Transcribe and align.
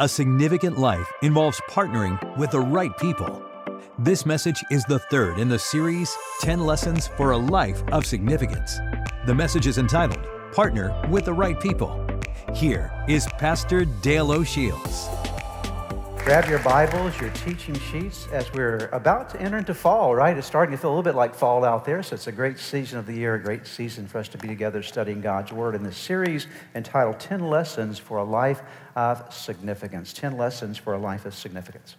A 0.00 0.08
significant 0.08 0.76
life 0.76 1.08
involves 1.22 1.60
partnering 1.70 2.18
with 2.36 2.50
the 2.50 2.58
right 2.58 2.90
people. 2.98 3.40
This 3.96 4.26
message 4.26 4.60
is 4.68 4.82
the 4.86 4.98
third 4.98 5.38
in 5.38 5.48
the 5.48 5.58
series 5.58 6.12
10 6.40 6.66
Lessons 6.66 7.06
for 7.06 7.30
a 7.30 7.36
Life 7.36 7.80
of 7.92 8.04
Significance. 8.04 8.80
The 9.26 9.34
message 9.36 9.68
is 9.68 9.78
entitled 9.78 10.26
Partner 10.52 11.00
with 11.10 11.26
the 11.26 11.32
Right 11.32 11.60
People. 11.60 12.04
Here 12.56 12.90
is 13.06 13.28
Pastor 13.38 13.84
Dale 13.84 14.32
O'Shields. 14.32 15.23
Grab 16.24 16.48
your 16.48 16.60
Bibles, 16.60 17.20
your 17.20 17.28
teaching 17.32 17.78
sheets, 17.78 18.28
as 18.32 18.50
we're 18.54 18.88
about 18.92 19.28
to 19.28 19.42
enter 19.42 19.58
into 19.58 19.74
fall, 19.74 20.14
right? 20.14 20.34
It's 20.34 20.46
starting 20.46 20.74
to 20.74 20.80
feel 20.80 20.88
a 20.88 20.94
little 20.96 21.02
bit 21.02 21.14
like 21.14 21.34
fall 21.34 21.66
out 21.66 21.84
there, 21.84 22.02
so 22.02 22.14
it's 22.14 22.28
a 22.28 22.32
great 22.32 22.58
season 22.58 22.98
of 22.98 23.04
the 23.04 23.12
year, 23.12 23.34
a 23.34 23.38
great 23.38 23.66
season 23.66 24.08
for 24.08 24.16
us 24.16 24.28
to 24.28 24.38
be 24.38 24.48
together 24.48 24.82
studying 24.82 25.20
God's 25.20 25.52
Word 25.52 25.74
in 25.74 25.82
this 25.82 25.98
series 25.98 26.46
entitled 26.74 27.20
10 27.20 27.46
Lessons 27.50 27.98
for 27.98 28.16
a 28.16 28.24
Life 28.24 28.62
of 28.96 29.34
Significance. 29.34 30.14
10 30.14 30.38
Lessons 30.38 30.78
for 30.78 30.94
a 30.94 30.98
Life 30.98 31.26
of 31.26 31.34
Significance. 31.34 31.96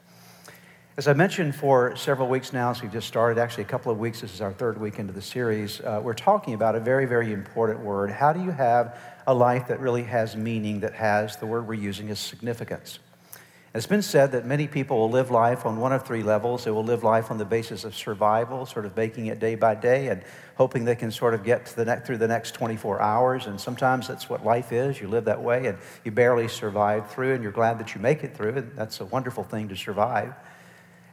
As 0.98 1.08
I 1.08 1.14
mentioned 1.14 1.54
for 1.54 1.96
several 1.96 2.28
weeks 2.28 2.52
now, 2.52 2.72
as 2.72 2.82
we've 2.82 2.92
just 2.92 3.08
started, 3.08 3.40
actually 3.40 3.66
a 3.66 3.68
couple 3.68 3.92
of 3.92 4.00
weeks, 4.00 4.22
this 4.22 4.34
is 4.34 4.42
our 4.42 4.54
third 4.54 4.82
week 4.82 4.98
into 4.98 5.14
the 5.14 5.22
series, 5.22 5.82
uh, 5.82 6.02
we're 6.04 6.14
talking 6.16 6.56
about 6.56 6.74
a 6.74 6.80
very, 6.80 7.06
very 7.06 7.32
important 7.32 7.80
word. 7.82 8.10
How 8.10 8.34
do 8.34 8.44
you 8.44 8.50
have 8.50 8.98
a 9.28 9.34
life 9.36 9.68
that 9.68 9.80
really 9.80 10.04
has 10.04 10.36
meaning, 10.36 10.80
that 10.80 10.96
has, 10.96 11.38
the 11.38 11.46
word 11.46 11.68
we're 11.68 11.76
using 11.76 12.10
is 12.10 12.18
significance? 12.18 12.98
It's 13.76 13.86
been 13.86 14.02
said 14.02 14.32
that 14.32 14.46
many 14.46 14.68
people 14.68 14.98
will 14.98 15.10
live 15.10 15.32
life 15.32 15.66
on 15.66 15.82
one 15.82 15.92
of 15.92 16.06
three 16.06 16.24
levels. 16.24 16.64
They 16.64 16.72
will 16.72 16.86
live 16.86 17.04
life 17.04 17.30
on 17.30 17.38
the 17.38 17.44
basis 17.44 17.84
of 17.84 17.94
survival, 17.94 18.66
sort 18.66 18.86
of 18.86 18.96
making 18.96 19.26
it 19.26 19.38
day 19.38 19.56
by 19.56 19.76
day 19.76 20.08
and 20.08 20.24
hoping 20.56 20.86
they 20.86 20.96
can 20.96 21.12
sort 21.12 21.34
of 21.34 21.44
get 21.44 21.66
the 21.66 22.02
through 22.06 22.20
the 22.20 22.28
next 22.30 22.52
24 22.52 23.02
hours. 23.02 23.48
And 23.48 23.60
sometimes 23.60 24.08
that's 24.08 24.30
what 24.30 24.46
life 24.46 24.72
is. 24.72 25.02
You 25.02 25.10
live 25.10 25.26
that 25.26 25.44
way 25.44 25.66
and 25.66 25.78
you 26.06 26.12
barely 26.12 26.48
survive 26.48 27.12
through, 27.12 27.34
and 27.34 27.44
you're 27.44 27.52
glad 27.52 27.78
that 27.80 27.94
you 27.94 28.00
make 28.00 28.24
it 28.24 28.34
through. 28.34 28.54
And 28.54 28.72
that's 28.78 29.02
a 29.02 29.06
wonderful 29.06 29.44
thing 29.44 29.68
to 29.68 29.76
survive. 29.76 30.34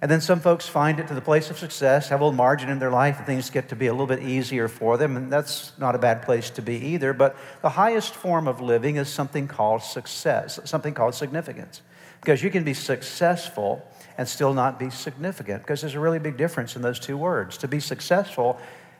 And 0.00 0.08
then 0.08 0.20
some 0.20 0.38
folks 0.38 0.68
find 0.68 1.00
it 1.00 1.08
to 1.08 1.14
the 1.14 1.20
place 1.20 1.50
of 1.50 1.58
success, 1.58 2.10
have 2.10 2.20
a 2.20 2.24
little 2.24 2.36
margin 2.36 2.70
in 2.70 2.78
their 2.78 2.90
life, 2.90 3.18
and 3.18 3.26
things 3.26 3.50
get 3.50 3.70
to 3.70 3.76
be 3.76 3.88
a 3.88 3.92
little 3.92 4.06
bit 4.06 4.22
easier 4.22 4.68
for 4.68 4.96
them. 4.96 5.16
And 5.16 5.32
that's 5.32 5.76
not 5.78 5.96
a 5.96 5.98
bad 5.98 6.22
place 6.22 6.48
to 6.50 6.62
be 6.62 6.76
either. 6.76 7.12
But 7.12 7.36
the 7.60 7.70
highest 7.70 8.14
form 8.14 8.46
of 8.46 8.60
living 8.60 8.96
is 8.96 9.08
something 9.08 9.48
called 9.48 9.82
success, 9.82 10.60
something 10.64 10.94
called 10.94 11.16
significance. 11.16 11.82
Because 12.22 12.42
you 12.42 12.50
can 12.50 12.62
be 12.64 12.72
successful 12.72 13.84
and 14.16 14.28
still 14.28 14.54
not 14.54 14.78
be 14.78 14.90
significant, 14.90 15.62
because 15.62 15.80
there's 15.80 15.94
a 15.94 16.00
really 16.00 16.20
big 16.20 16.36
difference 16.36 16.76
in 16.76 16.82
those 16.82 17.00
two 17.00 17.16
words. 17.16 17.58
To 17.58 17.68
be 17.68 17.80
successful 17.80 18.58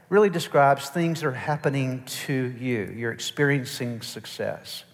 really 0.09 0.29
describes 0.29 0.91
things 0.91 1.21
that 1.21 1.29
are 1.29 1.33
happening 1.33 2.03
to 2.05 2.55
you, 2.59 2.93
you're 2.95 3.13
experiencing 3.13 4.03
success. 4.03 4.85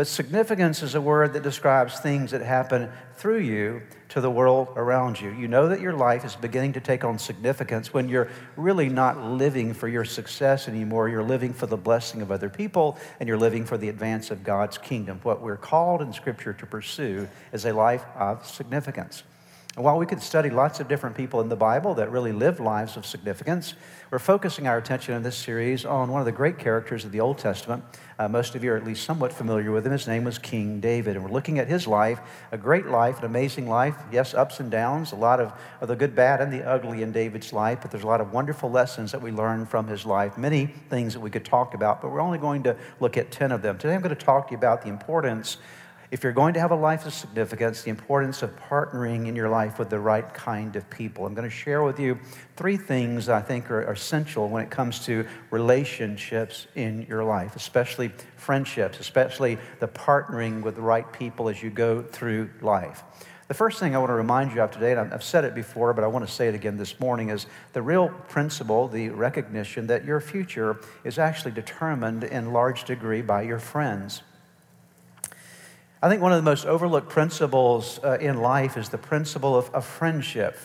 But 0.00 0.06
significance 0.06 0.82
is 0.82 0.94
a 0.94 1.00
word 1.02 1.34
that 1.34 1.42
describes 1.42 2.00
things 2.00 2.30
that 2.30 2.40
happen 2.40 2.88
through 3.16 3.40
you 3.40 3.82
to 4.08 4.22
the 4.22 4.30
world 4.30 4.68
around 4.74 5.20
you. 5.20 5.28
You 5.30 5.46
know 5.46 5.68
that 5.68 5.82
your 5.82 5.92
life 5.92 6.24
is 6.24 6.34
beginning 6.34 6.72
to 6.72 6.80
take 6.80 7.04
on 7.04 7.18
significance 7.18 7.92
when 7.92 8.08
you're 8.08 8.30
really 8.56 8.88
not 8.88 9.22
living 9.22 9.74
for 9.74 9.88
your 9.88 10.06
success 10.06 10.68
anymore. 10.68 11.10
You're 11.10 11.22
living 11.22 11.52
for 11.52 11.66
the 11.66 11.76
blessing 11.76 12.22
of 12.22 12.32
other 12.32 12.48
people 12.48 12.96
and 13.20 13.28
you're 13.28 13.36
living 13.36 13.66
for 13.66 13.76
the 13.76 13.90
advance 13.90 14.30
of 14.30 14.42
God's 14.42 14.78
kingdom. 14.78 15.20
What 15.22 15.42
we're 15.42 15.58
called 15.58 16.00
in 16.00 16.14
Scripture 16.14 16.54
to 16.54 16.64
pursue 16.64 17.28
is 17.52 17.66
a 17.66 17.74
life 17.74 18.06
of 18.16 18.46
significance. 18.46 19.22
And 19.76 19.84
while 19.84 19.98
we 19.98 20.04
could 20.04 20.20
study 20.20 20.50
lots 20.50 20.80
of 20.80 20.88
different 20.88 21.16
people 21.16 21.40
in 21.40 21.48
the 21.48 21.54
Bible 21.54 21.94
that 21.94 22.10
really 22.10 22.32
lived 22.32 22.58
lives 22.58 22.96
of 22.96 23.06
significance, 23.06 23.74
we're 24.10 24.18
focusing 24.18 24.66
our 24.66 24.76
attention 24.76 25.14
in 25.14 25.22
this 25.22 25.36
series 25.36 25.84
on 25.84 26.10
one 26.10 26.20
of 26.20 26.26
the 26.26 26.32
great 26.32 26.58
characters 26.58 27.04
of 27.04 27.12
the 27.12 27.20
Old 27.20 27.38
Testament. 27.38 27.84
Uh, 28.18 28.26
most 28.26 28.56
of 28.56 28.64
you 28.64 28.72
are 28.72 28.76
at 28.76 28.84
least 28.84 29.04
somewhat 29.04 29.32
familiar 29.32 29.70
with 29.70 29.86
him. 29.86 29.92
His 29.92 30.08
name 30.08 30.24
was 30.24 30.38
King 30.38 30.80
David. 30.80 31.14
And 31.14 31.24
we're 31.24 31.30
looking 31.30 31.60
at 31.60 31.68
his 31.68 31.86
life, 31.86 32.18
a 32.50 32.58
great 32.58 32.86
life, 32.86 33.20
an 33.20 33.26
amazing 33.26 33.68
life. 33.68 33.94
Yes, 34.10 34.34
ups 34.34 34.58
and 34.58 34.72
downs, 34.72 35.12
a 35.12 35.16
lot 35.16 35.38
of, 35.38 35.52
of 35.80 35.86
the 35.86 35.94
good, 35.94 36.16
bad, 36.16 36.40
and 36.40 36.52
the 36.52 36.66
ugly 36.68 37.04
in 37.04 37.12
David's 37.12 37.52
life, 37.52 37.78
but 37.80 37.92
there's 37.92 38.02
a 38.02 38.08
lot 38.08 38.20
of 38.20 38.32
wonderful 38.32 38.72
lessons 38.72 39.12
that 39.12 39.22
we 39.22 39.30
learn 39.30 39.66
from 39.66 39.86
his 39.86 40.04
life. 40.04 40.36
Many 40.36 40.66
things 40.66 41.14
that 41.14 41.20
we 41.20 41.30
could 41.30 41.44
talk 41.44 41.74
about, 41.74 42.02
but 42.02 42.10
we're 42.10 42.20
only 42.20 42.38
going 42.38 42.64
to 42.64 42.76
look 42.98 43.16
at 43.16 43.30
10 43.30 43.52
of 43.52 43.62
them. 43.62 43.78
Today 43.78 43.94
I'm 43.94 44.02
going 44.02 44.14
to 44.14 44.24
talk 44.24 44.48
to 44.48 44.50
you 44.50 44.58
about 44.58 44.82
the 44.82 44.88
importance 44.88 45.58
if 46.10 46.24
you're 46.24 46.32
going 46.32 46.54
to 46.54 46.60
have 46.60 46.72
a 46.72 46.76
life 46.76 47.06
of 47.06 47.14
significance, 47.14 47.82
the 47.82 47.90
importance 47.90 48.42
of 48.42 48.54
partnering 48.56 49.28
in 49.28 49.36
your 49.36 49.48
life 49.48 49.78
with 49.78 49.90
the 49.90 49.98
right 49.98 50.34
kind 50.34 50.74
of 50.74 50.88
people. 50.90 51.24
I'm 51.24 51.34
going 51.34 51.48
to 51.48 51.54
share 51.54 51.84
with 51.84 52.00
you 52.00 52.18
three 52.56 52.76
things 52.76 53.28
I 53.28 53.40
think 53.40 53.70
are, 53.70 53.82
essential 53.82 54.48
when 54.48 54.62
it 54.64 54.70
comes 54.70 55.04
to 55.06 55.26
relationships 55.50 56.66
in 56.74 57.06
your 57.08 57.22
life, 57.22 57.54
especially 57.54 58.10
friendships, 58.36 58.98
especially 58.98 59.58
the 59.78 59.88
partnering 59.88 60.62
with 60.62 60.74
the 60.74 60.82
right 60.82 61.10
people 61.12 61.48
as 61.48 61.62
you 61.62 61.70
go 61.70 62.02
through 62.02 62.50
life. 62.60 63.04
The 63.46 63.54
first 63.54 63.80
thing 63.80 63.94
I 63.94 63.98
want 63.98 64.10
to 64.10 64.14
remind 64.14 64.52
you 64.52 64.62
of 64.62 64.70
today, 64.70 64.92
and 64.92 65.12
I've 65.12 65.24
said 65.24 65.44
it 65.44 65.54
before, 65.54 65.92
but 65.92 66.04
I 66.04 66.06
want 66.06 66.26
to 66.26 66.32
say 66.32 66.48
it 66.48 66.54
again 66.54 66.76
this 66.76 67.00
morning, 67.00 67.30
is 67.30 67.46
the 67.72 67.82
real 67.82 68.08
principle, 68.28 68.86
the 68.86 69.10
recognition 69.10 69.88
that 69.88 70.04
your 70.04 70.20
future 70.20 70.78
is 71.04 71.18
actually 71.18 71.50
determined 71.52 72.24
in 72.24 72.52
large 72.52 72.84
degree 72.84 73.22
by 73.22 73.42
your 73.42 73.58
friends. 73.58 74.22
I 76.02 76.08
think 76.08 76.22
one 76.22 76.32
of 76.32 76.38
the 76.38 76.50
most 76.50 76.64
overlooked 76.64 77.10
principles 77.10 78.00
uh, 78.02 78.16
in 78.18 78.40
life 78.40 78.78
is 78.78 78.88
the 78.88 78.96
principle 78.96 79.54
of, 79.54 79.68
of 79.74 79.84
friendship. 79.84 80.56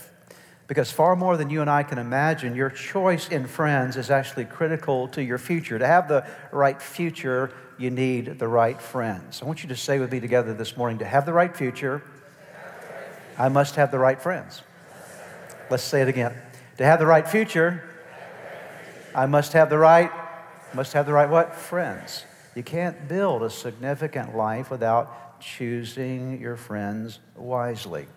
Because 0.68 0.91
far 0.91 1.16
more 1.18 1.35
than 1.35 1.50
you 1.50 1.59
and 1.59 1.69
I 1.69 1.84
can 1.84 1.97
imagine, 1.97 2.56
your 2.56 2.69
choice 2.69 3.28
in 3.28 3.46
friends 3.46 3.97
is 3.97 4.09
actually 4.09 4.46
critical 4.46 5.09
to 5.09 5.22
your 5.22 5.38
future. 5.38 5.78
To 5.78 5.85
have 5.85 6.07
the 6.07 6.25
right 6.51 6.81
future, 6.81 7.51
you 7.78 7.91
need 7.91 8.40
the 8.40 8.47
right 8.47 8.81
friends. 8.81 9.41
I 9.41 9.46
want 9.46 9.62
you 9.62 9.69
to 9.69 9.75
say 9.75 10.00
with 10.00 10.12
me 10.12 10.22
together 10.22 10.53
this 10.53 10.78
morning 10.78 11.00
to 11.00 11.06
have 11.06 11.25
the 11.25 11.34
right 11.34 11.56
future, 11.56 12.02
I 13.38 13.50
must 13.50 13.75
have 13.75 13.91
the 13.91 14.00
right 14.00 14.19
friends. 14.19 14.62
Let's 15.69 15.84
say 15.84 16.02
it 16.02 16.07
again. 16.07 16.34
To 16.78 16.85
have 16.85 17.00
the 17.00 17.06
right 17.06 17.28
future, 17.28 17.84
I 19.13 19.25
must 19.25 19.52
have 19.52 19.69
the 19.69 19.78
right, 19.78 20.12
must 20.73 20.94
have 20.94 21.06
the 21.06 21.13
right 21.13 21.29
what? 21.29 21.56
Friends. 21.56 22.23
You 22.56 22.63
can't 22.63 23.09
build 23.09 23.44
a 23.44 23.50
significant 23.50 24.35
life 24.35 24.72
without 24.72 25.24
choosing 25.40 26.40
your 26.40 26.56
friends 26.56 27.19
wisely. 27.35 28.07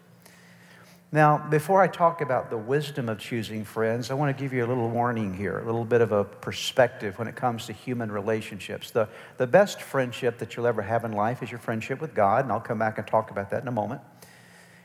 Now, 1.10 1.38
before 1.38 1.80
I 1.80 1.88
talk 1.88 2.20
about 2.20 2.50
the 2.50 2.58
wisdom 2.58 3.08
of 3.08 3.18
choosing 3.18 3.64
friends, 3.64 4.10
I 4.10 4.14
want 4.14 4.36
to 4.36 4.42
give 4.42 4.52
you 4.52 4.62
a 4.62 4.68
little 4.68 4.90
warning 4.90 5.32
here, 5.32 5.58
a 5.58 5.64
little 5.64 5.86
bit 5.86 6.02
of 6.02 6.12
a 6.12 6.22
perspective 6.22 7.18
when 7.18 7.28
it 7.28 7.34
comes 7.34 7.64
to 7.66 7.72
human 7.72 8.12
relationships. 8.12 8.90
The, 8.90 9.08
the 9.38 9.46
best 9.46 9.80
friendship 9.80 10.36
that 10.38 10.54
you'll 10.54 10.66
ever 10.66 10.82
have 10.82 11.06
in 11.06 11.12
life 11.12 11.42
is 11.42 11.50
your 11.50 11.60
friendship 11.60 12.02
with 12.02 12.14
God, 12.14 12.44
and 12.44 12.52
I'll 12.52 12.60
come 12.60 12.78
back 12.78 12.98
and 12.98 13.06
talk 13.06 13.30
about 13.30 13.48
that 13.50 13.62
in 13.62 13.68
a 13.68 13.72
moment. 13.72 14.02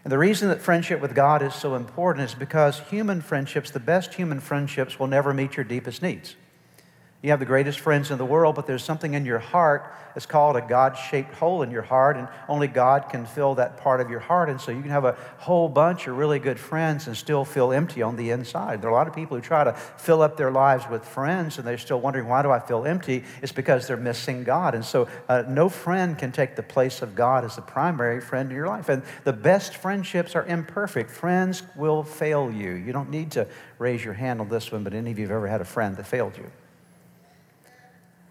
And 0.06 0.12
the 0.12 0.18
reason 0.18 0.48
that 0.48 0.62
friendship 0.62 1.02
with 1.02 1.14
God 1.14 1.42
is 1.42 1.54
so 1.54 1.76
important 1.76 2.30
is 2.30 2.36
because 2.36 2.80
human 2.80 3.20
friendships, 3.22 3.72
the 3.72 3.82
best 3.82 4.14
human 4.14 4.40
friendships, 4.40 4.98
will 4.98 5.08
never 5.08 5.34
meet 5.34 5.58
your 5.58 5.66
deepest 5.66 6.02
needs. 6.02 6.38
You 7.24 7.30
have 7.30 7.40
the 7.40 7.46
greatest 7.46 7.80
friends 7.80 8.12
in 8.12 8.18
the 8.18 8.26
world, 8.26 8.54
but 8.54 8.68
there's 8.68 8.84
something 8.84 9.14
in 9.14 9.26
your 9.26 9.40
heart 9.40 9.90
It's 10.16 10.26
called 10.26 10.56
a 10.56 10.62
God 10.62 10.96
shaped 10.96 11.34
hole 11.34 11.64
in 11.64 11.72
your 11.72 11.82
heart, 11.82 12.18
and 12.18 12.28
only 12.48 12.68
God 12.68 13.10
can 13.10 13.26
fill 13.26 13.56
that 13.56 13.78
part 13.78 14.00
of 14.00 14.10
your 14.10 14.20
heart. 14.20 14.50
And 14.50 14.62
so 14.62 14.72
you 14.72 14.82
can 14.82 14.92
have 14.92 15.06
a 15.06 15.18
whole 15.40 15.68
bunch 15.68 16.08
of 16.08 16.18
really 16.18 16.40
good 16.40 16.60
friends 16.60 17.08
and 17.08 17.18
still 17.18 17.46
feel 17.46 17.72
empty 17.72 18.02
on 18.02 18.16
the 18.16 18.30
inside. 18.30 18.82
There 18.82 18.90
are 18.90 18.94
a 18.94 18.96
lot 18.96 19.08
of 19.08 19.16
people 19.16 19.38
who 19.38 19.42
try 19.42 19.64
to 19.64 19.74
fill 19.74 20.22
up 20.22 20.38
their 20.38 20.52
lives 20.52 20.86
with 20.90 21.04
friends, 21.04 21.58
and 21.58 21.68
they're 21.68 21.78
still 21.78 22.00
wondering, 22.00 22.28
why 22.28 22.42
do 22.42 22.52
I 22.52 22.60
feel 22.60 22.86
empty? 22.86 23.24
It's 23.42 23.52
because 23.52 23.88
they're 23.88 23.98
missing 23.98 24.44
God. 24.44 24.76
And 24.76 24.86
so 24.86 25.08
uh, 25.28 25.44
no 25.48 25.70
friend 25.70 26.18
can 26.18 26.32
take 26.32 26.56
the 26.56 26.64
place 26.64 27.02
of 27.02 27.16
God 27.16 27.44
as 27.44 27.56
the 27.56 27.62
primary 27.62 28.22
friend 28.22 28.50
in 28.52 28.56
your 28.56 28.68
life. 28.68 28.90
And 28.90 29.04
the 29.24 29.34
best 29.34 29.78
friendships 29.78 30.36
are 30.36 30.46
imperfect. 30.46 31.10
Friends 31.10 31.64
will 31.76 32.04
fail 32.04 32.52
you. 32.52 32.74
You 32.74 32.94
don't 32.94 33.10
need 33.10 33.32
to 33.32 33.48
raise 33.80 34.04
your 34.06 34.14
hand 34.14 34.42
on 34.42 34.50
this 34.50 34.72
one, 34.72 34.84
but 34.84 34.94
any 34.94 35.12
of 35.12 35.18
you 35.18 35.26
have 35.26 35.36
ever 35.36 35.48
had 35.48 35.62
a 35.62 35.66
friend 35.66 35.98
that 35.98 36.06
failed 36.06 36.38
you? 36.38 36.52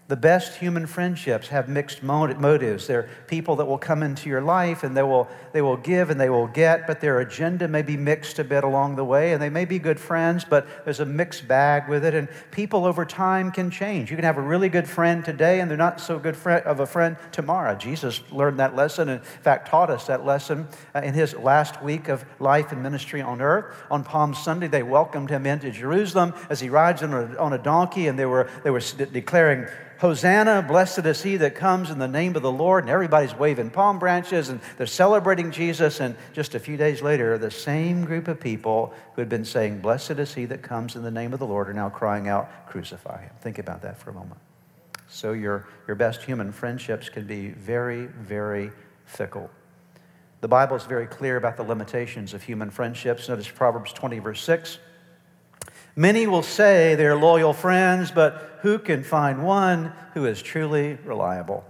The 0.09 0.17
best 0.17 0.57
human 0.57 0.85
friendships 0.85 1.47
have 1.47 1.69
mixed 1.69 2.03
motives. 2.03 2.87
They're 2.87 3.07
people 3.27 3.55
that 3.55 3.65
will 3.65 3.77
come 3.77 4.03
into 4.03 4.27
your 4.27 4.41
life 4.41 4.83
and 4.83 4.97
they 4.97 5.01
will, 5.01 5.29
they 5.53 5.61
will 5.61 5.77
give 5.77 6.09
and 6.09 6.19
they 6.19 6.29
will 6.29 6.47
get, 6.47 6.85
but 6.87 6.99
their 6.99 7.21
agenda 7.21 7.69
may 7.69 7.83
be 7.83 7.95
mixed 7.95 8.37
a 8.37 8.43
bit 8.43 8.65
along 8.65 8.97
the 8.97 9.05
way. 9.05 9.31
And 9.31 9.41
they 9.41 9.49
may 9.49 9.63
be 9.63 9.79
good 9.79 10.01
friends, 10.01 10.43
but 10.43 10.67
there's 10.83 10.99
a 10.99 11.05
mixed 11.05 11.47
bag 11.47 11.87
with 11.87 12.03
it. 12.03 12.13
And 12.13 12.27
people 12.51 12.85
over 12.85 13.05
time 13.05 13.49
can 13.49 13.71
change. 13.71 14.11
You 14.11 14.17
can 14.17 14.25
have 14.25 14.37
a 14.37 14.41
really 14.41 14.67
good 14.67 14.89
friend 14.89 15.23
today 15.23 15.61
and 15.61 15.71
they're 15.71 15.77
not 15.77 16.01
so 16.01 16.19
good 16.19 16.35
of 16.35 16.81
a 16.81 16.85
friend 16.85 17.15
tomorrow. 17.31 17.73
Jesus 17.73 18.21
learned 18.29 18.59
that 18.59 18.75
lesson 18.75 19.07
and, 19.07 19.21
in 19.21 19.41
fact, 19.41 19.69
taught 19.69 19.89
us 19.89 20.07
that 20.07 20.25
lesson 20.25 20.67
uh, 20.93 20.99
in 20.99 21.13
his 21.13 21.33
last 21.33 21.81
week 21.81 22.09
of 22.09 22.25
life 22.41 22.73
and 22.73 22.83
ministry 22.83 23.21
on 23.21 23.39
earth. 23.39 23.73
On 23.89 24.03
Palm 24.03 24.33
Sunday, 24.33 24.67
they 24.67 24.83
welcomed 24.83 25.29
him 25.29 25.45
into 25.45 25.71
Jerusalem 25.71 26.33
as 26.49 26.59
he 26.59 26.67
rides 26.67 27.01
on 27.03 27.13
a, 27.13 27.37
on 27.37 27.53
a 27.53 27.57
donkey 27.57 28.07
and 28.07 28.19
they 28.19 28.25
were, 28.25 28.49
they 28.65 28.69
were 28.69 28.81
declaring, 28.81 29.65
Hosanna, 30.03 30.61
blessed 30.61 31.05
is 31.05 31.23
he 31.23 31.37
that 31.37 31.55
comes 31.55 31.89
in 31.89 31.97
the 31.97 32.09
name 32.09 32.35
of 32.35 32.41
the 32.41 32.51
Lord. 32.51 32.83
And 32.83 32.89
everybody's 32.89 33.33
waving 33.33 33.69
palm 33.69 33.99
branches 33.99 34.49
and 34.49 34.59
they're 34.77 34.85
celebrating 34.85 35.49
Jesus. 35.49 36.01
And 36.01 36.17
just 36.33 36.55
a 36.55 36.59
few 36.59 36.75
days 36.75 37.01
later, 37.01 37.37
the 37.37 37.49
same 37.49 38.03
group 38.03 38.27
of 38.27 38.37
people 38.37 38.93
who 39.15 39.21
had 39.21 39.29
been 39.29 39.45
saying, 39.45 39.79
Blessed 39.79 40.19
is 40.19 40.33
he 40.33 40.43
that 40.47 40.61
comes 40.61 40.97
in 40.97 41.03
the 41.03 41.09
name 41.09 41.31
of 41.31 41.39
the 41.39 41.45
Lord, 41.45 41.69
are 41.69 41.73
now 41.73 41.89
crying 41.89 42.27
out, 42.27 42.67
Crucify 42.67 43.21
him. 43.21 43.31
Think 43.39 43.59
about 43.59 43.81
that 43.83 43.97
for 43.97 44.09
a 44.09 44.13
moment. 44.13 44.41
So, 45.07 45.31
your, 45.31 45.69
your 45.87 45.95
best 45.95 46.21
human 46.21 46.51
friendships 46.51 47.07
can 47.07 47.25
be 47.25 47.51
very, 47.51 48.07
very 48.07 48.71
fickle. 49.05 49.49
The 50.41 50.49
Bible 50.49 50.75
is 50.75 50.83
very 50.83 51.07
clear 51.07 51.37
about 51.37 51.55
the 51.55 51.63
limitations 51.63 52.33
of 52.33 52.43
human 52.43 52.71
friendships. 52.71 53.29
Notice 53.29 53.47
Proverbs 53.47 53.93
20, 53.93 54.19
verse 54.19 54.41
6. 54.41 54.79
Many 55.95 56.25
will 56.27 56.43
say 56.43 56.95
they're 56.95 57.15
loyal 57.15 57.53
friends, 57.53 58.11
but 58.11 58.59
who 58.61 58.79
can 58.79 59.03
find 59.03 59.43
one 59.43 59.93
who 60.13 60.25
is 60.25 60.41
truly 60.41 60.97
reliable? 61.05 61.63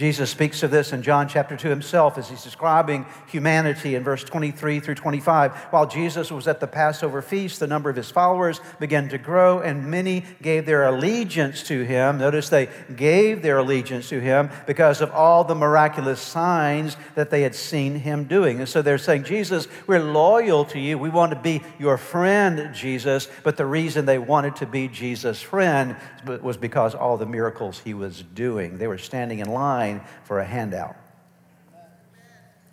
Jesus 0.00 0.30
speaks 0.30 0.62
of 0.62 0.70
this 0.70 0.94
in 0.94 1.02
John 1.02 1.28
chapter 1.28 1.58
2 1.58 1.68
himself 1.68 2.16
as 2.16 2.30
he's 2.30 2.42
describing 2.42 3.04
humanity 3.26 3.96
in 3.96 4.02
verse 4.02 4.24
23 4.24 4.80
through 4.80 4.94
25. 4.94 5.52
While 5.54 5.86
Jesus 5.86 6.32
was 6.32 6.48
at 6.48 6.58
the 6.58 6.66
Passover 6.66 7.20
feast, 7.20 7.60
the 7.60 7.66
number 7.66 7.90
of 7.90 7.96
his 7.96 8.10
followers 8.10 8.62
began 8.78 9.10
to 9.10 9.18
grow, 9.18 9.58
and 9.58 9.90
many 9.90 10.24
gave 10.40 10.64
their 10.64 10.84
allegiance 10.84 11.62
to 11.64 11.82
him. 11.82 12.16
Notice 12.16 12.48
they 12.48 12.70
gave 12.96 13.42
their 13.42 13.58
allegiance 13.58 14.08
to 14.08 14.22
him 14.22 14.48
because 14.66 15.02
of 15.02 15.10
all 15.10 15.44
the 15.44 15.54
miraculous 15.54 16.18
signs 16.18 16.96
that 17.14 17.28
they 17.28 17.42
had 17.42 17.54
seen 17.54 17.96
him 17.96 18.24
doing. 18.24 18.60
And 18.60 18.68
so 18.70 18.80
they're 18.80 18.96
saying, 18.96 19.24
Jesus, 19.24 19.68
we're 19.86 20.02
loyal 20.02 20.64
to 20.64 20.78
you. 20.80 20.96
We 20.96 21.10
want 21.10 21.32
to 21.32 21.38
be 21.38 21.60
your 21.78 21.98
friend, 21.98 22.74
Jesus. 22.74 23.28
But 23.42 23.58
the 23.58 23.66
reason 23.66 24.06
they 24.06 24.18
wanted 24.18 24.56
to 24.56 24.66
be 24.66 24.88
Jesus' 24.88 25.42
friend 25.42 25.94
was 26.24 26.56
because 26.56 26.94
all 26.94 27.18
the 27.18 27.26
miracles 27.26 27.82
he 27.84 27.92
was 27.92 28.22
doing. 28.34 28.78
They 28.78 28.86
were 28.86 28.96
standing 28.96 29.40
in 29.40 29.50
line 29.52 29.89
line 29.90 30.06
for 30.24 30.40
a 30.40 30.44
handout. 30.44 30.96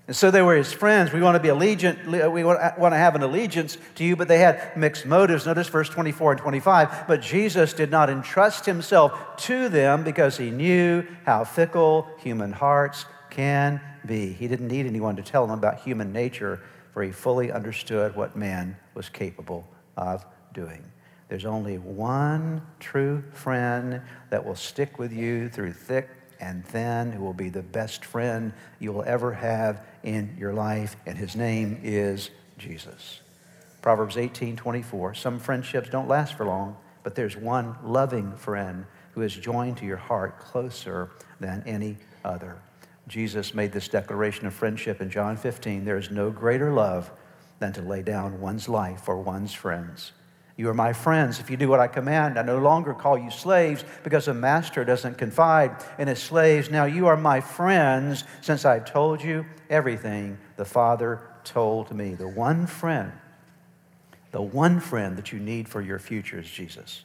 And 0.07 0.15
so 0.15 0.31
they 0.31 0.41
were 0.41 0.55
his 0.55 0.71
friends. 0.71 1.11
We 1.11 1.21
want 1.21 1.35
to 1.35 1.39
be 1.41 1.49
allegiant, 1.49 2.31
we 2.31 2.43
want 2.45 2.59
to 2.61 2.97
have 2.97 3.15
an 3.15 3.23
allegiance 3.23 3.77
to 3.95 4.05
you, 4.05 4.15
but 4.15 4.29
they 4.29 4.39
had 4.39 4.77
mixed 4.77 5.05
motives. 5.05 5.45
Notice 5.45 5.67
verse 5.67 5.89
24 5.89 6.31
and 6.31 6.41
25. 6.41 7.07
But 7.09 7.21
Jesus 7.21 7.73
did 7.73 7.91
not 7.91 8.09
entrust 8.09 8.65
himself 8.65 9.35
to 9.39 9.67
them 9.67 10.05
because 10.05 10.37
he 10.37 10.49
knew 10.49 11.05
how 11.25 11.43
fickle 11.43 12.07
human 12.19 12.53
hearts 12.53 13.05
can 13.29 13.81
be. 14.05 14.31
He 14.31 14.47
didn't 14.47 14.69
need 14.69 14.85
anyone 14.85 15.17
to 15.17 15.23
tell 15.23 15.43
him 15.43 15.51
about 15.51 15.81
human 15.81 16.13
nature, 16.13 16.61
for 16.93 17.03
he 17.03 17.11
fully 17.11 17.51
understood 17.51 18.15
what 18.15 18.37
man 18.37 18.77
was 18.93 19.09
capable 19.09 19.67
of 19.97 20.25
doing. 20.53 20.85
There's 21.27 21.45
only 21.45 21.79
one 21.79 22.61
true 22.79 23.21
friend 23.33 24.01
that 24.29 24.45
will 24.45 24.55
stick 24.55 24.97
with 24.97 25.11
you 25.11 25.49
through 25.49 25.73
thick 25.73 26.07
and 26.39 26.63
then 26.65 27.11
who 27.11 27.23
will 27.23 27.33
be 27.33 27.49
the 27.49 27.61
best 27.61 28.05
friend 28.05 28.53
you 28.79 28.91
will 28.91 29.03
ever 29.03 29.33
have 29.33 29.85
in 30.03 30.35
your 30.37 30.53
life, 30.53 30.95
and 31.05 31.17
his 31.17 31.35
name 31.35 31.79
is 31.83 32.29
Jesus. 32.57 33.21
Proverbs 33.81 34.17
18 34.17 34.55
24. 34.55 35.13
Some 35.13 35.39
friendships 35.39 35.89
don't 35.89 36.07
last 36.07 36.35
for 36.35 36.45
long, 36.45 36.77
but 37.03 37.15
there's 37.15 37.37
one 37.37 37.75
loving 37.83 38.35
friend 38.35 38.85
who 39.13 39.21
is 39.21 39.33
joined 39.33 39.77
to 39.77 39.85
your 39.85 39.97
heart 39.97 40.39
closer 40.39 41.09
than 41.39 41.63
any 41.65 41.97
other. 42.23 42.57
Jesus 43.07 43.53
made 43.53 43.71
this 43.71 43.87
declaration 43.87 44.45
of 44.45 44.53
friendship 44.53 45.01
in 45.01 45.09
John 45.09 45.37
15. 45.37 45.85
There 45.85 45.97
is 45.97 46.11
no 46.11 46.29
greater 46.29 46.73
love 46.73 47.09
than 47.59 47.73
to 47.73 47.81
lay 47.81 48.01
down 48.01 48.41
one's 48.41 48.67
life 48.67 49.01
for 49.01 49.17
one's 49.17 49.53
friends. 49.53 50.11
You 50.57 50.69
are 50.69 50.73
my 50.73 50.91
friends 50.91 51.39
if 51.39 51.51
you 51.51 51.55
do 51.57 51.69
what 51.69 51.79
I 51.79 51.87
command. 51.87 52.39
I 52.39 52.41
no 52.41 52.57
longer 52.57 52.95
call 52.95 53.15
you 53.15 53.29
slaves 53.29 53.85
because 54.03 54.27
a 54.27 54.33
master 54.33 54.83
doesn't 54.83 55.19
confide 55.19 55.83
in 55.99 56.07
his 56.07 56.21
slaves. 56.21 56.71
Now 56.71 56.85
you 56.85 57.05
are 57.07 57.15
my 57.15 57.41
friends 57.41 58.23
since 58.41 58.65
I've 58.65 58.91
told 58.91 59.23
you 59.23 59.45
everything 59.69 60.39
the 60.55 60.65
Father 60.65 61.21
told 61.43 61.95
me. 61.95 62.15
The 62.15 62.27
one 62.27 62.65
friend, 62.65 63.11
the 64.31 64.41
one 64.41 64.79
friend 64.79 65.15
that 65.17 65.31
you 65.31 65.39
need 65.39 65.69
for 65.69 65.79
your 65.79 65.99
future 65.99 66.39
is 66.39 66.49
Jesus. 66.49 67.03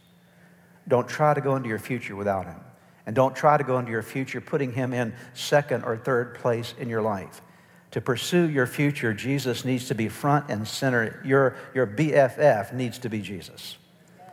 Don't 0.88 1.06
try 1.06 1.34
to 1.34 1.42
go 1.42 1.54
into 1.54 1.68
your 1.68 1.78
future 1.78 2.16
without 2.16 2.46
him. 2.46 2.60
And 3.04 3.14
don't 3.14 3.36
try 3.36 3.58
to 3.58 3.64
go 3.64 3.78
into 3.78 3.90
your 3.90 4.02
future 4.02 4.40
putting 4.40 4.72
him 4.72 4.94
in 4.94 5.12
second 5.34 5.84
or 5.84 5.98
third 5.98 6.36
place 6.36 6.74
in 6.78 6.88
your 6.88 7.02
life. 7.02 7.42
To 7.92 8.00
pursue 8.00 8.48
your 8.48 8.66
future, 8.66 9.12
Jesus 9.14 9.64
needs 9.64 9.88
to 9.88 9.94
be 9.94 10.08
front 10.08 10.50
and 10.50 10.66
center. 10.66 11.22
Your, 11.24 11.56
your 11.74 11.86
BFF 11.86 12.72
needs 12.72 12.98
to 12.98 13.08
be 13.08 13.20
Jesus. 13.20 13.76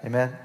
Amen? 0.03 0.35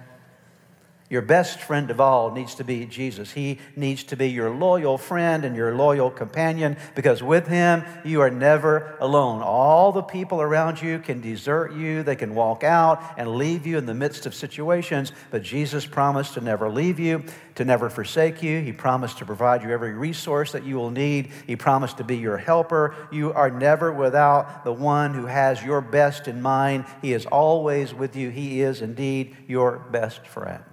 Your 1.10 1.20
best 1.20 1.60
friend 1.60 1.90
of 1.90 2.00
all 2.00 2.30
needs 2.30 2.54
to 2.54 2.64
be 2.64 2.86
Jesus. 2.86 3.30
He 3.30 3.58
needs 3.76 4.04
to 4.04 4.16
be 4.16 4.30
your 4.30 4.48
loyal 4.48 4.96
friend 4.96 5.44
and 5.44 5.54
your 5.54 5.74
loyal 5.74 6.10
companion 6.10 6.78
because 6.94 7.22
with 7.22 7.46
him, 7.46 7.84
you 8.06 8.22
are 8.22 8.30
never 8.30 8.96
alone. 9.00 9.42
All 9.42 9.92
the 9.92 10.02
people 10.02 10.40
around 10.40 10.80
you 10.80 10.98
can 10.98 11.20
desert 11.20 11.74
you, 11.74 12.02
they 12.02 12.16
can 12.16 12.34
walk 12.34 12.64
out 12.64 13.02
and 13.18 13.36
leave 13.36 13.66
you 13.66 13.76
in 13.76 13.84
the 13.84 13.92
midst 13.92 14.24
of 14.24 14.34
situations, 14.34 15.12
but 15.30 15.42
Jesus 15.42 15.84
promised 15.84 16.34
to 16.34 16.40
never 16.40 16.70
leave 16.70 16.98
you, 16.98 17.22
to 17.56 17.66
never 17.66 17.90
forsake 17.90 18.42
you. 18.42 18.62
He 18.62 18.72
promised 18.72 19.18
to 19.18 19.26
provide 19.26 19.62
you 19.62 19.70
every 19.70 19.92
resource 19.92 20.52
that 20.52 20.64
you 20.64 20.76
will 20.76 20.90
need. 20.90 21.30
He 21.46 21.54
promised 21.54 21.98
to 21.98 22.04
be 22.04 22.16
your 22.16 22.38
helper. 22.38 22.94
You 23.12 23.34
are 23.34 23.50
never 23.50 23.92
without 23.92 24.64
the 24.64 24.72
one 24.72 25.12
who 25.12 25.26
has 25.26 25.62
your 25.62 25.82
best 25.82 26.28
in 26.28 26.40
mind. 26.40 26.86
He 27.02 27.12
is 27.12 27.26
always 27.26 27.92
with 27.92 28.16
you. 28.16 28.30
He 28.30 28.62
is 28.62 28.80
indeed 28.80 29.36
your 29.46 29.78
best 29.90 30.26
friend. 30.26 30.64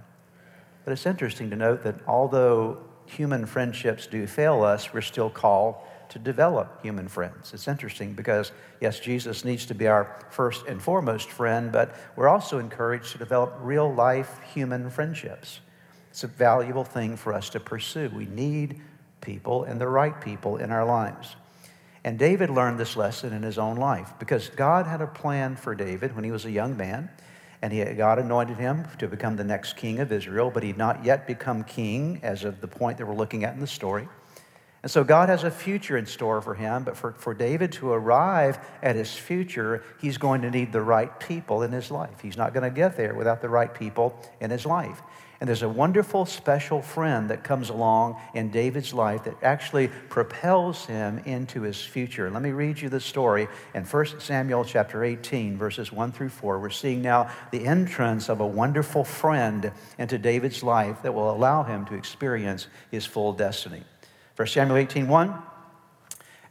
But 0.83 0.93
it's 0.93 1.05
interesting 1.05 1.49
to 1.49 1.55
note 1.55 1.83
that 1.83 1.95
although 2.07 2.77
human 3.05 3.45
friendships 3.45 4.07
do 4.07 4.25
fail 4.27 4.63
us, 4.63 4.93
we're 4.93 5.01
still 5.01 5.29
called 5.29 5.75
to 6.09 6.19
develop 6.19 6.81
human 6.81 7.07
friends. 7.07 7.53
It's 7.53 7.67
interesting 7.67 8.13
because, 8.13 8.51
yes, 8.81 8.99
Jesus 8.99 9.45
needs 9.45 9.65
to 9.67 9.73
be 9.73 9.87
our 9.87 10.19
first 10.29 10.65
and 10.65 10.81
foremost 10.81 11.29
friend, 11.29 11.71
but 11.71 11.95
we're 12.15 12.27
also 12.27 12.59
encouraged 12.59 13.13
to 13.13 13.17
develop 13.17 13.53
real 13.61 13.93
life 13.93 14.39
human 14.53 14.89
friendships. 14.89 15.61
It's 16.09 16.25
a 16.25 16.27
valuable 16.27 16.83
thing 16.83 17.15
for 17.15 17.33
us 17.33 17.49
to 17.51 17.59
pursue. 17.61 18.11
We 18.13 18.25
need 18.25 18.81
people 19.21 19.63
and 19.63 19.79
the 19.79 19.87
right 19.87 20.19
people 20.19 20.57
in 20.57 20.71
our 20.71 20.83
lives. 20.83 21.35
And 22.03 22.19
David 22.19 22.49
learned 22.49 22.79
this 22.79 22.97
lesson 22.97 23.31
in 23.31 23.43
his 23.43 23.57
own 23.57 23.77
life 23.77 24.13
because 24.19 24.49
God 24.49 24.87
had 24.87 25.01
a 25.01 25.07
plan 25.07 25.55
for 25.55 25.75
David 25.75 26.15
when 26.15 26.25
he 26.25 26.31
was 26.31 26.45
a 26.45 26.51
young 26.51 26.75
man. 26.75 27.09
And 27.61 27.71
he, 27.71 27.83
God 27.83 28.17
anointed 28.19 28.57
him 28.57 28.87
to 28.97 29.07
become 29.07 29.35
the 29.35 29.43
next 29.43 29.75
king 29.75 29.99
of 29.99 30.11
Israel, 30.11 30.49
but 30.51 30.63
he'd 30.63 30.77
not 30.77 31.05
yet 31.05 31.27
become 31.27 31.63
king 31.63 32.19
as 32.23 32.43
of 32.43 32.59
the 32.59 32.67
point 32.67 32.97
that 32.97 33.05
we're 33.05 33.15
looking 33.15 33.43
at 33.43 33.53
in 33.53 33.59
the 33.59 33.67
story. 33.67 34.07
And 34.83 34.91
so 34.91 35.03
God 35.03 35.29
has 35.29 35.43
a 35.43 35.51
future 35.51 35.95
in 35.95 36.07
store 36.07 36.41
for 36.41 36.55
him, 36.55 36.83
but 36.83 36.97
for, 36.97 37.11
for 37.11 37.35
David 37.35 37.71
to 37.73 37.91
arrive 37.91 38.57
at 38.81 38.95
his 38.95 39.13
future, 39.13 39.83
he's 39.99 40.17
going 40.17 40.41
to 40.41 40.49
need 40.49 40.71
the 40.71 40.81
right 40.81 41.19
people 41.19 41.61
in 41.61 41.71
his 41.71 41.91
life. 41.91 42.19
He's 42.21 42.37
not 42.37 42.51
going 42.51 42.63
to 42.63 42.75
get 42.75 42.97
there 42.97 43.13
without 43.13 43.41
the 43.41 43.49
right 43.49 43.71
people 43.71 44.19
in 44.39 44.49
his 44.49 44.65
life. 44.65 45.03
And 45.41 45.47
there's 45.47 45.63
a 45.63 45.69
wonderful 45.69 46.27
special 46.27 46.83
friend 46.83 47.31
that 47.31 47.43
comes 47.43 47.69
along 47.69 48.21
in 48.35 48.51
David's 48.51 48.93
life 48.93 49.23
that 49.23 49.41
actually 49.41 49.87
propels 50.07 50.85
him 50.85 51.17
into 51.25 51.63
his 51.63 51.81
future. 51.81 52.29
Let 52.29 52.43
me 52.43 52.51
read 52.51 52.79
you 52.79 52.89
the 52.89 52.99
story 52.99 53.47
in 53.73 53.83
1 53.83 54.19
Samuel 54.19 54.63
chapter 54.63 55.03
18, 55.03 55.57
verses 55.57 55.91
1 55.91 56.11
through 56.11 56.29
4. 56.29 56.59
We're 56.59 56.69
seeing 56.69 57.01
now 57.01 57.31
the 57.49 57.65
entrance 57.65 58.29
of 58.29 58.39
a 58.39 58.45
wonderful 58.45 59.03
friend 59.03 59.71
into 59.97 60.19
David's 60.19 60.61
life 60.61 61.01
that 61.01 61.15
will 61.15 61.31
allow 61.31 61.63
him 61.63 61.85
to 61.87 61.95
experience 61.95 62.67
his 62.91 63.07
full 63.07 63.33
destiny. 63.33 63.83
1 64.35 64.47
Samuel 64.47 64.77
18, 64.77 65.07
1. 65.07 65.33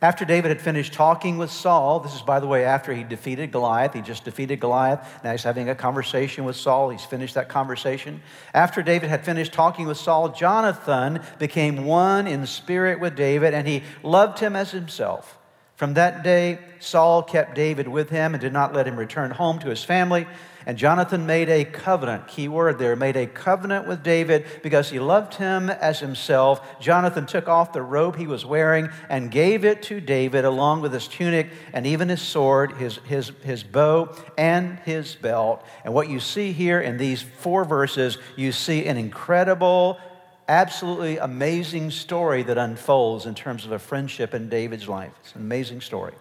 After 0.03 0.25
David 0.25 0.49
had 0.49 0.63
finished 0.63 0.95
talking 0.95 1.37
with 1.37 1.51
Saul, 1.51 2.01
this 2.01 2.15
is, 2.15 2.23
by 2.23 2.41
the 2.41 2.47
way, 2.47 2.65
after 2.65 2.95
he 2.95 3.05
defeated 3.05 3.53
Goliath. 3.53 3.93
He 3.93 4.01
just 4.01 4.25
defeated 4.25 4.59
Goliath. 4.59 5.07
Now 5.23 5.33
he's 5.33 5.43
having 5.43 5.69
a 5.69 5.75
conversation 5.75 6.45
with 6.45 6.57
Saul. 6.57 6.89
He's 6.89 7.05
finished 7.05 7.35
that 7.35 7.51
conversation. 7.51 8.23
After 8.55 8.83
David 8.83 9.11
had 9.11 9.27
finished 9.27 9.53
talking 9.53 9.87
with 9.87 9.99
Saul, 9.99 10.31
Jonathan 10.31 11.21
became 11.39 11.85
one 11.85 12.27
in 12.27 12.47
spirit 12.47 12.99
with 12.99 13.15
David, 13.15 13.53
and 13.53 13.69
he 13.69 13.83
loved 14.03 14.39
him 14.39 14.57
as 14.57 14.71
himself. 14.71 15.37
From 15.77 15.95
that 15.95 16.23
day, 16.23 16.59
Saul 16.79 17.23
kept 17.23 17.55
David 17.55 17.87
with 17.87 18.09
him 18.09 18.33
and 18.33 18.41
did 18.41 18.55
not 18.55 18.75
let 18.75 18.87
him 18.87 18.97
return 18.97 19.31
home 19.31 19.59
to 19.59 19.69
his 19.69 19.85
family. 19.85 20.27
And 20.67 20.77
Jonathan 20.77 21.27
made 21.27 21.49
a 21.49 21.65
covenant, 21.65 22.29
key 22.29 22.47
word 22.47 22.79
there, 22.79 22.95
made 22.95 23.17
a 23.17 23.27
covenant 23.27 23.87
with 23.87 24.03
David 24.03 24.45
because 24.63 24.91
he 24.91 24.99
loved 24.99 25.35
him 25.35 25.71
as 25.71 26.01
himself. 26.01 26.81
Jonathan 26.81 27.25
took 27.25 27.49
off 27.49 27.73
the 27.73 27.83
robe 27.83 28.17
he 28.17 28.27
was 28.27 28.45
wearing 28.45 28.91
and 29.09 29.31
gave 29.31 29.65
it 29.65 29.83
to 29.85 30.01
David 30.01 30.45
along 30.45 30.83
with 30.83 30.93
his 30.93 31.09
tunic 31.09 31.49
and 31.73 31.87
even 31.87 32.11
his 32.11 32.21
sword, 32.21 32.73
his, 32.73 32.97
his, 33.07 33.33
his 33.43 33.63
bow, 33.63 34.15
and 34.37 34.79
his 34.81 35.15
belt. 35.15 35.65
And 35.85 35.95
what 35.95 36.11
you 36.11 36.21
see 36.21 36.53
here 36.53 36.81
in 36.81 36.99
these 36.99 37.23
four 37.23 37.65
verses, 37.65 38.19
you 38.37 38.53
see 38.53 38.85
an 38.87 38.99
incredible, 38.99 39.99
absolutely 40.47 41.17
amazing 41.17 41.91
story 41.91 42.43
that 42.43 42.59
unfolds 42.59 43.25
in 43.25 43.35
terms 43.35 43.65
of 43.65 43.73
a 43.73 43.79
friendship 43.79 44.35
in 44.35 44.51
David's 44.51 44.89
life. 44.89 45.13
It's 45.23 45.35
an 45.35 45.41
amazing 45.41 45.81
story. 45.81 46.13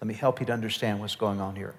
Let 0.00 0.08
me 0.08 0.14
help 0.14 0.40
you 0.40 0.46
to 0.46 0.52
understand 0.52 0.98
what's 0.98 1.16
going 1.16 1.40
on 1.40 1.54
here. 1.54 1.74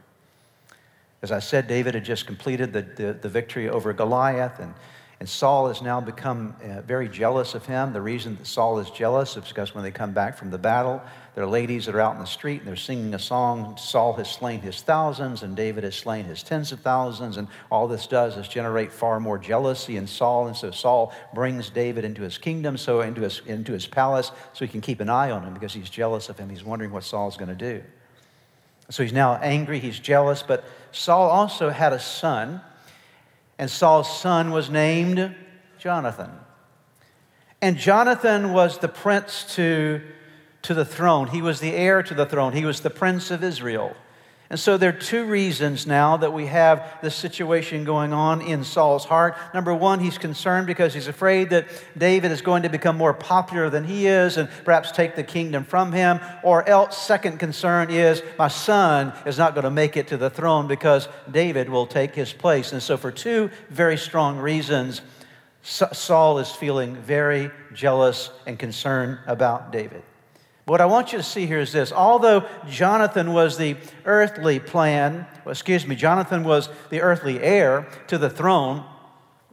As 1.26 1.32
I 1.32 1.40
said, 1.40 1.66
David 1.66 1.96
had 1.96 2.06
just 2.06 2.28
completed 2.28 2.72
the, 2.72 2.84
the, 2.84 3.14
the 3.14 3.30
victory 3.30 3.68
over 3.68 3.94
Goliath, 3.94 4.60
and, 4.60 4.76
And 5.20 5.28
Saul 5.28 5.70
has 5.70 5.82
now 5.82 6.00
become 6.00 6.56
uh, 6.62 6.82
very 6.82 7.10
jealous 7.10 7.56
of 7.56 7.66
him. 7.66 7.94
The 7.94 8.02
reason 8.02 8.36
that 8.36 8.46
Saul 8.46 8.78
is 8.78 8.92
jealous 8.92 9.36
is 9.36 9.48
because 9.48 9.74
when 9.74 9.84
they 9.84 9.90
come 9.90 10.12
back 10.12 10.38
from 10.38 10.52
the 10.52 10.60
battle, 10.60 11.02
there 11.34 11.44
are 11.44 11.48
ladies 11.48 11.88
that 11.88 11.96
are 11.96 12.00
out 12.00 12.14
in 12.14 12.20
the 12.20 12.28
street 12.28 12.60
and 12.60 12.68
they're 12.68 12.76
singing 12.76 13.16
a 13.16 13.20
song 13.20 13.76
Saul 13.78 14.14
has 14.14 14.30
slain 14.30 14.60
his 14.60 14.84
thousands 14.84 15.42
and 15.42 15.56
David 15.56 15.84
has 15.84 15.96
slain 15.96 16.26
his 16.26 16.44
tens 16.44 16.72
of 16.72 16.82
thousands. 16.82 17.38
And 17.38 17.48
all 17.72 17.88
this 17.88 18.06
does 18.06 18.38
is 18.38 18.48
generate 18.48 18.92
far 18.92 19.20
more 19.20 19.40
jealousy 19.40 19.98
in 19.98 20.06
Saul. 20.06 20.46
And 20.46 20.56
so 20.56 20.70
Saul 20.70 21.12
brings 21.34 21.72
David 21.72 22.06
into 22.06 22.22
his 22.22 22.38
kingdom, 22.38 22.78
so 22.78 23.02
into 23.02 23.22
his, 23.22 23.42
into 23.48 23.72
his 23.72 23.88
palace, 23.88 24.32
so 24.54 24.64
he 24.64 24.70
can 24.70 24.82
keep 24.82 25.00
an 25.00 25.10
eye 25.10 25.32
on 25.32 25.42
him 25.42 25.56
because 25.56 25.74
he's 25.74 25.90
jealous 25.90 26.30
of 26.30 26.38
him. 26.38 26.52
He's 26.52 26.64
wondering 26.64 26.92
what 26.92 27.04
Saul's 27.04 27.36
going 27.36 27.50
to 27.50 27.56
do. 27.56 27.84
So 28.90 29.04
he's 29.04 29.14
now 29.14 29.36
angry, 29.36 29.80
he's 29.80 30.00
jealous. 30.00 30.44
But 30.44 30.64
Saul 30.92 31.30
also 31.30 31.70
had 31.70 31.94
a 31.94 32.00
son 32.00 32.62
and 33.58 33.70
Saul's 33.70 34.20
son 34.20 34.52
was 34.52 34.70
named 34.70 35.34
Jonathan. 35.80 36.32
And 37.62 37.78
Jonathan 37.78 38.54
was 38.54 38.80
the 38.80 38.88
prince 38.88 39.56
to, 39.56 40.02
to 40.64 40.74
the 40.74 40.86
throne. 40.86 41.28
He 41.28 41.42
was 41.42 41.60
the 41.60 41.74
heir 41.74 42.04
to 42.04 42.14
the 42.14 42.26
throne. 42.26 42.54
He 42.54 42.66
was 42.66 42.82
the 42.82 42.90
prince 42.90 43.32
of 43.32 43.44
Israel. 43.44 43.96
And 44.50 44.60
so 44.60 44.78
there 44.78 44.90
are 44.90 45.00
two 45.00 45.26
reasons 45.26 45.88
now 45.88 46.18
that 46.18 46.32
we 46.32 46.46
have 46.46 47.00
this 47.02 47.16
situation 47.16 47.84
going 47.84 48.14
on 48.14 48.42
in 48.42 48.64
Saul's 48.64 49.04
heart. 49.04 49.36
Number 49.56 49.74
one, 49.74 50.00
he's 50.00 50.20
concerned 50.20 50.68
because 50.68 50.94
he's 50.94 51.08
afraid 51.08 51.50
that 51.50 51.68
David 51.98 52.32
is 52.32 52.44
going 52.44 52.62
to 52.62 52.70
become 52.70 52.96
more 52.96 53.14
popular 53.14 53.72
than 53.72 53.84
he 53.84 54.06
is 54.06 54.38
and 54.38 54.48
perhaps 54.64 54.92
take 54.92 55.16
the 55.16 55.24
kingdom 55.24 55.64
from 55.64 55.92
him. 55.92 56.20
Or 56.44 56.68
else, 56.70 56.96
second 56.96 57.40
concern 57.40 57.90
is 57.90 58.22
my 58.38 58.48
son 58.48 59.14
is 59.26 59.40
not 59.40 59.56
going 59.56 59.64
to 59.64 59.72
make 59.72 59.98
it 59.98 60.10
to 60.10 60.18
the 60.18 60.30
throne 60.30 60.68
because 60.68 61.08
David 61.32 61.68
will 61.68 61.88
take 61.88 62.14
his 62.14 62.32
place. 62.32 62.72
And 62.72 62.84
so, 62.84 62.98
for 62.98 63.12
two 63.12 63.50
very 63.70 63.98
strong 63.98 64.38
reasons, 64.38 65.02
Saul 65.64 66.38
is 66.38 66.52
feeling 66.52 66.96
very 66.98 67.50
jealous 67.74 68.30
and 68.46 68.60
concerned 68.60 69.18
about 69.26 69.72
David. 69.72 70.04
What 70.66 70.82
I 70.82 70.86
want 70.88 71.12
you 71.12 71.20
to 71.20 71.24
see 71.24 71.46
here 71.46 71.60
is 71.60 71.72
this. 71.72 71.92
Although 71.92 72.48
Jonathan 72.68 73.34
was 73.34 73.58
the 73.58 73.78
earthly 74.04 74.60
plan, 74.60 75.28
excuse 75.46 75.86
me, 75.86 75.96
Jonathan 75.96 76.44
was 76.44 76.70
the 76.90 77.02
earthly 77.02 77.40
heir 77.40 77.88
to 78.08 78.18
the 78.18 78.30
throne, 78.30 78.84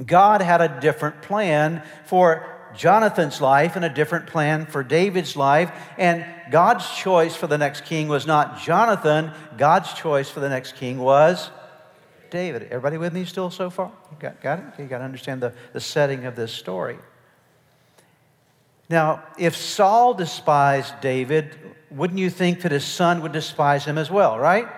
God 0.04 0.40
had 0.40 0.62
a 0.62 0.80
different 0.80 1.20
plan 1.20 1.82
for 2.06 2.48
Jonathan's 2.74 3.42
life 3.42 3.76
and 3.76 3.84
a 3.84 3.90
different 3.90 4.26
plan 4.26 4.64
for 4.64 4.82
David's 4.82 5.36
life. 5.36 5.70
And 5.98 6.24
God's 6.50 6.88
choice 6.96 7.36
for 7.36 7.46
the 7.46 7.58
next 7.58 7.84
king 7.84 8.08
was 8.08 8.26
not 8.26 8.58
Jonathan, 8.58 9.32
God's 9.58 9.92
choice 9.92 10.30
for 10.30 10.40
the 10.40 10.48
next 10.48 10.76
king 10.76 10.98
was 10.98 11.50
David. 12.30 12.64
Everybody 12.64 12.96
with 12.96 13.12
me 13.12 13.26
still 13.26 13.50
so 13.50 13.68
far? 13.68 13.92
You 14.10 14.16
got, 14.18 14.40
got 14.40 14.58
it? 14.58 14.64
You 14.78 14.86
got 14.86 14.98
to 14.98 15.04
understand 15.04 15.42
the, 15.42 15.52
the 15.74 15.80
setting 15.80 16.24
of 16.24 16.34
this 16.34 16.52
story. 16.52 16.96
Now, 18.92 19.22
if 19.38 19.56
Saul 19.56 20.12
despised 20.12 21.00
David, 21.00 21.56
wouldn't 21.90 22.20
you 22.20 22.28
think 22.28 22.60
that 22.60 22.72
his 22.72 22.84
son 22.84 23.22
would 23.22 23.32
despise 23.32 23.86
him 23.86 23.96
as 23.96 24.10
well, 24.10 24.38
right? 24.38 24.68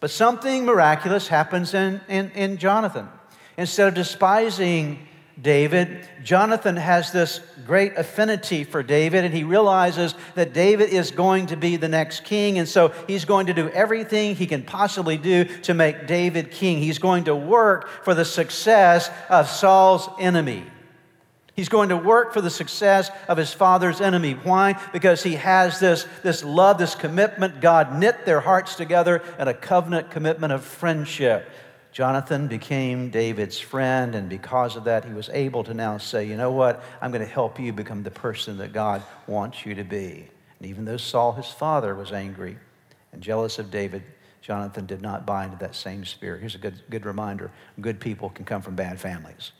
But 0.00 0.10
something 0.10 0.66
miraculous 0.66 1.26
happens 1.26 1.72
in, 1.72 2.02
in, 2.08 2.30
in 2.32 2.58
Jonathan. 2.58 3.08
Instead 3.56 3.88
of 3.88 3.94
despising 3.94 5.08
David, 5.40 6.06
Jonathan 6.22 6.76
has 6.76 7.10
this 7.10 7.40
great 7.64 7.96
affinity 7.96 8.64
for 8.64 8.82
David, 8.82 9.24
and 9.24 9.32
he 9.32 9.44
realizes 9.44 10.14
that 10.34 10.52
David 10.52 10.90
is 10.90 11.10
going 11.10 11.46
to 11.46 11.56
be 11.56 11.76
the 11.76 11.88
next 11.88 12.24
king, 12.24 12.58
and 12.58 12.68
so 12.68 12.92
he's 13.06 13.24
going 13.24 13.46
to 13.46 13.54
do 13.54 13.70
everything 13.70 14.36
he 14.36 14.46
can 14.46 14.62
possibly 14.62 15.16
do 15.16 15.46
to 15.62 15.72
make 15.72 16.06
David 16.06 16.50
king. 16.50 16.82
He's 16.82 16.98
going 16.98 17.24
to 17.24 17.34
work 17.34 18.04
for 18.04 18.12
the 18.12 18.26
success 18.26 19.10
of 19.30 19.48
Saul's 19.48 20.06
enemy. 20.20 20.66
He's 21.54 21.68
going 21.68 21.90
to 21.90 21.96
work 21.96 22.34
for 22.34 22.40
the 22.40 22.50
success 22.50 23.10
of 23.28 23.38
his 23.38 23.52
father's 23.52 24.00
enemy. 24.00 24.32
Why? 24.32 24.80
Because 24.92 25.22
he 25.22 25.34
has 25.34 25.78
this, 25.78 26.06
this 26.24 26.42
love, 26.42 26.78
this 26.78 26.96
commitment. 26.96 27.60
God 27.60 27.96
knit 27.96 28.26
their 28.26 28.40
hearts 28.40 28.74
together 28.74 29.22
in 29.38 29.46
a 29.46 29.54
covenant 29.54 30.10
commitment 30.10 30.52
of 30.52 30.64
friendship. 30.64 31.48
Jonathan 31.92 32.48
became 32.48 33.08
David's 33.10 33.60
friend, 33.60 34.16
and 34.16 34.28
because 34.28 34.74
of 34.74 34.82
that, 34.84 35.04
he 35.04 35.12
was 35.12 35.28
able 35.28 35.62
to 35.62 35.74
now 35.74 35.96
say, 35.96 36.26
You 36.26 36.36
know 36.36 36.50
what? 36.50 36.82
I'm 37.00 37.12
going 37.12 37.24
to 37.24 37.32
help 37.32 37.60
you 37.60 37.72
become 37.72 38.02
the 38.02 38.10
person 38.10 38.58
that 38.58 38.72
God 38.72 39.04
wants 39.28 39.64
you 39.64 39.76
to 39.76 39.84
be. 39.84 40.28
And 40.58 40.68
even 40.68 40.84
though 40.84 40.96
Saul, 40.96 41.34
his 41.34 41.46
father, 41.46 41.94
was 41.94 42.10
angry 42.10 42.58
and 43.12 43.22
jealous 43.22 43.60
of 43.60 43.70
David, 43.70 44.02
Jonathan 44.42 44.86
did 44.86 45.02
not 45.02 45.24
buy 45.24 45.44
into 45.44 45.56
that 45.58 45.76
same 45.76 46.04
spirit. 46.04 46.40
Here's 46.40 46.56
a 46.56 46.58
good, 46.58 46.82
good 46.90 47.06
reminder 47.06 47.52
good 47.80 48.00
people 48.00 48.28
can 48.28 48.44
come 48.44 48.60
from 48.60 48.74
bad 48.74 49.00
families. 49.00 49.52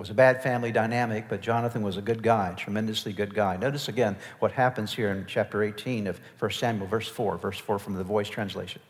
Was 0.00 0.08
a 0.08 0.14
bad 0.14 0.42
family 0.42 0.72
dynamic, 0.72 1.26
but 1.28 1.42
Jonathan 1.42 1.82
was 1.82 1.98
a 1.98 2.00
good 2.00 2.22
guy, 2.22 2.54
tremendously 2.56 3.12
good 3.12 3.34
guy. 3.34 3.58
Notice 3.58 3.88
again 3.88 4.16
what 4.38 4.50
happens 4.50 4.94
here 4.94 5.10
in 5.10 5.26
chapter 5.26 5.62
18 5.62 6.06
of 6.06 6.18
1 6.38 6.50
Samuel, 6.52 6.86
verse 6.86 7.06
4, 7.06 7.36
verse 7.36 7.58
4 7.58 7.78
from 7.78 7.92
the 7.92 8.02
voice 8.02 8.30
translation. 8.30 8.80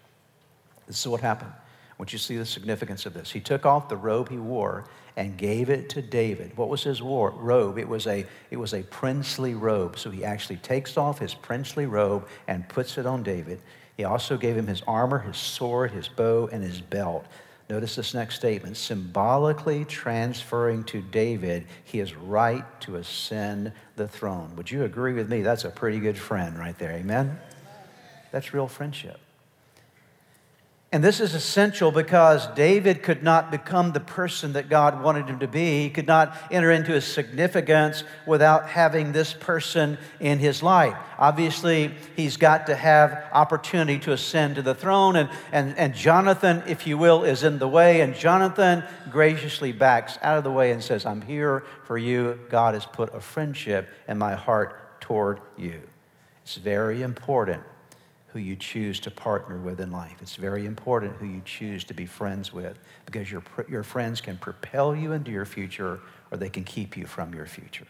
This 0.86 1.00
is 1.00 1.08
what 1.08 1.20
happened. 1.20 1.50
Once 1.98 2.12
you 2.12 2.18
see 2.20 2.36
the 2.36 2.46
significance 2.46 3.06
of 3.06 3.12
this, 3.12 3.32
he 3.32 3.40
took 3.40 3.66
off 3.66 3.88
the 3.88 3.96
robe 3.96 4.28
he 4.28 4.38
wore 4.38 4.84
and 5.16 5.36
gave 5.36 5.68
it 5.68 5.88
to 5.88 6.00
David. 6.00 6.56
What 6.56 6.68
was 6.68 6.84
his 6.84 7.02
war, 7.02 7.32
robe? 7.32 7.76
It 7.76 7.88
was, 7.88 8.06
a, 8.06 8.24
it 8.52 8.56
was 8.56 8.72
a 8.72 8.84
princely 8.84 9.54
robe. 9.54 9.98
So 9.98 10.10
he 10.10 10.24
actually 10.24 10.58
takes 10.58 10.96
off 10.96 11.18
his 11.18 11.34
princely 11.34 11.86
robe 11.86 12.28
and 12.46 12.68
puts 12.68 12.98
it 12.98 13.04
on 13.06 13.24
David. 13.24 13.60
He 13.96 14.04
also 14.04 14.36
gave 14.36 14.56
him 14.56 14.68
his 14.68 14.82
armor, 14.86 15.18
his 15.18 15.38
sword, 15.38 15.90
his 15.90 16.06
bow, 16.06 16.48
and 16.52 16.62
his 16.62 16.80
belt. 16.80 17.26
Notice 17.70 17.94
this 17.94 18.14
next 18.14 18.34
statement 18.34 18.76
symbolically 18.76 19.84
transferring 19.84 20.82
to 20.84 21.00
David 21.00 21.66
his 21.84 22.16
right 22.16 22.64
to 22.80 22.96
ascend 22.96 23.70
the 23.94 24.08
throne. 24.08 24.56
Would 24.56 24.72
you 24.72 24.82
agree 24.82 25.12
with 25.12 25.28
me? 25.30 25.42
That's 25.42 25.64
a 25.64 25.70
pretty 25.70 26.00
good 26.00 26.18
friend 26.18 26.58
right 26.58 26.76
there. 26.80 26.90
Amen? 26.90 27.38
That's 28.32 28.52
real 28.52 28.66
friendship. 28.66 29.20
And 30.92 31.04
this 31.04 31.20
is 31.20 31.36
essential 31.36 31.92
because 31.92 32.48
David 32.56 33.04
could 33.04 33.22
not 33.22 33.52
become 33.52 33.92
the 33.92 34.00
person 34.00 34.54
that 34.54 34.68
God 34.68 35.04
wanted 35.04 35.28
him 35.28 35.38
to 35.38 35.46
be. 35.46 35.82
He 35.82 35.90
could 35.90 36.08
not 36.08 36.36
enter 36.50 36.72
into 36.72 36.90
his 36.90 37.04
significance 37.04 38.02
without 38.26 38.68
having 38.68 39.12
this 39.12 39.32
person 39.32 39.98
in 40.18 40.40
his 40.40 40.64
life. 40.64 40.96
Obviously, 41.16 41.94
he's 42.16 42.36
got 42.36 42.66
to 42.66 42.74
have 42.74 43.24
opportunity 43.32 44.00
to 44.00 44.12
ascend 44.12 44.56
to 44.56 44.62
the 44.62 44.74
throne. 44.74 45.14
And, 45.14 45.30
and, 45.52 45.78
and 45.78 45.94
Jonathan, 45.94 46.64
if 46.66 46.88
you 46.88 46.98
will, 46.98 47.22
is 47.22 47.44
in 47.44 47.60
the 47.60 47.68
way. 47.68 48.00
And 48.00 48.12
Jonathan 48.12 48.82
graciously 49.12 49.70
backs 49.70 50.18
out 50.22 50.38
of 50.38 50.44
the 50.44 50.50
way 50.50 50.72
and 50.72 50.82
says, 50.82 51.06
I'm 51.06 51.22
here 51.22 51.62
for 51.84 51.98
you. 51.98 52.40
God 52.50 52.74
has 52.74 52.84
put 52.84 53.14
a 53.14 53.20
friendship 53.20 53.88
in 54.08 54.18
my 54.18 54.34
heart 54.34 55.00
toward 55.00 55.38
you. 55.56 55.80
It's 56.42 56.56
very 56.56 57.02
important 57.02 57.62
who 58.32 58.38
you 58.38 58.56
choose 58.56 59.00
to 59.00 59.10
partner 59.10 59.58
with 59.58 59.80
in 59.80 59.90
life. 59.90 60.16
It's 60.20 60.36
very 60.36 60.66
important 60.66 61.16
who 61.16 61.26
you 61.26 61.42
choose 61.44 61.84
to 61.84 61.94
be 61.94 62.06
friends 62.06 62.52
with 62.52 62.78
because 63.06 63.30
your, 63.30 63.42
your 63.68 63.82
friends 63.82 64.20
can 64.20 64.38
propel 64.38 64.94
you 64.94 65.12
into 65.12 65.30
your 65.30 65.44
future 65.44 66.00
or 66.30 66.38
they 66.38 66.48
can 66.48 66.64
keep 66.64 66.96
you 66.96 67.06
from 67.06 67.34
your 67.34 67.46
future. 67.46 67.86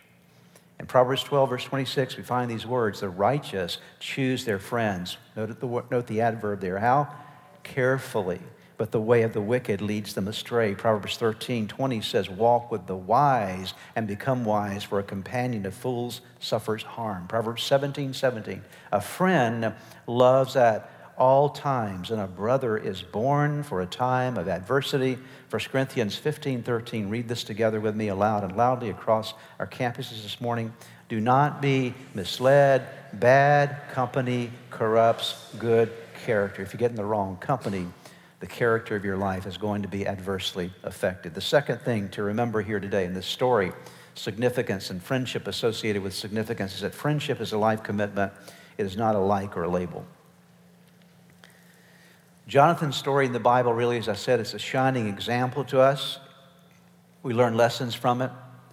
In 0.78 0.86
Proverbs 0.86 1.22
12, 1.24 1.50
verse 1.50 1.64
26, 1.64 2.16
we 2.16 2.22
find 2.22 2.50
these 2.50 2.66
words 2.66 3.00
The 3.00 3.10
righteous 3.10 3.78
choose 3.98 4.46
their 4.46 4.58
friends. 4.58 5.18
Note 5.36 5.60
the, 5.60 5.84
note 5.90 6.06
the 6.06 6.22
adverb 6.22 6.60
there. 6.60 6.78
How? 6.78 7.14
Carefully 7.62 8.40
but 8.80 8.92
the 8.92 8.98
way 8.98 9.20
of 9.20 9.34
the 9.34 9.42
wicked 9.42 9.82
leads 9.82 10.14
them 10.14 10.26
astray. 10.26 10.74
Proverbs 10.74 11.18
13, 11.18 11.68
20 11.68 12.00
says, 12.00 12.30
Walk 12.30 12.70
with 12.70 12.86
the 12.86 12.96
wise 12.96 13.74
and 13.94 14.06
become 14.06 14.42
wise, 14.42 14.82
for 14.82 14.98
a 14.98 15.02
companion 15.02 15.66
of 15.66 15.74
fools 15.74 16.22
suffers 16.38 16.82
harm. 16.82 17.26
Proverbs 17.28 17.62
17, 17.62 18.14
17, 18.14 18.62
a 18.90 19.00
friend 19.02 19.74
loves 20.06 20.56
at 20.56 20.90
all 21.18 21.50
times, 21.50 22.10
and 22.10 22.22
a 22.22 22.26
brother 22.26 22.78
is 22.78 23.02
born 23.02 23.62
for 23.64 23.82
a 23.82 23.86
time 23.86 24.38
of 24.38 24.48
adversity. 24.48 25.18
1 25.50 25.60
Corinthians 25.70 26.16
15, 26.16 26.62
13, 26.62 27.10
read 27.10 27.28
this 27.28 27.44
together 27.44 27.80
with 27.80 27.94
me 27.94 28.08
aloud 28.08 28.44
and 28.44 28.56
loudly 28.56 28.88
across 28.88 29.34
our 29.58 29.66
campuses 29.66 30.22
this 30.22 30.40
morning. 30.40 30.72
Do 31.10 31.20
not 31.20 31.60
be 31.60 31.92
misled. 32.14 32.86
Bad 33.12 33.76
company 33.92 34.50
corrupts 34.70 35.54
good 35.58 35.92
character. 36.24 36.62
If 36.62 36.72
you 36.72 36.78
get 36.78 36.90
in 36.90 36.96
the 36.96 37.04
wrong 37.04 37.36
company, 37.36 37.86
the 38.40 38.46
character 38.46 38.96
of 38.96 39.04
your 39.04 39.18
life 39.18 39.46
is 39.46 39.58
going 39.58 39.82
to 39.82 39.88
be 39.88 40.06
adversely 40.06 40.72
affected. 40.82 41.34
The 41.34 41.42
second 41.42 41.82
thing 41.82 42.08
to 42.10 42.22
remember 42.22 42.62
here 42.62 42.80
today 42.80 43.04
in 43.04 43.12
this 43.12 43.26
story, 43.26 43.72
significance 44.14 44.90
and 44.90 45.02
friendship 45.02 45.46
associated 45.46 46.02
with 46.02 46.14
significance, 46.14 46.74
is 46.74 46.80
that 46.80 46.94
friendship 46.94 47.40
is 47.40 47.52
a 47.52 47.58
life 47.58 47.82
commitment, 47.82 48.32
it 48.78 48.86
is 48.86 48.96
not 48.96 49.14
a 49.14 49.18
like 49.18 49.56
or 49.56 49.64
a 49.64 49.68
label. 49.68 50.04
Jonathan's 52.48 52.96
story 52.96 53.26
in 53.26 53.32
the 53.32 53.38
Bible, 53.38 53.72
really, 53.74 53.98
as 53.98 54.08
I 54.08 54.14
said, 54.14 54.40
is 54.40 54.54
a 54.54 54.58
shining 54.58 55.06
example 55.06 55.62
to 55.66 55.80
us. 55.80 56.18
We 57.22 57.34
learn 57.34 57.56
lessons 57.56 57.94
from 57.94 58.22
it 58.22 58.30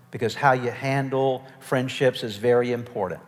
because 0.09 0.33
how 0.33 0.53
you 0.53 0.71
handle 0.71 1.45
friendships 1.59 2.23
is 2.23 2.37
very 2.37 2.71
important. 2.71 3.19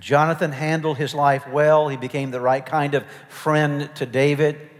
Jonathan 0.00 0.50
handled 0.50 0.98
his 0.98 1.14
life 1.14 1.46
well. 1.48 1.88
He 1.88 1.96
became 1.96 2.32
the 2.32 2.40
right 2.40 2.66
kind 2.66 2.94
of 2.94 3.04
friend 3.28 3.88
to 3.94 4.04
David. 4.04 4.70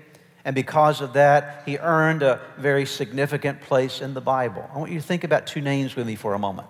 And 0.45 0.55
because 0.55 1.01
of 1.01 1.13
that, 1.13 1.63
he 1.67 1.79
earned 1.79 2.23
a 2.23 2.41
very 2.59 2.85
significant 2.85 3.61
place 3.61 4.01
in 4.01 4.15
the 4.15 4.21
Bible. 4.21 4.69
I 4.75 4.79
want 4.79 4.91
you 4.91 4.99
to 4.99 5.07
think 5.07 5.25
about 5.25 5.47
two 5.47 5.61
names 5.61 5.95
with 5.95 6.07
me 6.07 6.17
for 6.17 6.35
a 6.35 6.39
moment. 6.39 6.69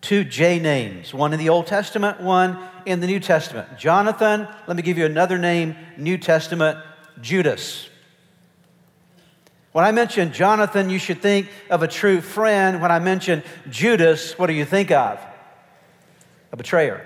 Two 0.00 0.22
J 0.22 0.58
names, 0.58 1.12
one 1.12 1.32
in 1.32 1.38
the 1.38 1.48
Old 1.48 1.66
Testament, 1.66 2.20
one 2.20 2.58
in 2.84 3.00
the 3.00 3.06
New 3.06 3.20
Testament. 3.20 3.78
Jonathan, 3.78 4.46
let 4.66 4.76
me 4.76 4.82
give 4.82 4.98
you 4.98 5.06
another 5.06 5.38
name, 5.38 5.74
New 5.96 6.18
Testament, 6.18 6.78
Judas. 7.20 7.88
When 9.72 9.84
I 9.84 9.90
mention 9.90 10.32
Jonathan, 10.32 10.90
you 10.90 10.98
should 10.98 11.20
think 11.20 11.48
of 11.70 11.82
a 11.82 11.88
true 11.88 12.20
friend. 12.20 12.80
When 12.80 12.92
I 12.92 13.00
mention 13.00 13.42
Judas, 13.70 14.38
what 14.38 14.46
do 14.46 14.52
you 14.52 14.64
think 14.64 14.92
of? 14.92 15.18
A 16.52 16.56
betrayer 16.56 17.04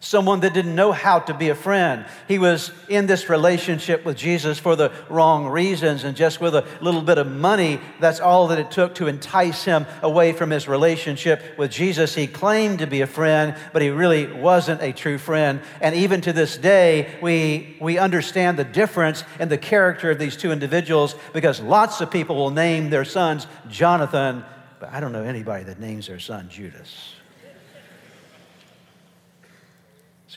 someone 0.00 0.40
that 0.40 0.54
didn't 0.54 0.74
know 0.74 0.92
how 0.92 1.18
to 1.18 1.34
be 1.34 1.50
a 1.50 1.54
friend. 1.54 2.06
He 2.26 2.38
was 2.38 2.72
in 2.88 3.06
this 3.06 3.28
relationship 3.28 4.02
with 4.04 4.16
Jesus 4.16 4.58
for 4.58 4.74
the 4.74 4.90
wrong 5.10 5.46
reasons, 5.46 6.04
and 6.04 6.16
just 6.16 6.40
with 6.40 6.54
a 6.54 6.64
little 6.80 7.02
bit 7.02 7.18
of 7.18 7.30
money, 7.30 7.78
that's 8.00 8.18
all 8.18 8.48
that 8.48 8.58
it 8.58 8.70
took 8.70 8.94
to 8.96 9.06
entice 9.08 9.64
him 9.64 9.86
away 10.02 10.32
from 10.32 10.50
his 10.50 10.66
relationship 10.66 11.42
with 11.58 11.70
Jesus. 11.70 12.14
He 12.14 12.26
claimed 12.26 12.78
to 12.78 12.86
be 12.86 13.02
a 13.02 13.06
friend, 13.06 13.54
but 13.74 13.82
he 13.82 13.90
really 13.90 14.26
wasn't 14.26 14.80
a 14.82 14.92
true 14.92 15.18
friend. 15.18 15.60
And 15.82 15.94
even 15.94 16.22
to 16.22 16.32
this 16.32 16.56
day, 16.56 17.14
we, 17.20 17.76
we 17.78 17.98
understand 17.98 18.58
the 18.58 18.64
difference 18.64 19.22
in 19.38 19.50
the 19.50 19.58
character 19.58 20.10
of 20.10 20.18
these 20.18 20.36
two 20.36 20.50
individuals 20.50 21.14
because 21.34 21.60
lots 21.60 22.00
of 22.00 22.10
people 22.10 22.36
will 22.36 22.50
name 22.50 22.88
their 22.88 23.04
sons 23.04 23.46
Jonathan, 23.68 24.44
but 24.78 24.90
I 24.90 25.00
don't 25.00 25.12
know 25.12 25.24
anybody 25.24 25.64
that 25.64 25.78
names 25.78 26.06
their 26.06 26.18
son 26.18 26.48
Judas. 26.48 27.19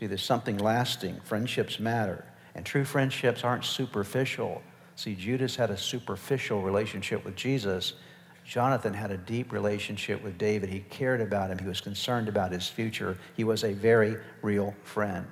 See, 0.03 0.07
there's 0.07 0.22
something 0.22 0.57
lasting. 0.57 1.22
Friendships 1.24 1.79
matter. 1.79 2.25
And 2.55 2.65
true 2.65 2.83
friendships 2.83 3.45
aren't 3.45 3.63
superficial. 3.63 4.62
See, 4.98 5.15
Judas 5.15 5.55
had 5.55 5.72
a 5.72 5.77
superficial 5.77 6.62
relationship 6.62 7.24
with 7.24 7.38
Jesus. 7.38 7.93
Jonathan 8.43 8.93
had 8.93 9.12
a 9.12 9.17
deep 9.17 9.53
relationship 9.53 10.22
with 10.22 10.38
David. 10.38 10.67
He 10.67 10.81
cared 10.81 11.22
about 11.22 11.50
him, 11.50 11.57
he 11.57 11.65
was 11.65 11.79
concerned 11.79 12.27
about 12.27 12.51
his 12.51 12.67
future. 12.67 13.17
He 13.38 13.45
was 13.45 13.63
a 13.63 13.72
very 13.72 14.17
real 14.41 14.75
friend. 14.83 15.25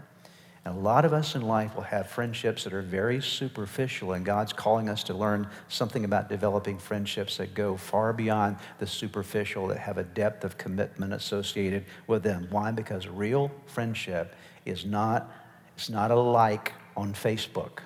And 0.64 0.78
a 0.78 0.80
lot 0.80 1.06
of 1.06 1.14
us 1.14 1.34
in 1.34 1.42
life 1.42 1.76
will 1.76 1.82
have 1.84 2.08
friendships 2.08 2.66
that 2.66 2.74
are 2.74 2.84
very 2.84 3.20
superficial, 3.20 4.14
and 4.14 4.24
God's 4.24 4.54
calling 4.54 4.90
us 4.90 5.04
to 5.06 5.14
learn 5.14 5.48
something 5.70 6.06
about 6.06 6.30
developing 6.30 6.78
friendships 6.78 7.38
that 7.38 7.56
go 7.56 7.78
far 7.78 8.14
beyond 8.14 8.58
the 8.78 8.86
superficial, 8.86 9.68
that 9.68 9.80
have 9.80 9.98
a 9.98 10.04
depth 10.04 10.44
of 10.44 10.60
commitment 10.60 11.14
associated 11.14 11.86
with 12.06 12.22
them. 12.22 12.48
Why? 12.52 12.72
Because 12.72 13.08
real 13.08 13.52
friendship 13.66 14.36
is 14.66 14.86
not, 14.86 15.32
it's 15.76 15.90
not 15.90 16.12
a 16.12 16.16
like 16.16 16.74
on 16.96 17.14
Facebook. 17.14 17.80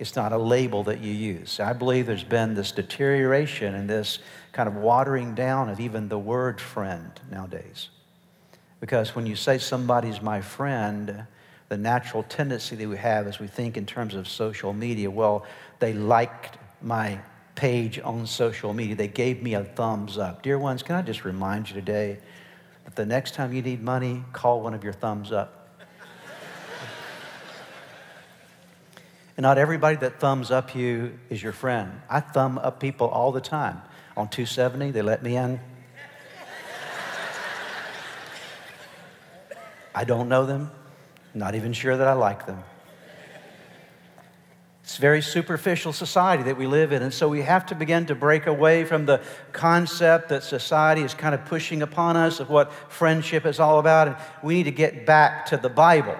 It's 0.00 0.16
not 0.16 0.32
a 0.32 0.38
label 0.38 0.82
that 0.84 1.00
you 1.00 1.12
use. 1.12 1.60
I 1.60 1.72
believe 1.72 2.06
there's 2.06 2.24
been 2.24 2.54
this 2.54 2.72
deterioration 2.72 3.74
and 3.74 3.88
this 3.88 4.18
kind 4.50 4.66
of 4.68 4.74
watering 4.74 5.34
down 5.34 5.68
of 5.68 5.78
even 5.78 6.08
the 6.08 6.18
word 6.18 6.60
friend 6.60 7.12
nowadays. 7.30 7.90
Because 8.80 9.14
when 9.14 9.26
you 9.26 9.36
say 9.36 9.58
somebody's 9.58 10.22
my 10.22 10.40
friend, 10.40 11.26
the 11.68 11.76
natural 11.76 12.22
tendency 12.24 12.74
that 12.76 12.88
we 12.88 12.96
have 12.96 13.26
is 13.26 13.38
we 13.38 13.46
think 13.46 13.76
in 13.76 13.86
terms 13.86 14.14
of 14.14 14.26
social 14.26 14.72
media. 14.72 15.10
Well, 15.10 15.46
they 15.78 15.92
liked 15.92 16.58
my 16.82 17.20
page 17.54 18.00
on 18.00 18.26
social 18.26 18.72
media, 18.72 18.94
they 18.94 19.06
gave 19.06 19.42
me 19.42 19.52
a 19.52 19.62
thumbs 19.62 20.16
up. 20.16 20.42
Dear 20.42 20.58
ones, 20.58 20.82
can 20.82 20.96
I 20.96 21.02
just 21.02 21.26
remind 21.26 21.68
you 21.68 21.74
today 21.74 22.18
that 22.84 22.96
the 22.96 23.04
next 23.04 23.34
time 23.34 23.52
you 23.52 23.60
need 23.60 23.82
money, 23.82 24.24
call 24.32 24.62
one 24.62 24.72
of 24.72 24.82
your 24.82 24.94
thumbs 24.94 25.30
up. 25.30 25.78
and 29.36 29.42
not 29.42 29.58
everybody 29.58 29.96
that 29.96 30.18
thumbs 30.18 30.50
up 30.50 30.74
you 30.74 31.18
is 31.28 31.42
your 31.42 31.52
friend. 31.52 32.00
I 32.08 32.20
thumb 32.20 32.56
up 32.56 32.80
people 32.80 33.08
all 33.08 33.30
the 33.30 33.42
time. 33.42 33.82
On 34.16 34.26
270, 34.26 34.92
they 34.92 35.02
let 35.02 35.22
me 35.22 35.36
in. 35.36 35.60
I 39.94 40.04
don't 40.04 40.28
know 40.28 40.46
them, 40.46 40.70
not 41.34 41.54
even 41.54 41.72
sure 41.72 41.96
that 41.96 42.06
I 42.06 42.12
like 42.12 42.46
them. 42.46 42.62
It's 44.90 44.96
very 44.96 45.22
superficial 45.22 45.92
society 45.92 46.42
that 46.44 46.56
we 46.56 46.66
live 46.66 46.90
in. 46.90 47.00
And 47.00 47.14
so 47.14 47.28
we 47.28 47.42
have 47.42 47.66
to 47.66 47.76
begin 47.76 48.06
to 48.06 48.16
break 48.16 48.46
away 48.46 48.84
from 48.84 49.06
the 49.06 49.22
concept 49.52 50.30
that 50.30 50.42
society 50.42 51.02
is 51.02 51.14
kind 51.14 51.32
of 51.32 51.44
pushing 51.44 51.82
upon 51.82 52.16
us 52.16 52.40
of 52.40 52.50
what 52.50 52.72
friendship 52.90 53.46
is 53.46 53.60
all 53.60 53.78
about. 53.78 54.08
And 54.08 54.16
we 54.42 54.54
need 54.54 54.64
to 54.64 54.72
get 54.72 55.06
back 55.06 55.46
to 55.46 55.56
the 55.56 55.68
Bible. 55.68 56.16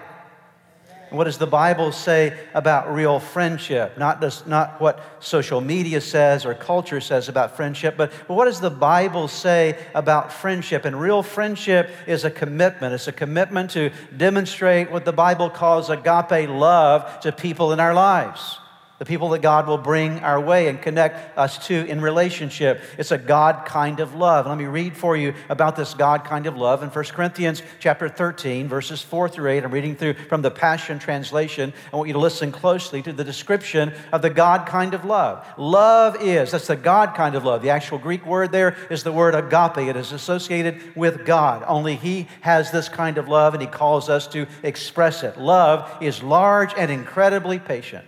What 1.11 1.25
does 1.25 1.37
the 1.37 1.45
Bible 1.45 1.91
say 1.91 2.39
about 2.53 2.93
real 2.93 3.19
friendship? 3.19 3.97
Not, 3.97 4.21
just, 4.21 4.47
not 4.47 4.79
what 4.79 5.03
social 5.19 5.59
media 5.59 5.99
says 5.99 6.45
or 6.45 6.53
culture 6.53 7.01
says 7.01 7.27
about 7.27 7.57
friendship, 7.57 7.95
but, 7.97 8.13
but 8.29 8.33
what 8.33 8.45
does 8.45 8.61
the 8.61 8.69
Bible 8.69 9.27
say 9.27 9.77
about 9.93 10.31
friendship? 10.31 10.85
And 10.85 10.99
real 10.99 11.21
friendship 11.21 11.89
is 12.07 12.23
a 12.23 12.31
commitment. 12.31 12.93
It's 12.93 13.09
a 13.09 13.11
commitment 13.11 13.71
to 13.71 13.91
demonstrate 14.15 14.89
what 14.89 15.03
the 15.03 15.11
Bible 15.11 15.49
calls 15.49 15.89
agape 15.89 16.49
love 16.49 17.19
to 17.19 17.33
people 17.33 17.73
in 17.73 17.81
our 17.81 17.93
lives 17.93 18.60
the 19.01 19.05
people 19.05 19.29
that 19.29 19.41
God 19.41 19.65
will 19.65 19.79
bring 19.79 20.19
our 20.19 20.39
way 20.39 20.67
and 20.67 20.79
connect 20.79 21.35
us 21.35 21.65
to 21.65 21.87
in 21.87 22.01
relationship. 22.01 22.83
It's 22.99 23.09
a 23.09 23.17
God 23.17 23.65
kind 23.65 23.99
of 23.99 24.13
love. 24.13 24.45
Let 24.45 24.59
me 24.59 24.65
read 24.65 24.95
for 24.95 25.17
you 25.17 25.33
about 25.49 25.75
this 25.75 25.95
God 25.95 26.23
kind 26.23 26.45
of 26.45 26.55
love 26.55 26.83
in 26.83 26.89
1 26.89 27.05
Corinthians 27.05 27.63
chapter 27.79 28.07
13, 28.07 28.67
verses 28.67 29.01
4 29.01 29.27
through 29.27 29.49
8. 29.49 29.63
I'm 29.63 29.71
reading 29.71 29.95
through 29.95 30.13
from 30.29 30.43
the 30.43 30.51
Passion 30.51 30.99
Translation. 30.99 31.73
I 31.91 31.95
want 31.95 32.09
you 32.09 32.13
to 32.13 32.19
listen 32.19 32.51
closely 32.51 33.01
to 33.01 33.11
the 33.11 33.23
description 33.23 33.91
of 34.11 34.21
the 34.21 34.29
God 34.29 34.67
kind 34.67 34.93
of 34.93 35.03
love. 35.03 35.47
Love 35.57 36.21
is, 36.21 36.51
that's 36.51 36.67
the 36.67 36.75
God 36.75 37.15
kind 37.15 37.33
of 37.33 37.43
love. 37.43 37.63
The 37.63 37.71
actual 37.71 37.97
Greek 37.97 38.23
word 38.23 38.51
there 38.51 38.77
is 38.91 39.01
the 39.01 39.11
word 39.11 39.33
agape. 39.33 39.79
It 39.79 39.95
is 39.95 40.11
associated 40.11 40.95
with 40.95 41.25
God. 41.25 41.63
Only 41.67 41.95
He 41.95 42.27
has 42.41 42.69
this 42.69 42.87
kind 42.87 43.17
of 43.17 43.27
love 43.27 43.55
and 43.55 43.63
He 43.63 43.67
calls 43.67 44.09
us 44.09 44.27
to 44.27 44.45
express 44.61 45.23
it. 45.23 45.39
Love 45.39 45.91
is 46.03 46.21
large 46.21 46.75
and 46.77 46.91
incredibly 46.91 47.57
patient. 47.57 48.05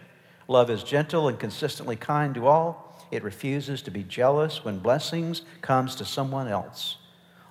Love 0.47 0.69
is 0.69 0.83
gentle 0.83 1.27
and 1.27 1.39
consistently 1.39 1.95
kind 1.95 2.35
to 2.35 2.47
all. 2.47 3.05
It 3.11 3.23
refuses 3.23 3.81
to 3.83 3.91
be 3.91 4.03
jealous 4.03 4.63
when 4.63 4.79
blessings 4.79 5.43
comes 5.61 5.95
to 5.95 6.05
someone 6.05 6.47
else. 6.47 6.97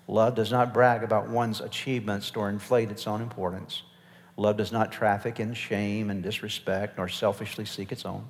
Love 0.09 0.35
does 0.35 0.51
not 0.51 0.75
brag 0.75 1.03
about 1.03 1.29
one's 1.29 1.61
achievements 1.61 2.33
nor 2.35 2.51
inflate 2.51 2.91
its 2.91 3.07
own 3.07 3.23
importance. 3.23 3.83
Love 4.37 4.57
does 4.57 4.73
not 4.73 4.93
traffic 4.93 5.39
in 5.39 5.55
shame 5.55 6.11
and 6.11 6.23
disrespect 6.23 6.99
nor 6.99 7.09
selfishly 7.09 7.65
seek 7.65 7.93
its 7.93 8.05
own 8.05 8.27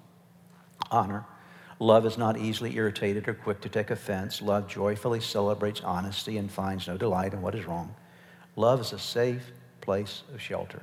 honor. 0.90 1.24
Love 1.78 2.06
is 2.06 2.18
not 2.18 2.36
easily 2.36 2.76
irritated 2.76 3.26
or 3.26 3.34
quick 3.34 3.60
to 3.60 3.68
take 3.68 3.90
offense. 3.90 4.42
Love 4.42 4.68
joyfully 4.68 5.20
celebrates 5.20 5.80
honesty 5.80 6.36
and 6.36 6.50
finds 6.52 6.86
no 6.86 6.96
delight 6.96 7.32
in 7.32 7.42
what 7.42 7.54
is 7.54 7.66
wrong. 7.66 7.94
Love 8.54 8.80
is 8.80 8.92
a 8.92 8.98
safe 8.98 9.50
place 9.80 10.22
of 10.32 10.40
shelter, 10.40 10.82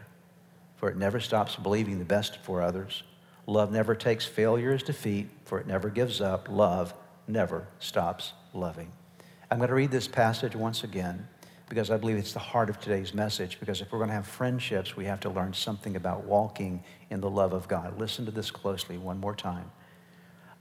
for 0.76 0.90
it 0.90 0.98
never 0.98 1.20
stops 1.20 1.56
believing 1.56 2.00
the 2.00 2.06
best 2.06 2.38
for 2.44 2.62
others 2.62 3.04
Love 3.50 3.72
never 3.72 3.96
takes 3.96 4.26
failure 4.26 4.74
as 4.74 4.84
defeat, 4.84 5.28
for 5.46 5.60
it 5.60 5.66
never 5.66 5.90
gives 5.90 6.22
up. 6.22 6.48
Love 6.48 6.94
never 7.28 7.66
stops 7.80 8.34
loving. 8.54 8.92
I'm 9.50 9.58
going 9.58 9.70
to 9.70 9.74
read 9.74 9.90
this 9.90 10.08
passage 10.08 10.56
once 10.56 10.84
again 10.84 11.28
because 11.68 11.90
I 11.90 11.98
believe 11.98 12.18
it's 12.18 12.34
the 12.34 12.38
heart 12.38 12.70
of 12.70 12.80
today's 12.80 13.12
message. 13.12 13.60
Because 13.60 13.82
if 13.82 13.92
we're 13.92 13.98
going 13.98 14.10
to 14.10 14.14
have 14.14 14.28
friendships, 14.28 14.96
we 14.96 15.06
have 15.06 15.20
to 15.22 15.32
learn 15.32 15.54
something 15.54 15.96
about 15.96 16.26
walking 16.26 16.84
in 17.10 17.22
the 17.22 17.30
love 17.30 17.54
of 17.54 17.68
God. 17.68 17.98
Listen 17.98 18.24
to 18.26 18.32
this 18.32 18.52
closely 18.52 19.00
one 19.00 19.20
more 19.20 19.36
time. 19.36 19.72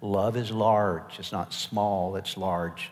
Love 0.01 0.35
is 0.39 0.51
large, 0.51 1.19
it's 1.19 1.33
not 1.33 1.53
small, 1.53 2.17
it's 2.17 2.39
large. 2.39 2.91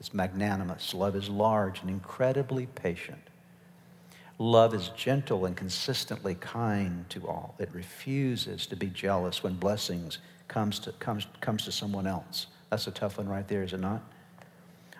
It's 0.00 0.12
magnanimous. 0.12 0.92
Love 0.92 1.14
is 1.14 1.28
large 1.28 1.82
and 1.82 1.88
incredibly 1.88 2.66
patient. 2.66 3.22
Love 4.42 4.74
is 4.74 4.88
gentle 4.96 5.46
and 5.46 5.56
consistently 5.56 6.34
kind 6.34 7.08
to 7.08 7.28
all. 7.28 7.54
It 7.60 7.68
refuses 7.72 8.66
to 8.66 8.74
be 8.74 8.88
jealous 8.88 9.44
when 9.44 9.54
blessings 9.54 10.18
comes 10.48 10.80
to, 10.80 10.90
comes, 10.90 11.28
comes 11.40 11.64
to 11.66 11.70
someone 11.70 12.08
else. 12.08 12.48
That's 12.68 12.88
a 12.88 12.90
tough 12.90 13.18
one 13.18 13.28
right 13.28 13.46
there, 13.46 13.62
is 13.62 13.72
it 13.72 13.78
not? 13.78 14.02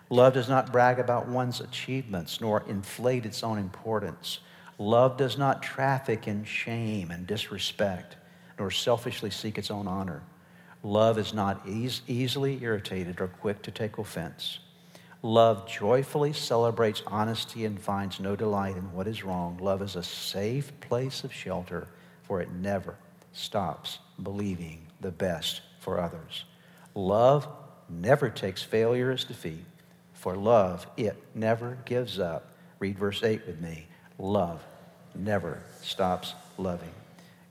Love 0.09 0.33
does 0.33 0.47
not 0.47 0.71
brag 0.71 0.97
about 0.97 1.27
one's 1.27 1.59
achievements 1.59 2.39
nor 2.39 2.63
inflate 2.69 3.25
its 3.25 3.43
own 3.43 3.57
importance. 3.57 4.39
Love 4.77 5.17
does 5.17 5.37
not 5.37 5.61
traffic 5.61 6.25
in 6.25 6.45
shame 6.45 7.11
and 7.11 7.27
disrespect 7.27 8.15
nor 8.57 8.71
selfishly 8.71 9.29
seek 9.29 9.57
its 9.57 9.69
own 9.69 9.89
honor. 9.89 10.23
Love 10.83 11.17
is 11.17 11.33
not 11.33 11.67
eas- 11.67 12.01
easily 12.07 12.63
irritated 12.63 13.19
or 13.19 13.27
quick 13.27 13.61
to 13.63 13.71
take 13.71 13.97
offense. 13.97 14.59
Love 15.25 15.65
joyfully 15.65 16.33
celebrates 16.33 17.01
honesty 17.07 17.63
and 17.63 17.79
finds 17.79 18.19
no 18.19 18.35
delight 18.35 18.75
in 18.75 18.91
what 18.91 19.07
is 19.07 19.23
wrong. 19.23 19.57
Love 19.61 19.81
is 19.81 19.95
a 19.95 20.03
safe 20.03 20.77
place 20.81 21.23
of 21.23 21.31
shelter, 21.33 21.87
for 22.23 22.41
it 22.41 22.51
never 22.51 22.97
stops 23.31 23.99
believing 24.21 24.85
the 24.99 25.11
best 25.11 25.61
for 25.79 25.97
others. 25.97 26.43
Love 26.93 27.47
never 27.89 28.29
takes 28.29 28.61
failure 28.63 29.11
as 29.11 29.23
defeat, 29.23 29.63
for 30.13 30.35
love, 30.35 30.85
it 30.97 31.15
never 31.33 31.77
gives 31.85 32.19
up. 32.19 32.53
Read 32.79 32.99
verse 32.99 33.23
8 33.23 33.47
with 33.47 33.61
me. 33.61 33.87
Love 34.19 34.61
never 35.15 35.63
stops 35.81 36.33
loving. 36.57 36.91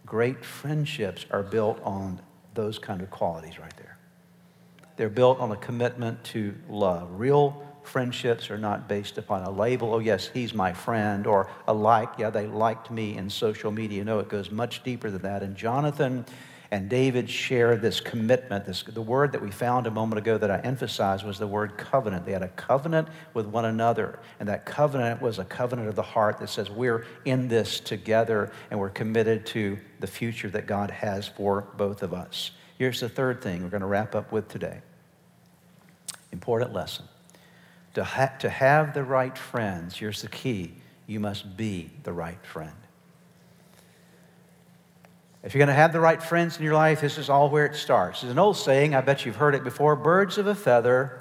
great 0.04 0.44
friendships 0.44 1.24
are 1.30 1.42
built 1.42 1.80
on 1.82 2.20
those 2.52 2.78
kind 2.78 3.00
of 3.00 3.10
qualities 3.10 3.58
right 3.58 3.76
there. 3.78 3.91
They're 5.02 5.10
built 5.10 5.40
on 5.40 5.50
a 5.50 5.56
commitment 5.56 6.22
to 6.26 6.54
love. 6.68 7.18
Real 7.18 7.60
friendships 7.82 8.52
are 8.52 8.56
not 8.56 8.88
based 8.88 9.18
upon 9.18 9.42
a 9.42 9.50
label. 9.50 9.94
Oh, 9.94 9.98
yes, 9.98 10.30
he's 10.32 10.54
my 10.54 10.72
friend, 10.72 11.26
or 11.26 11.50
a 11.66 11.74
like. 11.74 12.10
Yeah, 12.18 12.30
they 12.30 12.46
liked 12.46 12.88
me 12.88 13.16
in 13.16 13.28
social 13.28 13.72
media. 13.72 14.04
No, 14.04 14.20
it 14.20 14.28
goes 14.28 14.52
much 14.52 14.84
deeper 14.84 15.10
than 15.10 15.22
that. 15.22 15.42
And 15.42 15.56
Jonathan 15.56 16.24
and 16.70 16.88
David 16.88 17.28
share 17.28 17.74
this 17.74 17.98
commitment. 17.98 18.64
This, 18.64 18.84
the 18.84 19.02
word 19.02 19.32
that 19.32 19.42
we 19.42 19.50
found 19.50 19.88
a 19.88 19.90
moment 19.90 20.20
ago 20.20 20.38
that 20.38 20.52
I 20.52 20.60
emphasized 20.60 21.26
was 21.26 21.36
the 21.36 21.48
word 21.48 21.76
covenant. 21.76 22.24
They 22.24 22.30
had 22.30 22.44
a 22.44 22.48
covenant 22.50 23.08
with 23.34 23.46
one 23.46 23.64
another, 23.64 24.20
and 24.38 24.48
that 24.48 24.66
covenant 24.66 25.20
was 25.20 25.40
a 25.40 25.44
covenant 25.44 25.88
of 25.88 25.96
the 25.96 26.02
heart 26.02 26.38
that 26.38 26.48
says 26.48 26.70
we're 26.70 27.06
in 27.24 27.48
this 27.48 27.80
together 27.80 28.52
and 28.70 28.78
we're 28.78 28.88
committed 28.88 29.46
to 29.46 29.78
the 29.98 30.06
future 30.06 30.50
that 30.50 30.68
God 30.68 30.92
has 30.92 31.26
for 31.26 31.66
both 31.76 32.04
of 32.04 32.14
us. 32.14 32.52
Here's 32.78 33.00
the 33.00 33.08
third 33.08 33.42
thing 33.42 33.64
we're 33.64 33.68
going 33.68 33.80
to 33.80 33.88
wrap 33.88 34.14
up 34.14 34.30
with 34.30 34.46
today. 34.46 34.80
Important 36.32 36.72
lesson. 36.72 37.04
To, 37.94 38.04
ha- 38.04 38.32
to 38.38 38.48
have 38.48 38.94
the 38.94 39.04
right 39.04 39.36
friends, 39.36 39.96
here's 39.96 40.22
the 40.22 40.28
key 40.28 40.72
you 41.06 41.20
must 41.20 41.56
be 41.56 41.90
the 42.04 42.12
right 42.12 42.44
friend. 42.44 42.72
If 45.42 45.52
you're 45.52 45.58
going 45.58 45.68
to 45.68 45.74
have 45.74 45.92
the 45.92 46.00
right 46.00 46.22
friends 46.22 46.56
in 46.56 46.62
your 46.62 46.74
life, 46.74 47.00
this 47.00 47.18
is 47.18 47.28
all 47.28 47.50
where 47.50 47.66
it 47.66 47.74
starts. 47.74 48.20
There's 48.20 48.30
an 48.30 48.38
old 48.38 48.56
saying, 48.56 48.94
I 48.94 49.00
bet 49.00 49.26
you've 49.26 49.36
heard 49.36 49.54
it 49.54 49.64
before 49.64 49.96
birds 49.96 50.38
of 50.38 50.46
a 50.46 50.54
feather 50.54 51.20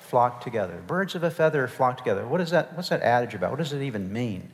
flock 0.00 0.42
together. 0.42 0.82
Birds 0.86 1.14
of 1.14 1.22
a 1.22 1.30
feather 1.30 1.68
flock 1.68 1.98
together. 1.98 2.26
What 2.26 2.40
is 2.40 2.50
that, 2.50 2.74
what's 2.74 2.88
that 2.88 3.02
adage 3.02 3.34
about? 3.34 3.50
What 3.50 3.58
does 3.58 3.74
it 3.74 3.82
even 3.82 4.10
mean? 4.10 4.50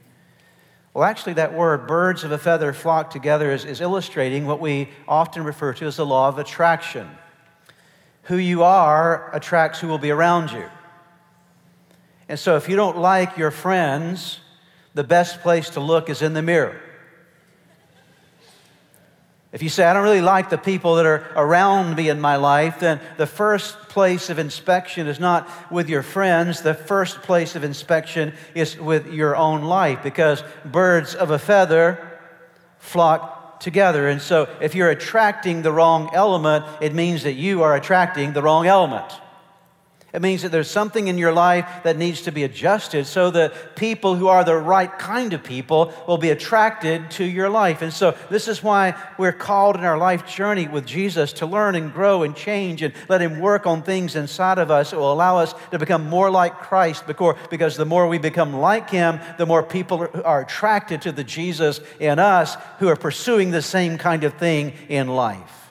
Well, 0.92 1.04
actually, 1.04 1.34
that 1.34 1.54
word, 1.54 1.86
birds 1.86 2.24
of 2.24 2.32
a 2.32 2.38
feather 2.38 2.72
flock 2.72 3.10
together, 3.10 3.52
is, 3.52 3.64
is 3.64 3.80
illustrating 3.80 4.46
what 4.46 4.60
we 4.60 4.88
often 5.06 5.44
refer 5.44 5.72
to 5.74 5.86
as 5.86 5.96
the 5.96 6.06
law 6.06 6.28
of 6.28 6.38
attraction. 6.38 7.08
Who 8.24 8.36
you 8.36 8.62
are 8.62 9.30
attracts 9.34 9.80
who 9.80 9.88
will 9.88 9.98
be 9.98 10.10
around 10.10 10.50
you. 10.50 10.64
And 12.28 12.38
so, 12.38 12.56
if 12.56 12.68
you 12.68 12.76
don't 12.76 12.96
like 12.96 13.36
your 13.36 13.50
friends, 13.50 14.40
the 14.94 15.04
best 15.04 15.40
place 15.42 15.70
to 15.70 15.80
look 15.80 16.08
is 16.08 16.22
in 16.22 16.32
the 16.32 16.42
mirror. 16.42 16.80
If 19.54 19.62
you 19.62 19.68
say, 19.68 19.84
I 19.84 19.92
don't 19.92 20.02
really 20.02 20.20
like 20.20 20.50
the 20.50 20.58
people 20.58 20.96
that 20.96 21.06
are 21.06 21.30
around 21.36 21.94
me 21.94 22.08
in 22.08 22.20
my 22.20 22.34
life, 22.34 22.80
then 22.80 23.00
the 23.18 23.26
first 23.26 23.78
place 23.88 24.28
of 24.28 24.40
inspection 24.40 25.06
is 25.06 25.20
not 25.20 25.48
with 25.70 25.88
your 25.88 26.02
friends. 26.02 26.62
The 26.62 26.74
first 26.74 27.22
place 27.22 27.54
of 27.54 27.62
inspection 27.62 28.32
is 28.56 28.76
with 28.76 29.12
your 29.12 29.36
own 29.36 29.62
life 29.62 30.02
because 30.02 30.42
birds 30.64 31.14
of 31.14 31.30
a 31.30 31.38
feather 31.38 32.18
flock 32.78 33.33
together. 33.64 34.08
And 34.08 34.22
so 34.22 34.48
if 34.60 34.76
you're 34.76 34.90
attracting 34.90 35.62
the 35.62 35.72
wrong 35.72 36.10
element, 36.14 36.64
it 36.80 36.94
means 36.94 37.24
that 37.24 37.32
you 37.32 37.62
are 37.62 37.74
attracting 37.74 38.32
the 38.32 38.42
wrong 38.42 38.68
element. 38.68 39.10
It 40.14 40.22
means 40.22 40.42
that 40.42 40.52
there's 40.52 40.70
something 40.70 41.08
in 41.08 41.18
your 41.18 41.32
life 41.32 41.68
that 41.82 41.96
needs 41.96 42.22
to 42.22 42.30
be 42.30 42.44
adjusted 42.44 43.08
so 43.08 43.32
that 43.32 43.74
people 43.74 44.14
who 44.14 44.28
are 44.28 44.44
the 44.44 44.54
right 44.54 44.96
kind 44.96 45.32
of 45.32 45.42
people 45.42 45.92
will 46.06 46.18
be 46.18 46.30
attracted 46.30 47.10
to 47.12 47.24
your 47.24 47.50
life. 47.50 47.82
And 47.82 47.92
so, 47.92 48.16
this 48.30 48.46
is 48.46 48.62
why 48.62 48.94
we're 49.18 49.32
called 49.32 49.74
in 49.74 49.82
our 49.82 49.98
life 49.98 50.24
journey 50.24 50.68
with 50.68 50.86
Jesus 50.86 51.32
to 51.34 51.46
learn 51.46 51.74
and 51.74 51.92
grow 51.92 52.22
and 52.22 52.36
change 52.36 52.80
and 52.82 52.94
let 53.08 53.20
Him 53.20 53.40
work 53.40 53.66
on 53.66 53.82
things 53.82 54.14
inside 54.14 54.58
of 54.58 54.70
us 54.70 54.92
that 54.92 55.00
will 55.00 55.12
allow 55.12 55.38
us 55.38 55.52
to 55.72 55.80
become 55.80 56.08
more 56.08 56.30
like 56.30 56.60
Christ. 56.60 57.08
Because 57.08 57.76
the 57.76 57.84
more 57.84 58.06
we 58.06 58.18
become 58.18 58.54
like 58.54 58.90
Him, 58.90 59.18
the 59.36 59.46
more 59.46 59.64
people 59.64 60.06
are 60.24 60.42
attracted 60.42 61.02
to 61.02 61.10
the 61.10 61.24
Jesus 61.24 61.80
in 61.98 62.20
us 62.20 62.56
who 62.78 62.86
are 62.86 62.94
pursuing 62.94 63.50
the 63.50 63.62
same 63.62 63.98
kind 63.98 64.22
of 64.22 64.34
thing 64.34 64.74
in 64.88 65.08
life. 65.08 65.63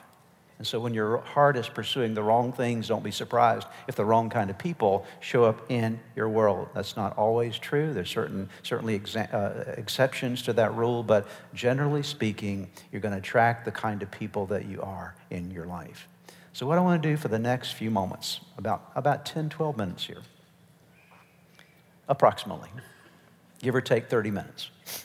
And 0.58 0.66
so 0.66 0.78
when 0.78 0.94
your 0.94 1.18
heart 1.18 1.56
is 1.56 1.68
pursuing 1.68 2.14
the 2.14 2.22
wrong 2.22 2.52
things, 2.52 2.86
don't 2.86 3.02
be 3.02 3.10
surprised 3.10 3.66
if 3.88 3.96
the 3.96 4.04
wrong 4.04 4.30
kind 4.30 4.50
of 4.50 4.58
people 4.58 5.04
show 5.18 5.44
up 5.44 5.68
in 5.68 5.98
your 6.14 6.28
world. 6.28 6.68
That's 6.74 6.96
not 6.96 7.18
always 7.18 7.58
true. 7.58 7.92
There's 7.92 8.08
certain, 8.08 8.48
certainly 8.62 8.98
exa- 8.98 9.32
uh, 9.34 9.72
exceptions 9.72 10.42
to 10.42 10.52
that 10.52 10.74
rule, 10.74 11.02
but 11.02 11.26
generally 11.54 12.04
speaking, 12.04 12.70
you're 12.92 13.00
going 13.00 13.12
to 13.12 13.18
attract 13.18 13.64
the 13.64 13.72
kind 13.72 14.02
of 14.02 14.10
people 14.12 14.46
that 14.46 14.66
you 14.66 14.80
are 14.80 15.16
in 15.30 15.50
your 15.50 15.66
life. 15.66 16.06
So 16.52 16.66
what 16.66 16.78
I 16.78 16.82
want 16.82 17.02
to 17.02 17.08
do 17.08 17.16
for 17.16 17.26
the 17.26 17.38
next 17.38 17.72
few 17.72 17.90
moments, 17.90 18.40
about, 18.56 18.92
about 18.94 19.26
10, 19.26 19.48
12 19.48 19.76
minutes 19.76 20.06
here, 20.06 20.22
approximately, 22.08 22.68
give 23.60 23.74
or 23.74 23.80
take 23.80 24.08
30 24.08 24.30
minutes. 24.30 24.70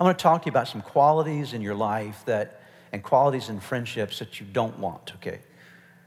I 0.00 0.04
want 0.04 0.18
to 0.18 0.22
talk 0.22 0.42
to 0.42 0.46
you 0.46 0.50
about 0.50 0.66
some 0.66 0.80
qualities 0.80 1.52
in 1.52 1.60
your 1.60 1.74
life 1.74 2.22
that 2.24 2.62
and 2.94 3.02
qualities 3.02 3.48
and 3.48 3.60
friendships 3.60 4.20
that 4.20 4.38
you 4.38 4.46
don't 4.46 4.78
want, 4.78 5.14
okay? 5.16 5.40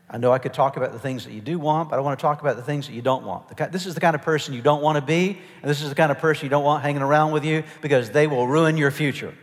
I 0.09 0.17
know 0.17 0.31
I 0.31 0.39
could 0.39 0.53
talk 0.53 0.77
about 0.77 0.93
the 0.93 0.99
things 0.99 1.25
that 1.25 1.33
you 1.33 1.41
do 1.41 1.59
want, 1.59 1.89
but 1.89 1.97
I 1.97 1.99
want 1.99 2.17
to 2.17 2.21
talk 2.21 2.39
about 2.39 2.55
the 2.55 2.63
things 2.63 2.87
that 2.87 2.93
you 2.93 3.01
don't 3.01 3.25
want. 3.25 3.57
This 3.73 3.85
is 3.85 3.93
the 3.93 3.99
kind 3.99 4.15
of 4.15 4.21
person 4.21 4.53
you 4.53 4.61
don't 4.61 4.81
want 4.81 4.95
to 4.95 5.01
be, 5.01 5.37
and 5.61 5.69
this 5.69 5.81
is 5.81 5.89
the 5.89 5.95
kind 5.95 6.13
of 6.13 6.17
person 6.17 6.45
you 6.45 6.49
don't 6.49 6.63
want 6.63 6.83
hanging 6.83 7.01
around 7.01 7.33
with 7.33 7.43
you 7.43 7.65
because 7.81 8.11
they 8.11 8.25
will 8.25 8.47
ruin 8.47 8.77
your 8.77 8.89
future. 8.89 9.33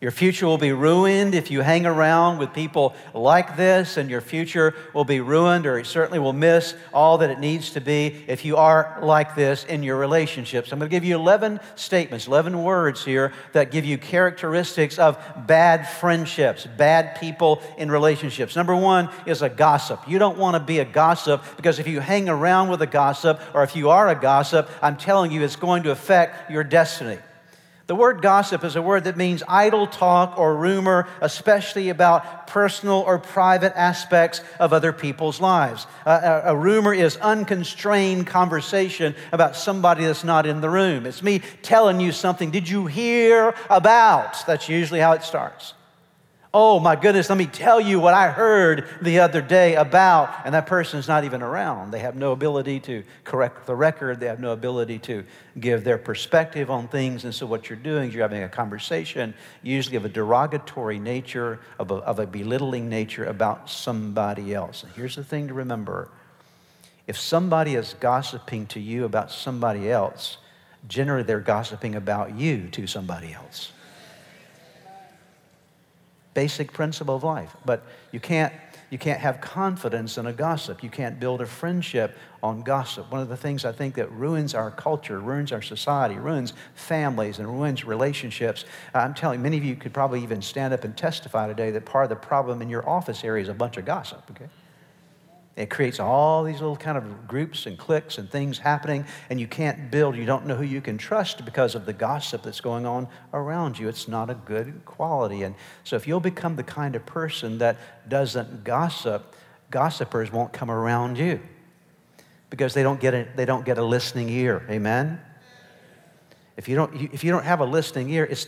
Your 0.00 0.12
future 0.12 0.46
will 0.46 0.58
be 0.58 0.70
ruined 0.70 1.34
if 1.34 1.50
you 1.50 1.60
hang 1.60 1.84
around 1.84 2.38
with 2.38 2.52
people 2.52 2.94
like 3.12 3.56
this, 3.56 3.96
and 3.96 4.08
your 4.08 4.20
future 4.20 4.76
will 4.94 5.04
be 5.04 5.18
ruined, 5.18 5.66
or 5.66 5.76
it 5.76 5.86
certainly 5.86 6.20
will 6.20 6.32
miss 6.32 6.74
all 6.94 7.18
that 7.18 7.30
it 7.30 7.40
needs 7.40 7.70
to 7.70 7.80
be 7.80 8.24
if 8.28 8.44
you 8.44 8.56
are 8.56 9.00
like 9.02 9.34
this 9.34 9.64
in 9.64 9.82
your 9.82 9.96
relationships. 9.96 10.70
I'm 10.70 10.78
going 10.78 10.88
to 10.88 10.94
give 10.94 11.02
you 11.02 11.16
11 11.16 11.58
statements, 11.74 12.28
11 12.28 12.62
words 12.62 13.04
here 13.04 13.32
that 13.54 13.72
give 13.72 13.84
you 13.84 13.98
characteristics 13.98 15.00
of 15.00 15.18
bad 15.48 15.88
friendships, 15.88 16.64
bad 16.64 17.18
people 17.18 17.60
in 17.76 17.90
relationships. 17.90 18.54
Number 18.54 18.76
one 18.76 19.10
is 19.26 19.42
a 19.42 19.48
gossip. 19.48 20.06
You 20.06 20.20
don't 20.20 20.38
want 20.38 20.54
to 20.54 20.60
be 20.60 20.78
a 20.78 20.84
gossip 20.84 21.42
because 21.56 21.80
if 21.80 21.88
you 21.88 21.98
hang 21.98 22.28
around 22.28 22.68
with 22.68 22.82
a 22.82 22.86
gossip, 22.86 23.40
or 23.52 23.64
if 23.64 23.74
you 23.74 23.90
are 23.90 24.08
a 24.08 24.14
gossip, 24.14 24.70
I'm 24.80 24.96
telling 24.96 25.32
you, 25.32 25.42
it's 25.42 25.56
going 25.56 25.82
to 25.82 25.90
affect 25.90 26.52
your 26.52 26.62
destiny. 26.62 27.18
The 27.88 27.96
word 27.96 28.20
gossip 28.20 28.64
is 28.64 28.76
a 28.76 28.82
word 28.82 29.04
that 29.04 29.16
means 29.16 29.42
idle 29.48 29.86
talk 29.86 30.38
or 30.38 30.54
rumor, 30.54 31.08
especially 31.22 31.88
about 31.88 32.46
personal 32.46 32.96
or 32.96 33.18
private 33.18 33.72
aspects 33.74 34.42
of 34.60 34.74
other 34.74 34.92
people's 34.92 35.40
lives. 35.40 35.86
a, 36.04 36.42
a, 36.44 36.56
rumor 36.56 36.92
is 36.92 37.16
unconstrained 37.16 38.26
conversation 38.26 39.14
about 39.32 39.56
somebody 39.56 40.04
that's 40.04 40.22
not 40.22 40.44
in 40.44 40.60
the 40.60 40.68
room. 40.68 41.06
It's 41.06 41.22
me 41.22 41.40
telling 41.62 41.98
you 41.98 42.12
something. 42.12 42.50
Did 42.50 42.68
you 42.68 42.84
hear 42.84 43.54
about? 43.70 44.46
That's 44.46 44.68
usually 44.68 45.00
how 45.00 45.12
it 45.12 45.22
starts. 45.22 45.72
Oh 46.54 46.80
my 46.80 46.96
goodness, 46.96 47.28
let 47.28 47.36
me 47.36 47.44
tell 47.44 47.78
you 47.78 48.00
what 48.00 48.14
I 48.14 48.30
heard 48.30 48.88
the 49.02 49.20
other 49.20 49.42
day 49.42 49.74
about, 49.74 50.34
and 50.46 50.54
that 50.54 50.66
person's 50.66 51.06
not 51.06 51.24
even 51.24 51.42
around. 51.42 51.90
They 51.90 51.98
have 51.98 52.16
no 52.16 52.32
ability 52.32 52.80
to 52.80 53.04
correct 53.24 53.66
the 53.66 53.74
record, 53.74 54.18
they 54.18 54.28
have 54.28 54.40
no 54.40 54.52
ability 54.52 54.98
to 55.00 55.24
give 55.60 55.84
their 55.84 55.98
perspective 55.98 56.70
on 56.70 56.88
things. 56.88 57.24
And 57.24 57.34
so, 57.34 57.44
what 57.44 57.68
you're 57.68 57.78
doing 57.78 58.08
is 58.08 58.14
you're 58.14 58.22
having 58.22 58.42
a 58.42 58.48
conversation, 58.48 59.34
usually 59.62 59.96
of 59.96 60.06
a 60.06 60.08
derogatory 60.08 60.98
nature, 60.98 61.60
of 61.78 61.90
a, 61.90 61.96
of 61.96 62.18
a 62.18 62.26
belittling 62.26 62.88
nature 62.88 63.26
about 63.26 63.68
somebody 63.68 64.54
else. 64.54 64.84
And 64.84 64.92
here's 64.92 65.16
the 65.16 65.24
thing 65.24 65.48
to 65.48 65.54
remember 65.54 66.08
if 67.06 67.18
somebody 67.18 67.74
is 67.74 67.94
gossiping 68.00 68.66
to 68.68 68.80
you 68.80 69.04
about 69.04 69.30
somebody 69.30 69.90
else, 69.90 70.38
generally 70.88 71.24
they're 71.24 71.40
gossiping 71.40 71.94
about 71.94 72.34
you 72.34 72.68
to 72.70 72.86
somebody 72.86 73.34
else 73.34 73.72
basic 76.38 76.72
principle 76.72 77.16
of 77.16 77.24
life. 77.24 77.56
But 77.64 77.82
you 78.12 78.20
can't, 78.20 78.52
you 78.90 78.98
can't 78.98 79.18
have 79.18 79.40
confidence 79.40 80.18
in 80.18 80.26
a 80.26 80.32
gossip. 80.32 80.84
You 80.84 80.88
can't 80.88 81.18
build 81.18 81.40
a 81.40 81.46
friendship 81.46 82.16
on 82.44 82.62
gossip. 82.62 83.10
One 83.10 83.20
of 83.20 83.28
the 83.28 83.36
things 83.36 83.64
I 83.64 83.72
think 83.72 83.96
that 83.96 84.08
ruins 84.12 84.54
our 84.54 84.70
culture, 84.70 85.18
ruins 85.18 85.50
our 85.50 85.62
society, 85.62 86.14
ruins 86.14 86.52
families, 86.76 87.40
and 87.40 87.48
ruins 87.48 87.84
relationships. 87.84 88.64
I'm 88.94 89.14
telling 89.14 89.40
you, 89.40 89.42
many 89.42 89.58
of 89.58 89.64
you 89.64 89.74
could 89.74 89.92
probably 89.92 90.22
even 90.22 90.40
stand 90.40 90.72
up 90.72 90.84
and 90.84 90.96
testify 90.96 91.48
today 91.48 91.72
that 91.72 91.84
part 91.84 92.04
of 92.04 92.10
the 92.10 92.26
problem 92.28 92.62
in 92.62 92.68
your 92.68 92.88
office 92.88 93.24
area 93.24 93.42
is 93.42 93.48
a 93.48 93.54
bunch 93.54 93.76
of 93.76 93.84
gossip, 93.84 94.22
okay? 94.30 94.48
It 95.58 95.70
creates 95.70 95.98
all 95.98 96.44
these 96.44 96.60
little 96.60 96.76
kind 96.76 96.96
of 96.96 97.26
groups 97.26 97.66
and 97.66 97.76
cliques 97.76 98.16
and 98.16 98.30
things 98.30 98.58
happening, 98.58 99.04
and 99.28 99.40
you 99.40 99.48
can't 99.48 99.90
build, 99.90 100.14
you 100.14 100.24
don't 100.24 100.46
know 100.46 100.54
who 100.54 100.62
you 100.62 100.80
can 100.80 100.96
trust 100.98 101.44
because 101.44 101.74
of 101.74 101.84
the 101.84 101.92
gossip 101.92 102.44
that's 102.44 102.60
going 102.60 102.86
on 102.86 103.08
around 103.34 103.76
you. 103.76 103.88
It's 103.88 104.06
not 104.06 104.30
a 104.30 104.34
good 104.34 104.84
quality. 104.84 105.42
And 105.42 105.56
so, 105.82 105.96
if 105.96 106.06
you'll 106.06 106.20
become 106.20 106.54
the 106.54 106.62
kind 106.62 106.94
of 106.94 107.04
person 107.06 107.58
that 107.58 107.76
doesn't 108.08 108.62
gossip, 108.62 109.34
gossipers 109.72 110.30
won't 110.30 110.52
come 110.52 110.70
around 110.70 111.18
you 111.18 111.40
because 112.50 112.72
they 112.72 112.84
don't 112.84 113.00
get 113.00 113.12
a, 113.12 113.26
they 113.34 113.44
don't 113.44 113.64
get 113.64 113.78
a 113.78 113.84
listening 113.84 114.28
ear. 114.28 114.64
Amen? 114.70 115.20
If 116.56 116.68
you 116.68 116.76
don't, 116.76 116.94
if 117.12 117.24
you 117.24 117.32
don't 117.32 117.44
have 117.44 117.58
a 117.58 117.64
listening 117.64 118.10
ear, 118.10 118.24
it's 118.24 118.46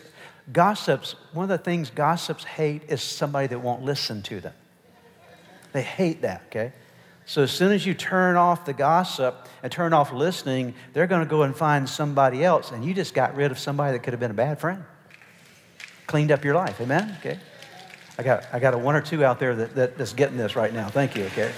gossips. 0.52 1.16
One 1.32 1.42
of 1.42 1.48
the 1.48 1.58
things 1.58 1.90
gossips 1.90 2.44
hate 2.44 2.84
is 2.86 3.02
somebody 3.02 3.48
that 3.48 3.58
won't 3.58 3.82
listen 3.82 4.22
to 4.22 4.40
them. 4.40 4.54
They 5.72 5.82
hate 5.82 6.22
that, 6.22 6.42
okay? 6.46 6.72
So 7.30 7.44
as 7.44 7.52
soon 7.52 7.70
as 7.70 7.86
you 7.86 7.94
turn 7.94 8.34
off 8.34 8.64
the 8.64 8.72
gossip 8.72 9.46
and 9.62 9.70
turn 9.70 9.92
off 9.92 10.12
listening, 10.12 10.74
they're 10.92 11.06
going 11.06 11.22
to 11.22 11.30
go 11.30 11.44
and 11.44 11.54
find 11.54 11.88
somebody 11.88 12.42
else, 12.42 12.72
and 12.72 12.84
you 12.84 12.92
just 12.92 13.14
got 13.14 13.36
rid 13.36 13.52
of 13.52 13.58
somebody 13.60 13.92
that 13.92 14.02
could 14.02 14.12
have 14.12 14.18
been 14.18 14.32
a 14.32 14.34
bad 14.34 14.58
friend. 14.58 14.82
cleaned 16.08 16.32
up 16.32 16.44
your 16.44 16.56
life. 16.56 16.80
Amen? 16.80 17.16
Okay. 17.20 17.38
I 18.18 18.24
got, 18.24 18.46
I 18.52 18.58
got 18.58 18.74
a 18.74 18.78
one 18.78 18.96
or 18.96 19.00
two 19.00 19.24
out 19.24 19.38
there 19.38 19.54
that, 19.54 19.76
that, 19.76 19.96
that's 19.96 20.12
getting 20.12 20.38
this 20.38 20.56
right 20.56 20.74
now. 20.74 20.88
Thank 20.88 21.14
you, 21.14 21.22
okay? 21.26 21.52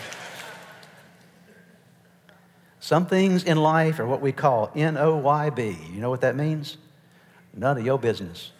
Some 2.80 3.06
things 3.06 3.42
in 3.42 3.56
life 3.56 3.98
are 3.98 4.06
what 4.06 4.20
we 4.20 4.30
call 4.30 4.70
N 4.76 4.98
O 4.98 5.16
Y 5.16 5.48
B. 5.48 5.78
You 5.90 6.02
know 6.02 6.10
what 6.10 6.20
that 6.20 6.36
means? 6.36 6.76
None 7.54 7.78
of 7.78 7.86
your 7.86 7.98
business. 7.98 8.52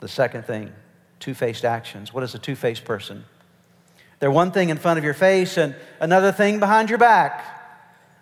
The 0.00 0.08
second 0.08 0.42
thing, 0.42 0.70
two 1.18 1.32
faced 1.32 1.64
actions. 1.64 2.12
What 2.12 2.24
is 2.24 2.34
a 2.34 2.38
two 2.38 2.56
faced 2.56 2.84
person? 2.84 3.24
They're 4.18 4.30
one 4.30 4.50
thing 4.50 4.70
in 4.70 4.78
front 4.78 4.98
of 4.98 5.04
your 5.04 5.14
face 5.14 5.56
and 5.56 5.74
another 6.00 6.32
thing 6.32 6.58
behind 6.58 6.88
your 6.88 6.98
back. 6.98 7.52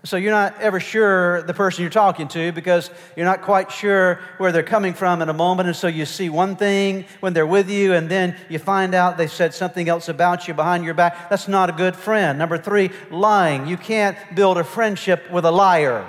So 0.04 0.18
you're 0.18 0.32
not 0.32 0.60
ever 0.60 0.80
sure 0.80 1.40
the 1.44 1.54
person 1.54 1.80
you're 1.80 1.90
talking 1.90 2.28
to 2.28 2.52
because 2.52 2.90
you're 3.16 3.24
not 3.24 3.40
quite 3.40 3.72
sure 3.72 4.20
where 4.36 4.52
they're 4.52 4.62
coming 4.62 4.92
from 4.92 5.22
in 5.22 5.30
a 5.30 5.32
moment. 5.32 5.66
And 5.66 5.74
so 5.74 5.86
you 5.86 6.04
see 6.04 6.28
one 6.28 6.56
thing 6.56 7.06
when 7.20 7.32
they're 7.32 7.46
with 7.46 7.70
you, 7.70 7.94
and 7.94 8.10
then 8.10 8.36
you 8.50 8.58
find 8.58 8.94
out 8.94 9.16
they 9.16 9.28
said 9.28 9.54
something 9.54 9.88
else 9.88 10.10
about 10.10 10.46
you 10.46 10.52
behind 10.52 10.84
your 10.84 10.92
back. 10.92 11.30
That's 11.30 11.48
not 11.48 11.70
a 11.70 11.72
good 11.72 11.96
friend. 11.96 12.38
Number 12.38 12.58
three, 12.58 12.90
lying. 13.10 13.66
You 13.66 13.78
can't 13.78 14.18
build 14.34 14.58
a 14.58 14.64
friendship 14.64 15.30
with 15.30 15.46
a 15.46 15.50
liar. 15.50 16.06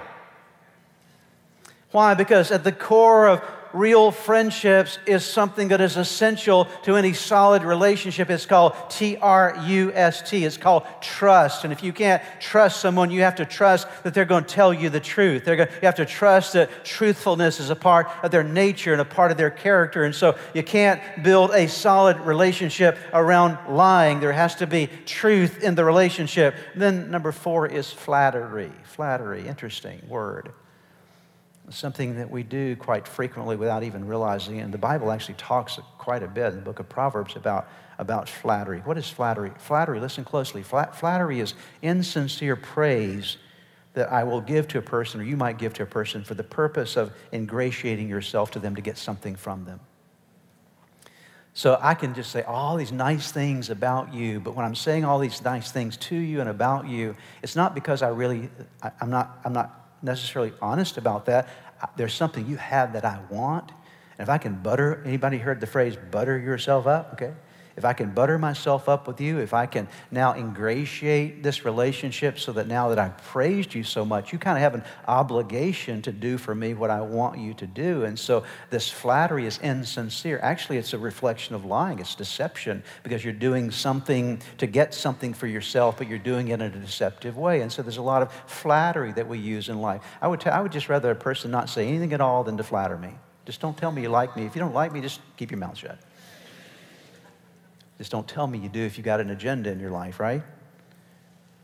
Why? 1.91 2.15
Because 2.15 2.51
at 2.51 2.65
the 2.65 2.73
core 2.73 3.29
of 3.29 3.41
real 3.75 4.09
friendships 4.09 4.97
is 5.05 5.25
something 5.25 5.67
that 5.67 5.81
is 5.81 5.97
essential 5.97 6.65
to 6.83 6.95
any 6.95 7.13
solid 7.13 7.63
relationship. 7.63 8.29
It's 8.29 8.45
called 8.45 8.73
T 8.89 9.17
R 9.17 9.55
U 9.67 9.91
S 9.93 10.27
T. 10.27 10.45
It's 10.45 10.57
called 10.57 10.83
trust. 11.01 11.65
And 11.65 11.73
if 11.73 11.83
you 11.83 11.91
can't 11.91 12.23
trust 12.39 12.79
someone, 12.79 13.11
you 13.11 13.21
have 13.21 13.35
to 13.35 13.45
trust 13.45 13.88
that 14.03 14.13
they're 14.13 14.25
going 14.25 14.45
to 14.45 14.53
tell 14.53 14.73
you 14.73 14.89
the 14.89 14.99
truth. 14.99 15.45
They're 15.45 15.57
going, 15.57 15.69
you 15.69 15.85
have 15.85 15.95
to 15.95 16.05
trust 16.05 16.53
that 16.53 16.85
truthfulness 16.85 17.59
is 17.59 17.69
a 17.69 17.75
part 17.75 18.09
of 18.23 18.31
their 18.31 18.43
nature 18.43 18.93
and 18.93 19.01
a 19.01 19.05
part 19.05 19.31
of 19.31 19.38
their 19.38 19.51
character. 19.51 20.05
And 20.05 20.15
so 20.15 20.38
you 20.53 20.63
can't 20.63 21.01
build 21.23 21.51
a 21.51 21.67
solid 21.67 22.17
relationship 22.21 22.97
around 23.13 23.57
lying. 23.75 24.19
There 24.21 24.31
has 24.31 24.55
to 24.55 24.67
be 24.67 24.88
truth 25.05 25.61
in 25.61 25.75
the 25.75 25.83
relationship. 25.83 26.55
Then 26.75 27.11
number 27.11 27.31
four 27.31 27.67
is 27.67 27.91
flattery. 27.91 28.71
Flattery, 28.83 29.47
interesting 29.47 30.01
word 30.07 30.53
something 31.69 32.15
that 32.17 32.30
we 32.30 32.43
do 32.43 32.75
quite 32.75 33.08
frequently 33.08 33.56
without 33.56 33.84
even 33.84 34.06
realizing 34.08 34.58
it. 34.58 34.62
And 34.62 34.73
the 34.73 34.78
Bible 34.78 35.12
actually 35.12 35.36
talks 35.36 35.80
quite 35.97 36.23
a 36.23 36.28
bit 36.28 36.47
in 36.47 36.56
the 36.56 36.62
book 36.62 36.80
of 36.80 36.88
Proverbs 36.88 37.36
about, 37.36 37.67
about 37.97 38.30
flattery. 38.30 38.80
What 38.80 38.97
is 38.97 39.10
flattery? 39.10 39.51
Flattery, 39.58 39.99
listen 39.99 40.23
closely. 40.23 40.63
flattery 40.63 41.39
is 41.39 41.54
insincere 41.82 42.56
praise 42.56 43.38
that 43.93 44.12
I 44.12 44.23
will 44.23 44.41
give 44.41 44.67
to 44.69 44.78
a 44.78 44.82
person, 44.82 45.21
or 45.21 45.23
you 45.23 45.38
might 45.38 45.58
give 45.58 45.73
to 45.75 45.84
a 45.84 45.86
person, 45.86 46.23
for 46.23 46.34
the 46.34 46.43
purpose 46.43 46.97
of 46.97 47.13
ingratiating 47.34 48.10
yourself 48.10 48.51
to 48.51 48.60
them 48.60 48.75
to 48.75 48.82
get 48.82 48.97
something 48.97 49.36
from 49.36 49.65
them. 49.65 49.80
So 51.54 51.80
I 51.82 51.93
can 51.93 52.13
just 52.13 52.32
say 52.32 52.41
all 52.41 52.75
these 52.75 52.91
nice 52.91 53.32
things 53.32 53.69
about 53.69 54.13
you, 54.13 54.41
but 54.41 54.56
when 54.56 54.65
I'm 54.65 54.75
saying 54.75 55.06
all 55.06 55.19
these 55.19 55.41
nice 55.41 55.71
things 55.71 55.95
to 55.97 56.15
you 56.15 56.41
and 56.41 56.49
about 56.49 56.89
you, 56.89 57.15
it's 57.41 57.56
not 57.56 57.73
because 57.73 58.01
I 58.01 58.10
really, 58.10 58.49
I, 58.84 58.91
I'm 58.99 59.10
not, 59.10 59.39
I'm 59.45 59.54
not 59.54 59.84
necessarily 60.05 60.53
honest 60.61 60.97
about 60.97 61.25
that. 61.25 61.49
There's 61.97 62.13
something 62.13 62.47
you 62.47 62.57
have 62.57 62.93
that 62.93 63.03
I 63.03 63.19
want. 63.29 63.71
And 64.17 64.25
if 64.25 64.29
I 64.29 64.37
can 64.37 64.55
butter, 64.55 65.03
anybody 65.05 65.37
heard 65.37 65.59
the 65.59 65.67
phrase 65.67 65.97
butter 66.11 66.37
yourself 66.37 66.87
up? 66.87 67.13
Okay 67.13 67.33
if 67.77 67.83
I 67.83 67.91
can 67.93 68.11
butter 68.11 68.38
myself 68.38 68.88
up 68.88 69.05
with 69.05 69.19
you, 69.19 69.39
if 69.39 69.53
I 69.53 69.65
can 69.65 69.88
now 70.09 70.33
ingratiate 70.33 71.43
this 71.43 71.65
relationship 71.65 72.39
so 72.39 72.53
that 72.53 72.67
now 72.67 72.89
that 72.89 72.99
I've 72.99 73.17
praised 73.17 73.73
you 73.73 73.83
so 73.83 74.05
much, 74.05 74.31
you 74.31 74.39
kind 74.39 74.57
of 74.57 74.61
have 74.61 74.75
an 74.75 74.83
obligation 75.07 76.01
to 76.03 76.11
do 76.13 76.38
for 76.38 76.55
me 76.55 76.73
what 76.73 76.89
I 76.89 77.01
want 77.01 77.39
you 77.39 77.53
to 77.55 77.67
do. 77.67 78.05
And 78.05 78.17
so 78.17 78.43
this 78.69 78.89
flattery 78.89 79.45
is 79.45 79.57
insincere. 79.57 80.39
Actually, 80.41 80.77
it's 80.77 80.93
a 80.93 80.97
reflection 80.97 81.53
of 81.53 81.65
lying, 81.65 81.99
it's 81.99 82.15
deception 82.15 82.81
because 83.03 83.25
you're 83.25 83.33
doing 83.33 83.71
something 83.71 84.41
to 84.57 84.67
get 84.67 84.93
something 84.93 85.33
for 85.33 85.47
yourself, 85.47 85.97
but 85.97 86.07
you're 86.07 86.17
doing 86.17 86.47
it 86.47 86.53
in 86.53 86.61
a 86.61 86.69
deceptive 86.69 87.38
way. 87.38 87.59
And 87.59 87.71
so 87.71 87.81
there's 87.81 87.97
a 87.97 88.01
lot 88.01 88.21
of 88.21 88.31
flattery 88.47 89.11
that 89.13 89.27
we 89.27 89.38
use 89.38 89.67
in 89.67 89.81
life. 89.81 90.01
I 90.21 90.29
would, 90.29 90.39
t- 90.39 90.49
I 90.49 90.61
would 90.61 90.71
just 90.71 90.88
rather 90.88 91.11
a 91.11 91.15
person 91.15 91.51
not 91.51 91.69
say 91.69 91.88
anything 91.88 92.13
at 92.13 92.21
all 92.21 92.45
than 92.45 92.55
to 92.55 92.63
flatter 92.63 92.97
me. 92.97 93.11
Just 93.45 93.59
don't 93.59 93.77
tell 93.77 93.91
me 93.91 94.01
you 94.01 94.09
like 94.09 94.35
me. 94.35 94.45
If 94.45 94.55
you 94.55 94.61
don't 94.61 94.73
like 94.73 94.91
me, 94.91 95.01
just 95.01 95.19
keep 95.38 95.51
your 95.51 95.59
mouth 95.59 95.77
shut. 95.77 95.99
Just 97.97 98.12
don't 98.12 98.27
tell 98.27 98.45
me 98.45 98.58
you 98.60 98.69
do 98.69 98.81
if 98.81 98.97
you 98.97 99.03
got 99.03 99.19
an 99.19 99.29
agenda 99.29 99.71
in 99.71 99.79
your 99.79 99.91
life, 99.91 100.19
right? 100.19 100.43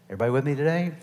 Everybody 0.08 0.32
with 0.32 0.46
me 0.46 0.56
today? 0.56 0.94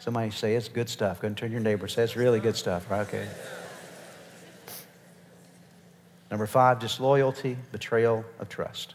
Somebody 0.00 0.30
say 0.30 0.54
it's 0.54 0.68
good 0.68 0.88
stuff. 0.88 1.20
Go 1.20 1.26
and 1.26 1.36
turn 1.36 1.52
your 1.52 1.60
neighbor. 1.60 1.88
Say 1.88 2.02
it's 2.02 2.16
really 2.16 2.40
good 2.40 2.56
stuff. 2.56 2.90
Right? 2.90 3.00
Okay. 3.00 3.28
Number 6.30 6.46
five, 6.46 6.78
disloyalty, 6.78 7.56
betrayal 7.72 8.24
of 8.38 8.48
trust. 8.48 8.94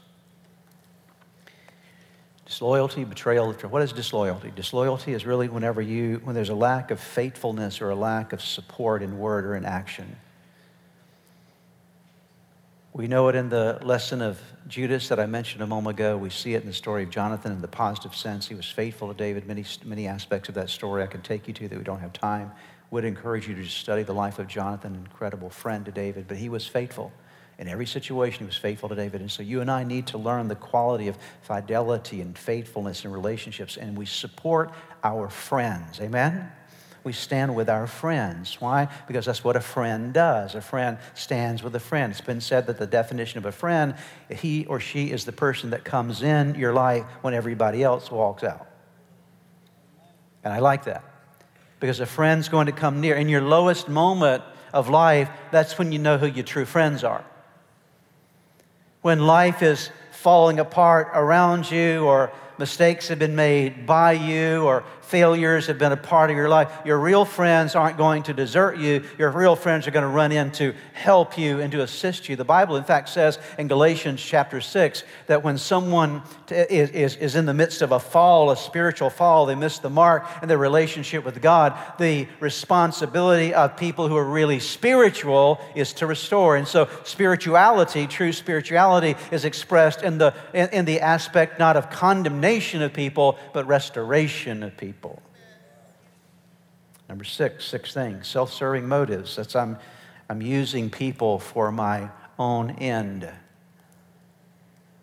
Disloyalty, 2.46 3.04
betrayal 3.04 3.50
of 3.50 3.58
trust. 3.58 3.74
What 3.74 3.82
is 3.82 3.94
disloyalty? 3.94 4.52
Disloyalty 4.56 5.14
is 5.14 5.26
really 5.26 5.48
whenever 5.48 5.82
you, 5.82 6.22
when 6.24 6.36
there's 6.36 6.50
a 6.50 6.56
lack 6.56 6.92
of 6.92 7.00
faithfulness 7.00 7.82
or 7.82 7.90
a 7.90 7.96
lack 7.96 8.34
of 8.34 8.42
support 8.42 9.02
in 9.02 9.18
word 9.18 9.46
or 9.46 9.56
in 9.56 9.66
action. 9.66 10.16
We 12.96 13.08
know 13.08 13.28
it 13.28 13.34
in 13.34 13.50
the 13.50 13.80
lesson 13.82 14.22
of 14.22 14.40
Judas 14.68 15.08
that 15.08 15.20
I 15.20 15.26
mentioned 15.26 15.64
a 15.64 15.68
moment 15.68 15.98
ago. 15.98 16.16
We 16.16 16.30
see 16.30 16.54
it 16.54 16.62
in 16.62 16.68
the 16.68 16.74
story 16.74 17.02
of 17.02 17.10
Jonathan 17.10 17.52
in 17.52 17.60
the 17.60 17.68
positive 17.68 18.16
sense. 18.16 18.48
He 18.48 18.54
was 18.54 18.70
faithful 18.70 19.08
to 19.08 19.16
David. 19.16 19.48
Many, 19.48 19.66
many 19.84 20.06
aspects 20.06 20.48
of 20.48 20.54
that 20.56 20.70
story 20.70 21.02
I 21.02 21.08
can 21.08 21.24
take 21.24 21.48
you 21.48 21.56
to 21.56 21.68
that 21.70 21.76
we 21.76 21.84
don't 21.84 22.02
have 22.02 22.14
time. 22.14 22.52
Would 22.92 23.04
encourage 23.04 23.48
you 23.48 23.56
to 23.56 23.66
study 23.66 24.04
the 24.04 24.14
life 24.14 24.38
of 24.38 24.48
Jonathan, 24.48 24.94
an 24.94 25.00
incredible 25.00 25.50
friend 25.50 25.84
to 25.86 25.92
David, 25.92 26.28
but 26.28 26.38
he 26.38 26.50
was 26.50 26.68
faithful. 26.68 27.12
In 27.58 27.68
every 27.68 27.88
situation, 27.88 28.42
he 28.42 28.46
was 28.46 28.58
faithful 28.58 28.90
to 28.90 28.96
David. 28.96 29.22
And 29.22 29.32
so 29.32 29.42
you 29.42 29.62
and 29.62 29.72
I 29.72 29.84
need 29.84 30.06
to 30.08 30.20
learn 30.20 30.48
the 30.48 30.56
quality 30.56 31.08
of 31.08 31.18
fidelity 31.42 32.22
and 32.22 32.38
faithfulness 32.38 33.06
in 33.06 33.12
relationships, 33.12 33.76
and 33.76 33.98
we 33.98 34.06
support 34.06 34.72
our 35.04 35.30
friends. 35.30 36.00
Amen? 36.00 36.52
We 37.04 37.12
stand 37.12 37.54
with 37.56 37.70
our 37.70 37.86
friends. 37.86 38.62
Why? 38.62 38.88
Because 39.08 39.26
that's 39.26 39.44
what 39.44 39.56
a 39.56 39.62
friend 39.62 40.14
does. 40.14 40.56
A 40.56 40.62
friend 40.62 40.98
stands 41.16 41.62
with 41.62 41.76
a 41.76 41.80
friend. 41.80 42.12
It's 42.12 42.22
been 42.22 42.42
said 42.42 42.68
that 42.68 42.80
the 42.80 42.88
definition 42.88 43.38
of 43.38 43.46
a 43.46 43.52
friend, 43.52 43.96
he 44.30 44.66
or 44.66 44.80
she 44.80 45.12
is 45.12 45.26
the 45.26 45.32
person 45.34 45.72
that 45.72 45.84
comes 45.84 46.22
in 46.22 46.56
your 46.56 46.74
life 46.74 47.04
when 47.22 47.34
everybody 47.34 47.84
else 47.84 48.10
walks 48.10 48.44
out. 48.44 48.68
And 50.44 50.54
I 50.54 50.60
like 50.60 50.86
that. 50.86 51.04
Because 51.80 52.00
a 52.00 52.06
friend's 52.06 52.48
going 52.48 52.68
to 52.68 52.72
come 52.72 53.02
near. 53.02 53.16
In 53.16 53.28
your 53.28 53.42
lowest 53.42 53.90
moment 53.90 54.44
of 54.72 54.88
life, 54.90 55.30
that's 55.52 55.78
when 55.78 55.92
you 55.92 56.00
know 56.00 56.18
who 56.18 56.28
your 56.28 56.46
true 56.46 56.66
friends 56.66 57.04
are. 57.04 57.26
When 59.02 59.28
life 59.28 59.62
is 59.62 59.90
falling 60.12 60.60
apart 60.60 61.10
around 61.14 61.70
you 61.70 62.06
or 62.06 62.32
mistakes 62.64 63.10
have 63.10 63.20
been 63.20 63.36
made 63.36 63.86
by 63.86 64.14
you 64.14 64.64
or 64.64 64.86
failures 65.02 65.68
have 65.68 65.78
been 65.78 65.92
a 65.92 65.98
part 65.98 66.32
of 66.32 66.36
your 66.38 66.48
life, 66.48 66.72
your 66.86 66.98
real 66.98 67.26
friends 67.26 67.76
aren't 67.76 67.98
going 67.98 68.24
to 68.24 68.34
desert 68.34 68.78
you. 68.78 69.04
Your 69.20 69.30
real 69.32 69.56
friends 69.56 69.86
are 69.86 69.92
going 69.92 70.04
to 70.04 70.08
run 70.08 70.32
in 70.32 70.50
to 70.54 70.74
help 70.94 71.38
you 71.38 71.60
and 71.60 71.72
to 71.74 71.84
assist 71.84 72.30
you. 72.30 72.36
The 72.36 72.46
Bible, 72.46 72.78
in 72.78 72.84
fact, 72.84 73.10
says 73.10 73.38
in 73.60 73.68
Galatians 73.68 74.24
chapter 74.24 74.62
6 74.62 75.04
that 75.28 75.44
when 75.44 75.58
someone 75.58 76.24
is, 76.50 76.90
is, 76.90 77.16
is 77.18 77.36
in 77.36 77.46
the 77.46 77.54
midst 77.54 77.82
of 77.82 77.92
a 77.92 78.00
fall, 78.00 78.50
a 78.50 78.58
spiritual 78.58 79.10
fall, 79.10 79.46
they 79.46 79.56
miss 79.56 79.78
the 79.78 79.90
mark 79.90 80.26
in 80.42 80.48
their 80.48 80.58
relationship 80.58 81.26
with 81.26 81.42
God, 81.42 81.78
the 82.00 82.28
responsibility 82.40 83.54
of 83.54 83.76
people 83.76 84.08
who 84.08 84.16
are 84.16 84.24
really 84.24 84.60
spiritual 84.60 85.60
is 85.76 85.94
to 85.94 86.08
restore. 86.08 86.56
And 86.56 86.68
so, 86.68 86.90
spirituality, 87.04 88.08
true 88.08 88.32
spirituality, 88.32 89.16
is 89.32 89.44
expressed 89.44 90.02
in 90.02 90.18
the, 90.18 90.34
in, 90.54 90.70
in 90.70 90.86
the 90.86 91.02
aspect 91.02 91.60
not 91.60 91.76
of 91.76 91.90
condemnation 91.90 92.53
of 92.82 92.94
people, 92.94 93.38
but 93.54 93.68
restoration 93.68 94.64
of 94.64 94.76
people. 94.78 95.22
Number 97.10 97.24
six, 97.24 97.66
six 97.66 97.94
things 97.94 98.28
self 98.28 98.52
serving 98.52 98.88
motives. 98.88 99.36
That's 99.36 99.56
I'm, 99.56 99.78
I'm 100.30 100.42
using 100.42 100.90
people 100.90 101.40
for 101.40 101.72
my 101.72 102.10
own 102.40 102.72
end. 102.72 103.30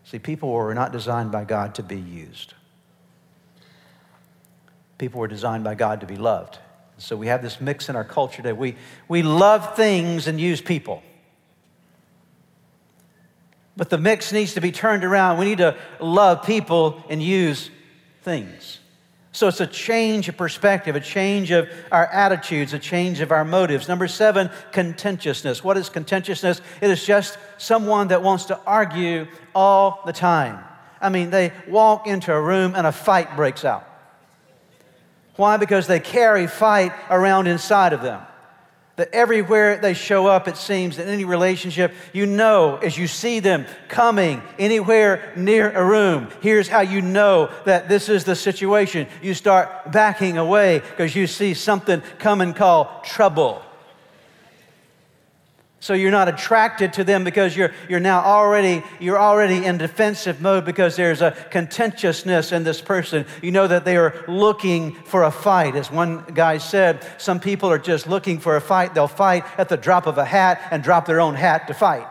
See, 0.04 0.18
people 0.18 0.50
were 0.50 0.74
not 0.74 0.92
designed 0.92 1.30
by 1.30 1.44
God 1.44 1.76
to 1.76 1.82
be 1.82 1.98
used, 1.98 2.54
people 4.98 5.20
were 5.20 5.28
designed 5.28 5.64
by 5.64 5.74
God 5.74 6.00
to 6.00 6.06
be 6.06 6.16
loved. 6.16 6.58
So 6.98 7.16
we 7.16 7.28
have 7.28 7.40
this 7.40 7.62
mix 7.62 7.88
in 7.88 7.96
our 7.96 8.04
culture 8.04 8.42
that 8.42 8.58
we, 8.58 8.76
we 9.08 9.22
love 9.22 9.74
things 9.74 10.26
and 10.26 10.38
use 10.38 10.60
people. 10.60 11.02
But 13.76 13.90
the 13.90 13.98
mix 13.98 14.32
needs 14.32 14.54
to 14.54 14.60
be 14.60 14.72
turned 14.72 15.04
around. 15.04 15.38
We 15.38 15.46
need 15.46 15.58
to 15.58 15.76
love 16.00 16.44
people 16.44 17.02
and 17.08 17.22
use 17.22 17.70
things. 18.22 18.80
So 19.32 19.46
it's 19.46 19.60
a 19.60 19.66
change 19.66 20.28
of 20.28 20.36
perspective, 20.36 20.96
a 20.96 21.00
change 21.00 21.52
of 21.52 21.68
our 21.92 22.06
attitudes, 22.06 22.74
a 22.74 22.80
change 22.80 23.20
of 23.20 23.30
our 23.30 23.44
motives. 23.44 23.86
Number 23.86 24.08
seven, 24.08 24.50
contentiousness. 24.72 25.62
What 25.62 25.76
is 25.76 25.88
contentiousness? 25.88 26.60
It 26.80 26.90
is 26.90 27.04
just 27.04 27.38
someone 27.56 28.08
that 28.08 28.22
wants 28.22 28.46
to 28.46 28.58
argue 28.66 29.28
all 29.54 30.02
the 30.04 30.12
time. 30.12 30.64
I 31.00 31.10
mean, 31.10 31.30
they 31.30 31.52
walk 31.68 32.08
into 32.08 32.34
a 32.34 32.40
room 32.40 32.74
and 32.74 32.86
a 32.86 32.92
fight 32.92 33.36
breaks 33.36 33.64
out. 33.64 33.86
Why? 35.36 35.56
Because 35.56 35.86
they 35.86 36.00
carry 36.00 36.46
fight 36.46 36.92
around 37.08 37.46
inside 37.46 37.92
of 37.92 38.02
them. 38.02 38.20
That 39.00 39.14
everywhere 39.14 39.78
they 39.78 39.94
show 39.94 40.26
up, 40.26 40.46
it 40.46 40.58
seems, 40.58 40.98
in 40.98 41.08
any 41.08 41.24
relationship, 41.24 41.94
you 42.12 42.26
know 42.26 42.76
as 42.76 42.98
you 42.98 43.06
see 43.06 43.40
them 43.40 43.64
coming 43.88 44.42
anywhere 44.58 45.32
near 45.36 45.70
a 45.70 45.82
room, 45.82 46.28
here's 46.42 46.68
how 46.68 46.82
you 46.82 47.00
know 47.00 47.50
that 47.64 47.88
this 47.88 48.10
is 48.10 48.24
the 48.24 48.36
situation. 48.36 49.06
You 49.22 49.32
start 49.32 49.90
backing 49.90 50.36
away 50.36 50.80
because 50.80 51.16
you 51.16 51.26
see 51.26 51.54
something 51.54 52.02
coming 52.18 52.52
called 52.52 52.88
trouble. 53.02 53.62
So 55.82 55.94
you're 55.94 56.10
not 56.10 56.28
attracted 56.28 56.92
to 56.94 57.04
them 57.04 57.24
because 57.24 57.56
you're, 57.56 57.72
you're 57.88 58.00
now 58.00 58.20
already, 58.20 58.82
you're 58.98 59.18
already 59.18 59.64
in 59.64 59.78
defensive 59.78 60.42
mode 60.42 60.66
because 60.66 60.94
there's 60.94 61.22
a 61.22 61.30
contentiousness 61.50 62.52
in 62.52 62.64
this 62.64 62.82
person. 62.82 63.24
You 63.40 63.50
know 63.50 63.66
that 63.66 63.86
they 63.86 63.96
are 63.96 64.22
looking 64.28 64.92
for 65.04 65.22
a 65.22 65.30
fight. 65.30 65.76
As 65.76 65.90
one 65.90 66.22
guy 66.34 66.58
said, 66.58 67.06
some 67.16 67.40
people 67.40 67.70
are 67.70 67.78
just 67.78 68.06
looking 68.06 68.40
for 68.40 68.56
a 68.56 68.60
fight. 68.60 68.92
They'll 68.92 69.08
fight 69.08 69.44
at 69.56 69.70
the 69.70 69.78
drop 69.78 70.06
of 70.06 70.18
a 70.18 70.24
hat 70.24 70.60
and 70.70 70.82
drop 70.82 71.06
their 71.06 71.20
own 71.20 71.34
hat 71.34 71.66
to 71.68 71.74
fight. 71.74 72.06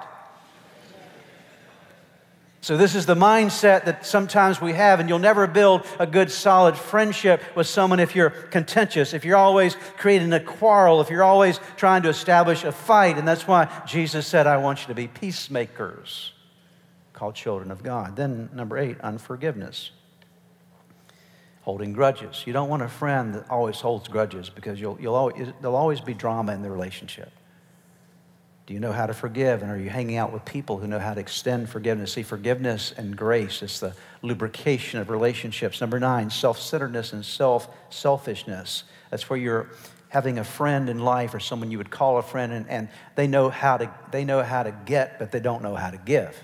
So, 2.61 2.75
this 2.75 2.93
is 2.93 3.05
the 3.05 3.15
mindset 3.15 3.85
that 3.85 4.05
sometimes 4.05 4.59
we 4.59 4.73
have, 4.73 4.99
and 4.99 5.07
you'll 5.07 5.17
never 5.17 5.47
build 5.47 5.85
a 5.97 6.05
good, 6.05 6.29
solid 6.29 6.75
friendship 6.75 7.41
with 7.55 7.67
someone 7.67 8.01
if 8.01 8.17
you're 8.17 8.31
contentious, 8.31 9.13
if 9.13 9.23
you're 9.23 9.37
always 9.37 9.77
creating 9.97 10.33
a 10.33 10.41
quarrel, 10.41 10.99
if 10.99 11.09
you're 11.09 11.23
always 11.23 11.57
trying 11.77 12.03
to 12.03 12.09
establish 12.09 12.65
a 12.65 12.73
fight. 12.73 13.17
And 13.17 13.25
that's 13.25 13.47
why 13.47 13.83
Jesus 13.87 14.27
said, 14.27 14.45
I 14.45 14.57
want 14.57 14.81
you 14.81 14.87
to 14.87 14.93
be 14.93 15.07
peacemakers, 15.07 16.33
called 17.13 17.35
children 17.35 17.71
of 17.71 17.81
God. 17.81 18.17
Then, 18.17 18.49
number 18.53 18.77
eight, 18.77 18.99
unforgiveness. 18.99 19.91
Holding 21.61 21.93
grudges. 21.93 22.43
You 22.45 22.51
don't 22.51 22.67
want 22.67 22.81
a 22.81 22.89
friend 22.89 23.35
that 23.35 23.49
always 23.49 23.79
holds 23.79 24.09
grudges 24.09 24.49
because 24.49 24.81
you'll, 24.81 24.99
you'll 24.99 25.15
always, 25.15 25.47
there'll 25.61 25.77
always 25.77 26.01
be 26.01 26.13
drama 26.13 26.53
in 26.53 26.61
the 26.61 26.71
relationship. 26.71 27.31
Do 28.69 28.75
you 28.75 28.79
know 28.79 28.91
how 28.91 29.07
to 29.07 29.15
forgive? 29.15 29.63
And 29.63 29.71
are 29.71 29.79
you 29.79 29.89
hanging 29.89 30.17
out 30.17 30.31
with 30.31 30.45
people 30.45 30.77
who 30.77 30.85
know 30.85 30.99
how 30.99 31.15
to 31.15 31.19
extend 31.19 31.67
forgiveness? 31.71 32.13
See, 32.13 32.21
forgiveness 32.21 32.93
and 32.95 33.17
grace 33.17 33.63
is 33.63 33.79
the 33.79 33.95
lubrication 34.21 34.99
of 34.99 35.09
relationships. 35.09 35.81
Number 35.81 35.99
nine, 35.99 36.29
self 36.29 36.59
centeredness 36.59 37.11
and 37.11 37.25
self 37.25 37.67
selfishness. 37.89 38.83
That's 39.09 39.27
where 39.27 39.39
you're 39.39 39.71
having 40.09 40.37
a 40.37 40.43
friend 40.43 40.87
in 40.87 40.99
life 40.99 41.33
or 41.33 41.39
someone 41.39 41.71
you 41.71 41.79
would 41.79 41.89
call 41.89 42.19
a 42.19 42.21
friend 42.21 42.53
and, 42.53 42.69
and 42.69 42.89
they 43.15 43.25
know 43.25 43.49
how 43.49 43.77
to 43.77 43.91
they 44.11 44.23
know 44.23 44.43
how 44.43 44.61
to 44.61 44.71
get, 44.85 45.17
but 45.17 45.31
they 45.31 45.39
don't 45.39 45.63
know 45.63 45.73
how 45.73 45.89
to 45.89 45.97
give. 45.97 46.37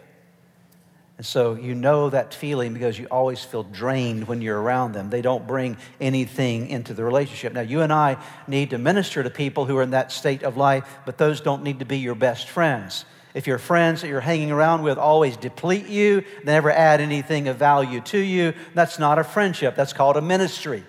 And 1.17 1.25
so 1.25 1.55
you 1.55 1.75
know 1.75 2.09
that 2.09 2.33
feeling 2.33 2.73
because 2.73 2.99
you 2.99 3.07
always 3.09 3.41
feel 3.41 3.63
drained 3.63 4.27
when 4.27 4.41
you're 4.41 4.61
around 4.61 4.91
them. 4.91 5.09
They 5.09 5.21
don't 5.21 5.47
bring 5.47 5.77
anything 6.01 6.67
into 6.67 6.93
the 6.93 7.05
relationship. 7.05 7.53
Now, 7.53 7.61
you 7.61 7.81
and 7.81 7.93
I 7.93 8.17
need 8.47 8.71
to 8.71 8.77
minister 8.77 9.23
to 9.23 9.29
people 9.29 9.65
who 9.65 9.77
are 9.77 9.83
in 9.83 9.91
that 9.91 10.11
state 10.11 10.43
of 10.43 10.57
life, 10.57 10.85
but 11.05 11.17
those 11.17 11.39
don't 11.39 11.63
need 11.63 11.79
to 11.79 11.85
be 11.85 11.99
your 11.99 12.15
best 12.15 12.49
friends. 12.49 13.05
If 13.33 13.47
your 13.47 13.57
friends 13.57 14.01
that 14.01 14.09
you're 14.09 14.21
hanging 14.21 14.51
around 14.51 14.83
with 14.83 14.97
always 14.97 15.37
deplete 15.37 15.87
you, 15.87 16.21
they 16.43 16.51
never 16.51 16.71
add 16.71 16.99
anything 16.99 17.47
of 17.47 17.57
value 17.57 18.01
to 18.01 18.17
you, 18.17 18.53
that's 18.73 18.99
not 18.99 19.17
a 19.17 19.23
friendship. 19.23 19.75
That's 19.75 19.93
called 19.93 20.17
a 20.17 20.21
ministry. 20.21 20.83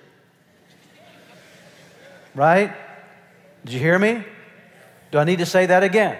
Right? 2.34 2.74
Did 3.64 3.74
you 3.74 3.80
hear 3.80 3.98
me? 3.98 4.24
Do 5.12 5.18
I 5.18 5.24
need 5.24 5.38
to 5.38 5.46
say 5.46 5.66
that 5.66 5.84
again? 5.84 6.18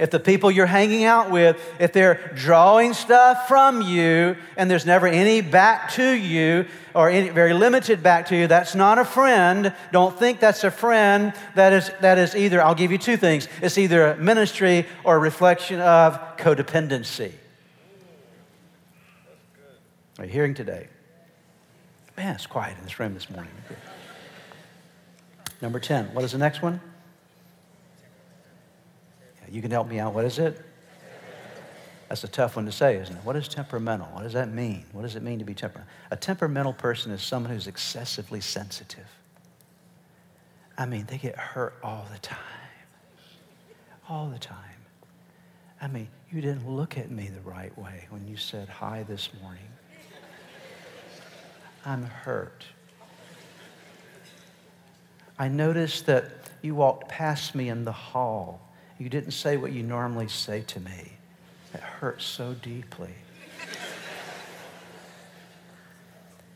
If 0.00 0.10
the 0.10 0.18
people 0.18 0.50
you're 0.50 0.66
hanging 0.66 1.04
out 1.04 1.30
with, 1.30 1.60
if 1.78 1.92
they're 1.92 2.32
drawing 2.34 2.94
stuff 2.94 3.46
from 3.46 3.82
you 3.82 4.34
and 4.56 4.70
there's 4.70 4.86
never 4.86 5.06
any 5.06 5.42
back 5.42 5.92
to 5.92 6.10
you 6.10 6.64
or 6.94 7.10
any 7.10 7.28
very 7.28 7.52
limited 7.52 8.02
back 8.02 8.26
to 8.28 8.36
you, 8.36 8.46
that's 8.46 8.74
not 8.74 8.98
a 8.98 9.04
friend. 9.04 9.74
Don't 9.92 10.18
think 10.18 10.40
that's 10.40 10.64
a 10.64 10.70
friend. 10.70 11.34
That 11.54 11.74
is, 11.74 11.90
that 12.00 12.16
is 12.16 12.34
either, 12.34 12.62
I'll 12.62 12.74
give 12.74 12.90
you 12.90 12.98
two 12.98 13.18
things 13.18 13.46
it's 13.60 13.76
either 13.76 14.12
a 14.12 14.16
ministry 14.16 14.86
or 15.04 15.16
a 15.16 15.18
reflection 15.18 15.80
of 15.80 16.18
codependency. 16.38 17.32
Are 20.18 20.24
you 20.24 20.30
hearing 20.30 20.54
today? 20.54 20.88
Man, 22.16 22.34
it's 22.34 22.46
quiet 22.46 22.76
in 22.78 22.84
this 22.84 22.98
room 22.98 23.14
this 23.14 23.28
morning. 23.28 23.52
Number 25.60 25.78
10. 25.78 26.14
What 26.14 26.24
is 26.24 26.32
the 26.32 26.38
next 26.38 26.62
one? 26.62 26.80
You 29.50 29.60
can 29.60 29.70
help 29.70 29.88
me 29.88 29.98
out. 29.98 30.14
What 30.14 30.24
is 30.24 30.38
it? 30.38 30.60
That's 32.08 32.24
a 32.24 32.28
tough 32.28 32.56
one 32.56 32.66
to 32.66 32.72
say, 32.72 32.96
isn't 32.96 33.16
it? 33.16 33.24
What 33.24 33.36
is 33.36 33.46
temperamental? 33.46 34.08
What 34.08 34.24
does 34.24 34.32
that 34.32 34.52
mean? 34.52 34.84
What 34.92 35.02
does 35.02 35.14
it 35.14 35.22
mean 35.22 35.38
to 35.38 35.44
be 35.44 35.54
temperamental? 35.54 35.92
A 36.10 36.16
temperamental 36.16 36.72
person 36.72 37.12
is 37.12 37.22
someone 37.22 37.52
who's 37.52 37.68
excessively 37.68 38.40
sensitive. 38.40 39.06
I 40.76 40.86
mean, 40.86 41.06
they 41.06 41.18
get 41.18 41.36
hurt 41.36 41.74
all 41.82 42.06
the 42.12 42.18
time. 42.18 42.38
All 44.08 44.28
the 44.28 44.38
time. 44.38 44.56
I 45.80 45.86
mean, 45.86 46.08
you 46.32 46.40
didn't 46.40 46.68
look 46.68 46.98
at 46.98 47.10
me 47.10 47.28
the 47.28 47.48
right 47.48 47.76
way 47.78 48.06
when 48.10 48.26
you 48.26 48.36
said 48.36 48.68
hi 48.68 49.04
this 49.04 49.30
morning. 49.40 49.68
I'm 51.84 52.02
hurt. 52.02 52.64
I 55.38 55.48
noticed 55.48 56.06
that 56.06 56.24
you 56.60 56.74
walked 56.74 57.08
past 57.08 57.54
me 57.54 57.68
in 57.68 57.84
the 57.84 57.92
hall 57.92 58.60
you 59.00 59.08
didn't 59.08 59.30
say 59.30 59.56
what 59.56 59.72
you 59.72 59.82
normally 59.82 60.28
say 60.28 60.60
to 60.60 60.78
me. 60.78 61.12
It 61.72 61.80
hurts 61.80 62.22
so 62.24 62.52
deeply. 62.52 63.14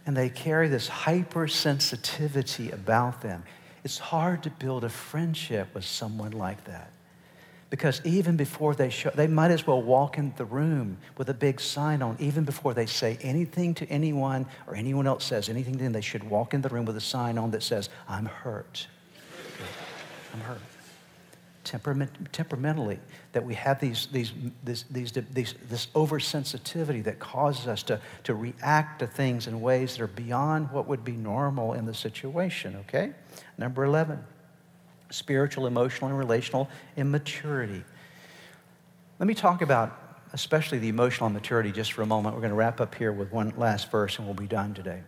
and 0.05 0.15
they 0.15 0.29
carry 0.29 0.69
this 0.69 0.89
hypersensitivity 0.89 2.71
about 2.71 3.23
them. 3.23 3.45
It's 3.83 3.99
hard 3.99 4.43
to 4.43 4.51
build 4.51 4.85
a 4.85 4.91
friendship 4.91 5.75
with 5.75 5.87
someone 5.87 6.33
like 6.33 6.63
that. 6.65 6.91
Because 7.71 8.03
even 8.05 8.37
before 8.37 8.75
they 8.75 8.91
show, 8.91 9.11
they 9.15 9.27
might 9.27 9.51
as 9.51 9.67
well 9.67 9.83
walk 9.83 10.19
in 10.19 10.35
the 10.37 10.45
room 10.45 10.99
with 11.17 11.31
a 11.31 11.35
big 11.35 11.61
sign 11.61 12.03
on. 12.03 12.15
Even 12.21 12.45
before 12.45 12.75
they 12.75 12.87
say 12.87 13.17
anything 13.23 13.73
to 13.75 13.87
anyone 13.89 14.47
or 14.67 14.77
anyone 14.77 15.07
else 15.07 15.25
says 15.25 15.49
anything 15.49 15.79
to 15.79 15.85
them, 15.85 15.93
they 15.93 16.03
should 16.03 16.25
walk 16.25 16.53
in 16.53 16.61
the 16.61 16.69
room 16.69 16.85
with 16.85 16.97
a 16.99 17.01
sign 17.01 17.39
on 17.39 17.53
that 17.53 17.63
says, 17.63 17.89
I'm 18.07 18.27
hurt. 18.27 18.87
I'm 20.35 20.41
hurt 20.41 20.61
temperament, 21.65 22.11
temperamentally, 22.33 22.99
that 23.33 23.45
we 23.45 23.55
have 23.55 23.81
these, 23.81 24.07
these, 24.13 24.33
these, 24.65 24.85
these, 24.91 25.13
these, 25.13 25.55
this 25.69 25.87
oversensitivity 25.95 27.03
that 27.05 27.19
causes 27.19 27.67
us 27.67 27.83
to, 27.85 28.01
to 28.25 28.35
react 28.35 29.01
to 29.01 29.07
things 29.07 29.47
in 29.47 29.61
ways 29.61 29.97
that 29.97 30.03
are 30.03 30.09
beyond 30.09 30.71
what 30.71 30.87
would 30.87 31.05
be 31.05 31.13
normal 31.13 31.73
in 31.73 31.87
the 31.87 31.95
situation, 31.95 32.77
okay? 32.81 33.13
Number 33.59 33.85
11, 33.85 34.23
spiritual, 35.11 35.67
emotional, 35.67 36.11
and 36.11 36.19
relational 36.19 36.69
immaturity. 36.97 37.83
Let 39.19 39.27
me 39.27 39.35
talk 39.35 39.63
about 39.63 40.01
especially 40.35 40.79
the 40.79 40.89
emotional 40.89 41.31
immaturity 41.31 41.71
just 41.71 41.93
for 41.93 42.03
a 42.03 42.07
moment. 42.07 42.35
We're 42.35 42.41
going 42.41 42.51
to 42.51 42.57
wrap 42.57 42.81
up 42.81 42.97
here 42.97 43.13
with 43.13 43.33
one 43.33 43.55
last 43.57 43.89
verse 43.91 44.19
and 44.19 44.27
we'll 44.27 44.35
be 44.35 44.49
done 44.49 44.75
today. 44.75 45.01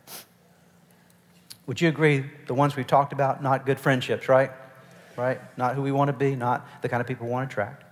Would 1.66 1.80
you 1.80 1.88
agree 1.88 2.24
the 2.46 2.54
ones 2.54 2.76
we've 2.76 2.86
talked 2.86 3.12
about, 3.12 3.42
not 3.42 3.66
good 3.66 3.80
friendships, 3.80 4.28
right? 4.28 4.52
Right? 5.16 5.40
Not 5.56 5.74
who 5.74 5.82
we 5.82 5.92
want 5.92 6.08
to 6.08 6.12
be, 6.12 6.36
not 6.36 6.82
the 6.82 6.88
kind 6.88 7.00
of 7.00 7.06
people 7.06 7.26
we 7.26 7.32
want 7.32 7.48
to 7.48 7.52
attract. 7.52 7.84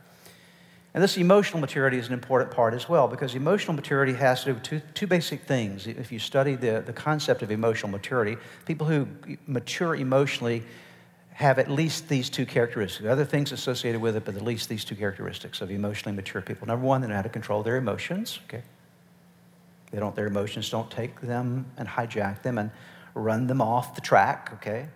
And 0.94 1.02
this 1.02 1.16
emotional 1.16 1.60
maturity 1.60 1.98
is 1.98 2.06
an 2.06 2.12
important 2.12 2.52
part 2.52 2.72
as 2.72 2.88
well 2.88 3.08
because 3.08 3.34
emotional 3.34 3.74
maturity 3.74 4.12
has 4.12 4.40
to 4.40 4.46
do 4.46 4.54
with 4.54 4.62
two, 4.62 4.80
two 4.94 5.06
basic 5.08 5.42
things. 5.42 5.88
If 5.88 6.12
you 6.12 6.20
study 6.20 6.54
the, 6.54 6.84
the 6.86 6.92
concept 6.92 7.42
of 7.42 7.50
emotional 7.50 7.90
maturity, 7.90 8.36
people 8.64 8.86
who 8.86 9.08
mature 9.48 9.96
emotionally 9.96 10.62
have 11.34 11.58
at 11.58 11.68
least 11.68 12.08
these 12.08 12.30
two 12.30 12.46
characteristics. 12.46 13.08
Other 13.08 13.24
things 13.24 13.50
associated 13.50 14.00
with 14.00 14.14
it, 14.14 14.24
but 14.24 14.36
at 14.36 14.42
least 14.42 14.68
these 14.68 14.84
two 14.84 14.94
characteristics 14.94 15.60
of 15.60 15.70
emotionally 15.72 16.14
mature 16.14 16.40
people. 16.40 16.68
Number 16.68 16.86
one, 16.86 17.00
they 17.00 17.08
know 17.08 17.16
how 17.16 17.22
to 17.22 17.28
control 17.28 17.64
their 17.64 17.76
emotions. 17.76 18.38
Okay, 18.44 18.62
they 19.90 19.98
don't. 19.98 20.14
Their 20.14 20.28
emotions 20.28 20.70
don't 20.70 20.88
take 20.92 21.20
them 21.20 21.66
and 21.76 21.88
hijack 21.88 22.42
them 22.42 22.56
and 22.56 22.70
run 23.14 23.48
them 23.48 23.60
off 23.60 23.96
the 23.96 24.00
track. 24.00 24.50
Okay, 24.54 24.86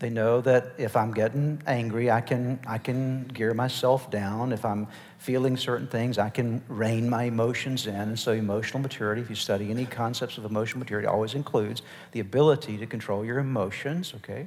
they 0.00 0.08
know 0.08 0.40
that 0.40 0.72
if 0.78 0.96
I'm 0.96 1.12
getting 1.12 1.62
angry, 1.66 2.10
I 2.10 2.22
can, 2.22 2.58
I 2.66 2.78
can 2.78 3.24
gear 3.28 3.52
myself 3.52 4.10
down. 4.10 4.50
If 4.50 4.64
I'm 4.64 4.88
feeling 5.18 5.58
certain 5.58 5.86
things, 5.86 6.16
I 6.16 6.30
can 6.30 6.62
rein 6.68 7.08
my 7.08 7.24
emotions 7.24 7.86
in. 7.86 7.94
And 7.94 8.18
so, 8.18 8.32
emotional 8.32 8.80
maturity, 8.80 9.20
if 9.20 9.28
you 9.28 9.36
study 9.36 9.70
any 9.70 9.84
concepts 9.84 10.38
of 10.38 10.46
emotional 10.46 10.78
maturity, 10.78 11.06
always 11.06 11.34
includes 11.34 11.82
the 12.12 12.20
ability 12.20 12.78
to 12.78 12.86
control 12.86 13.26
your 13.26 13.38
emotions, 13.38 14.14
okay? 14.16 14.46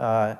Uh, 0.00 0.34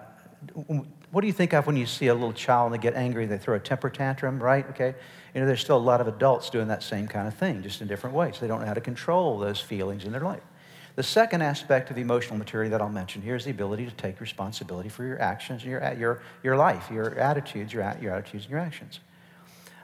what 1.11 1.21
do 1.21 1.27
you 1.29 1.33
think 1.33 1.53
of 1.53 1.69
when 1.69 1.77
you 1.77 1.87
see 1.87 2.09
a 2.09 2.15
little 2.15 2.33
child 2.33 2.73
and 2.73 2.81
they 2.81 2.83
get 2.83 2.95
angry, 2.95 3.25
they 3.27 3.39
throw 3.39 3.55
a 3.55 3.61
temper 3.61 3.89
tantrum, 3.89 4.43
right? 4.43 4.69
Okay? 4.71 4.95
You 5.33 5.41
know, 5.41 5.47
there's 5.47 5.61
still 5.61 5.77
a 5.77 5.79
lot 5.79 6.01
of 6.01 6.09
adults 6.09 6.51
doing 6.51 6.69
that 6.69 6.83
same 6.83 7.07
kind 7.07 7.29
of 7.29 7.35
thing, 7.35 7.63
just 7.63 7.81
in 7.81 7.87
different 7.87 8.17
ways. 8.17 8.41
They 8.41 8.49
don't 8.49 8.61
know 8.61 8.67
how 8.67 8.75
to 8.75 8.81
control 8.81 9.39
those 9.39 9.61
feelings 9.61 10.05
in 10.05 10.13
their 10.13 10.21
life. 10.21 10.43
The 10.99 11.05
second 11.05 11.43
aspect 11.43 11.93
of 11.93 11.99
emotional 11.99 12.37
maturity 12.39 12.71
that 12.71 12.83
I'll 12.83 12.89
mention 12.89 13.23
here 13.23 13.37
is 13.37 13.45
the 13.45 13.53
ability 13.53 13.87
to 13.87 13.93
take 13.93 14.21
responsibility 14.21 14.89
for 14.89 15.05
your 15.05 15.23
actions, 15.23 15.65
your, 15.65 15.95
your, 15.97 16.21
your 16.43 16.57
life, 16.57 16.91
your 16.91 17.15
attitudes, 17.15 17.73
your, 17.73 17.97
your 18.03 18.13
attitudes 18.13 18.47
and 18.47 18.51
your 18.51 18.59
actions. 18.59 18.99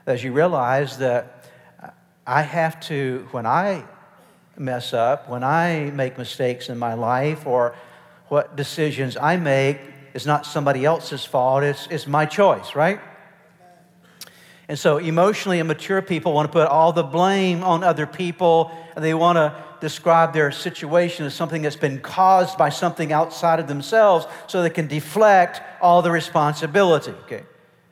As 0.06 0.24
you 0.24 0.32
realize 0.32 0.98
that 0.98 1.48
uh, 1.80 1.90
I 2.26 2.42
have 2.42 2.80
to, 2.88 3.28
when 3.30 3.46
I 3.46 3.84
mess 4.58 4.92
up, 4.92 5.28
when 5.28 5.44
I 5.44 5.92
make 5.94 6.18
mistakes 6.18 6.68
in 6.68 6.80
my 6.80 6.94
life, 6.94 7.46
or 7.46 7.76
what 8.26 8.56
decisions 8.56 9.16
I 9.16 9.36
make, 9.36 9.78
is 10.14 10.26
not 10.26 10.44
somebody 10.44 10.84
else's 10.84 11.24
fault, 11.24 11.62
it's, 11.62 11.86
it's 11.92 12.08
my 12.08 12.26
choice, 12.26 12.74
right? 12.74 12.98
And 14.68 14.78
so, 14.78 14.96
emotionally 14.96 15.60
immature 15.60 16.00
people 16.00 16.32
want 16.32 16.48
to 16.48 16.52
put 16.52 16.68
all 16.68 16.92
the 16.92 17.02
blame 17.02 17.62
on 17.62 17.84
other 17.84 18.06
people, 18.06 18.70
and 18.96 19.04
they 19.04 19.12
want 19.12 19.36
to 19.36 19.54
describe 19.80 20.32
their 20.32 20.50
situation 20.50 21.26
as 21.26 21.34
something 21.34 21.60
that's 21.60 21.76
been 21.76 22.00
caused 22.00 22.56
by 22.56 22.70
something 22.70 23.12
outside 23.12 23.60
of 23.60 23.68
themselves 23.68 24.26
so 24.46 24.62
they 24.62 24.70
can 24.70 24.86
deflect 24.86 25.60
all 25.82 26.00
the 26.00 26.10
responsibility. 26.10 27.10
Okay. 27.24 27.42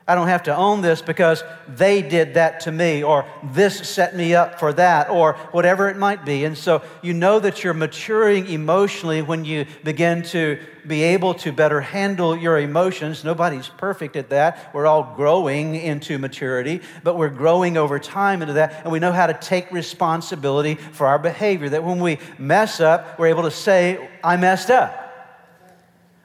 I 0.06 0.14
don't 0.14 0.28
have 0.28 0.42
to 0.44 0.56
own 0.56 0.80
this 0.80 1.00
because 1.00 1.44
they 1.68 2.02
did 2.02 2.34
that 2.34 2.60
to 2.60 2.72
me, 2.72 3.04
or 3.04 3.24
this 3.42 3.88
set 3.88 4.16
me 4.16 4.34
up 4.34 4.58
for 4.58 4.72
that, 4.72 5.08
or 5.10 5.34
whatever 5.52 5.88
it 5.88 5.96
might 5.96 6.24
be. 6.24 6.44
And 6.44 6.58
so 6.58 6.82
you 7.02 7.14
know 7.14 7.38
that 7.38 7.62
you're 7.62 7.74
maturing 7.74 8.46
emotionally 8.46 9.22
when 9.22 9.44
you 9.44 9.66
begin 9.84 10.22
to 10.24 10.58
be 10.86 11.02
able 11.04 11.34
to 11.34 11.52
better 11.52 11.80
handle 11.80 12.36
your 12.36 12.58
emotions. 12.58 13.22
Nobody's 13.22 13.68
perfect 13.68 14.16
at 14.16 14.30
that. 14.30 14.74
We're 14.74 14.86
all 14.86 15.14
growing 15.14 15.76
into 15.76 16.18
maturity, 16.18 16.80
but 17.04 17.16
we're 17.16 17.28
growing 17.28 17.76
over 17.76 18.00
time 18.00 18.42
into 18.42 18.54
that, 18.54 18.82
and 18.82 18.92
we 18.92 18.98
know 18.98 19.12
how 19.12 19.28
to 19.28 19.34
take 19.34 19.70
responsibility 19.70 20.74
for 20.74 21.06
our 21.06 21.18
behavior. 21.18 21.68
That 21.68 21.84
when 21.84 22.00
we 22.00 22.18
mess 22.38 22.80
up, 22.80 23.18
we're 23.18 23.28
able 23.28 23.44
to 23.44 23.50
say, 23.52 24.08
I 24.24 24.36
messed 24.36 24.70
up. 24.70 25.01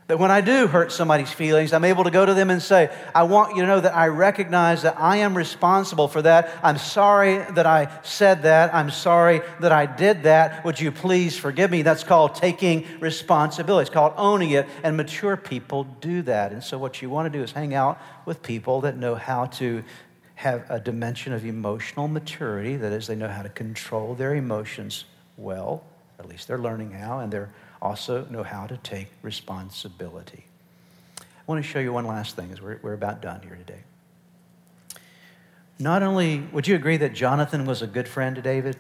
That 0.08 0.20
when 0.20 0.32
I 0.32 0.40
do 0.40 0.68
hurt 0.68 0.94
somebody's 0.94 1.32
feelings, 1.32 1.74
I'm 1.74 1.84
able 1.84 2.06
to 2.06 2.12
go 2.12 2.26
to 2.26 2.34
them 2.34 2.50
and 2.50 2.62
say, 2.62 2.90
I 3.14 3.24
want 3.24 3.58
you 3.58 3.64
to 3.64 3.68
know 3.68 3.82
that 3.82 3.94
I 3.94 4.08
recognize 4.08 4.84
that 4.84 4.98
I 4.98 5.18
am 5.18 5.36
responsible 5.36 6.08
for 6.08 6.22
that. 6.22 6.58
I'm 6.64 6.78
sorry 6.78 7.40
that 7.40 7.66
I 7.66 7.90
said 8.04 8.44
that. 8.44 8.74
I'm 8.74 8.90
sorry 8.90 9.42
that 9.60 9.74
I 9.74 9.86
did 9.86 10.24
that. 10.24 10.64
Would 10.64 10.80
you 10.80 10.94
please 10.94 11.38
forgive 11.38 11.72
me? 11.72 11.82
That's 11.82 12.06
called 12.06 12.36
taking 12.36 12.86
responsibility. 13.02 13.82
It's 13.82 13.94
called 13.94 14.14
owning 14.16 14.52
it. 14.52 14.66
And 14.82 14.96
mature 14.96 15.36
people 15.36 15.84
do 16.00 16.22
that. 16.22 16.54
And 16.54 16.64
so, 16.64 16.78
what 16.78 17.02
you 17.02 17.10
want 17.10 17.32
to 17.32 17.38
do 17.38 17.44
is 17.44 17.52
hang 17.52 17.74
out 17.74 18.00
with 18.26 18.42
people 18.42 18.80
that 18.82 18.96
know 18.96 19.16
how 19.16 19.48
to 19.48 19.84
have 20.36 20.66
a 20.70 20.80
dimension 20.80 21.34
of 21.34 21.44
emotional 21.46 22.08
maturity. 22.08 22.78
That 22.78 22.94
is, 22.94 23.08
they 23.08 23.16
know 23.16 23.28
how 23.28 23.42
to 23.42 23.50
control 23.50 24.16
their 24.16 24.36
emotions 24.36 25.04
well. 25.36 25.84
At 26.18 26.30
least 26.30 26.48
they're 26.48 26.58
learning 26.58 26.92
how, 26.92 27.20
and 27.20 27.34
they're 27.34 27.50
also 27.82 28.26
know 28.26 28.44
how 28.44 28.68
to 28.68 28.78
take 28.78 29.08
responsibility. 29.22 30.46
I 31.20 31.24
want 31.46 31.64
to 31.64 31.70
show 31.70 31.80
you 31.80 31.94
one 31.94 32.06
last 32.06 32.36
thing 32.36 32.52
as 32.52 32.62
we're, 32.62 32.80
we're 32.82 32.94
about 32.94 33.22
done 33.22 33.42
here 33.42 33.56
today. 33.56 33.82
Not 35.80 36.02
only, 36.02 36.40
would 36.52 36.68
you 36.68 36.76
agree 36.76 36.98
that 36.98 37.14
Jonathan 37.14 37.66
was 37.66 37.82
a 37.82 37.88
good 37.88 38.08
friend 38.08 38.36
to 38.36 38.42
David? 38.42 38.76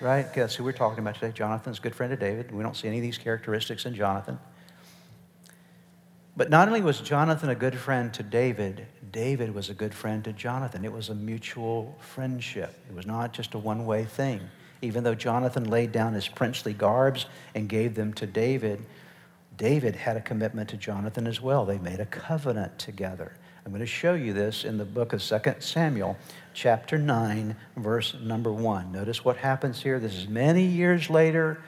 Right? 0.00 0.32
That's 0.34 0.54
who 0.54 0.64
we're 0.64 0.72
talking 0.72 0.98
about 0.98 1.14
today. 1.14 1.32
Jonathan's 1.32 1.78
a 1.78 1.82
good 1.82 1.94
friend 1.94 2.10
to 2.10 2.16
David. 2.16 2.52
We 2.52 2.62
don't 2.62 2.76
see 2.76 2.88
any 2.88 2.98
of 2.98 3.02
these 3.02 3.16
characteristics 3.16 3.86
in 3.86 3.94
Jonathan. 3.94 4.38
But 6.36 6.50
not 6.50 6.68
only 6.68 6.82
was 6.82 7.00
Jonathan 7.00 7.48
a 7.48 7.54
good 7.54 7.78
friend 7.78 8.12
to 8.14 8.22
David, 8.22 8.86
David 9.12 9.54
was 9.54 9.70
a 9.70 9.74
good 9.74 9.94
friend 9.94 10.24
to 10.24 10.32
Jonathan. 10.32 10.84
It 10.84 10.92
was 10.92 11.08
a 11.08 11.14
mutual 11.14 11.96
friendship, 12.00 12.74
it 12.88 12.94
was 12.94 13.06
not 13.06 13.32
just 13.32 13.54
a 13.54 13.58
one 13.58 13.86
way 13.86 14.04
thing. 14.04 14.40
Even 14.84 15.02
though 15.02 15.14
Jonathan 15.14 15.64
laid 15.64 15.92
down 15.92 16.12
his 16.12 16.28
princely 16.28 16.74
garbs 16.74 17.24
and 17.54 17.68
gave 17.68 17.94
them 17.94 18.12
to 18.14 18.26
David, 18.26 18.84
David 19.56 19.96
had 19.96 20.16
a 20.16 20.20
commitment 20.20 20.68
to 20.70 20.76
Jonathan 20.76 21.26
as 21.26 21.40
well. 21.40 21.64
They 21.64 21.78
made 21.78 22.00
a 22.00 22.06
covenant 22.06 22.78
together. 22.78 23.32
I'm 23.64 23.72
going 23.72 23.80
to 23.80 23.86
show 23.86 24.12
you 24.12 24.34
this 24.34 24.64
in 24.64 24.76
the 24.76 24.84
book 24.84 25.14
of 25.14 25.22
2 25.22 25.38
Samuel, 25.60 26.18
chapter 26.52 26.98
9, 26.98 27.56
verse 27.78 28.14
number 28.20 28.52
1. 28.52 28.92
Notice 28.92 29.24
what 29.24 29.38
happens 29.38 29.82
here. 29.82 29.98
This 29.98 30.14
is 30.14 30.28
many 30.28 30.64
years 30.64 31.08
later. 31.08 31.62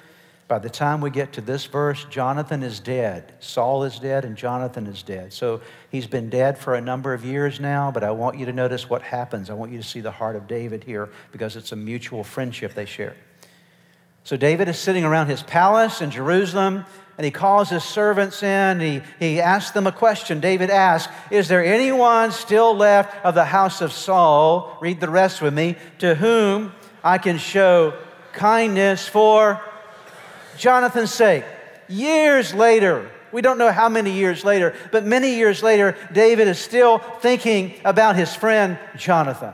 By 0.48 0.60
the 0.60 0.70
time 0.70 1.00
we 1.00 1.10
get 1.10 1.32
to 1.32 1.40
this 1.40 1.64
verse, 1.66 2.04
Jonathan 2.08 2.62
is 2.62 2.78
dead. 2.78 3.34
Saul 3.40 3.82
is 3.82 3.98
dead 3.98 4.24
and 4.24 4.36
Jonathan 4.36 4.86
is 4.86 5.02
dead. 5.02 5.32
So 5.32 5.60
he's 5.90 6.06
been 6.06 6.30
dead 6.30 6.56
for 6.56 6.76
a 6.76 6.80
number 6.80 7.12
of 7.12 7.24
years 7.24 7.58
now, 7.58 7.90
but 7.90 8.04
I 8.04 8.12
want 8.12 8.38
you 8.38 8.46
to 8.46 8.52
notice 8.52 8.88
what 8.88 9.02
happens. 9.02 9.50
I 9.50 9.54
want 9.54 9.72
you 9.72 9.78
to 9.78 9.84
see 9.84 10.00
the 10.00 10.12
heart 10.12 10.36
of 10.36 10.46
David 10.46 10.84
here 10.84 11.08
because 11.32 11.56
it's 11.56 11.72
a 11.72 11.76
mutual 11.76 12.22
friendship 12.22 12.74
they 12.74 12.84
share. 12.84 13.16
So 14.22 14.36
David 14.36 14.68
is 14.68 14.78
sitting 14.78 15.04
around 15.04 15.26
his 15.26 15.42
palace 15.42 16.00
in 16.00 16.12
Jerusalem 16.12 16.84
and 17.18 17.24
he 17.24 17.32
calls 17.32 17.70
his 17.70 17.82
servants 17.82 18.42
in. 18.44 18.78
He, 18.78 19.02
he 19.18 19.40
asks 19.40 19.72
them 19.72 19.88
a 19.88 19.92
question. 19.92 20.38
David 20.38 20.70
asks, 20.70 21.12
Is 21.32 21.48
there 21.48 21.64
anyone 21.64 22.30
still 22.30 22.76
left 22.76 23.24
of 23.24 23.34
the 23.34 23.44
house 23.44 23.80
of 23.80 23.92
Saul? 23.92 24.78
Read 24.80 25.00
the 25.00 25.10
rest 25.10 25.42
with 25.42 25.54
me. 25.54 25.76
To 25.98 26.14
whom 26.14 26.72
I 27.02 27.18
can 27.18 27.38
show 27.38 27.94
kindness 28.32 29.08
for 29.08 29.60
Jonathan's 30.56 31.12
sake. 31.12 31.44
Years 31.88 32.52
later, 32.54 33.10
we 33.32 33.42
don't 33.42 33.58
know 33.58 33.70
how 33.70 33.88
many 33.88 34.12
years 34.12 34.44
later, 34.44 34.74
but 34.92 35.04
many 35.04 35.36
years 35.36 35.62
later, 35.62 35.96
David 36.12 36.48
is 36.48 36.58
still 36.58 36.98
thinking 36.98 37.74
about 37.84 38.16
his 38.16 38.34
friend 38.34 38.78
Jonathan. 38.96 39.52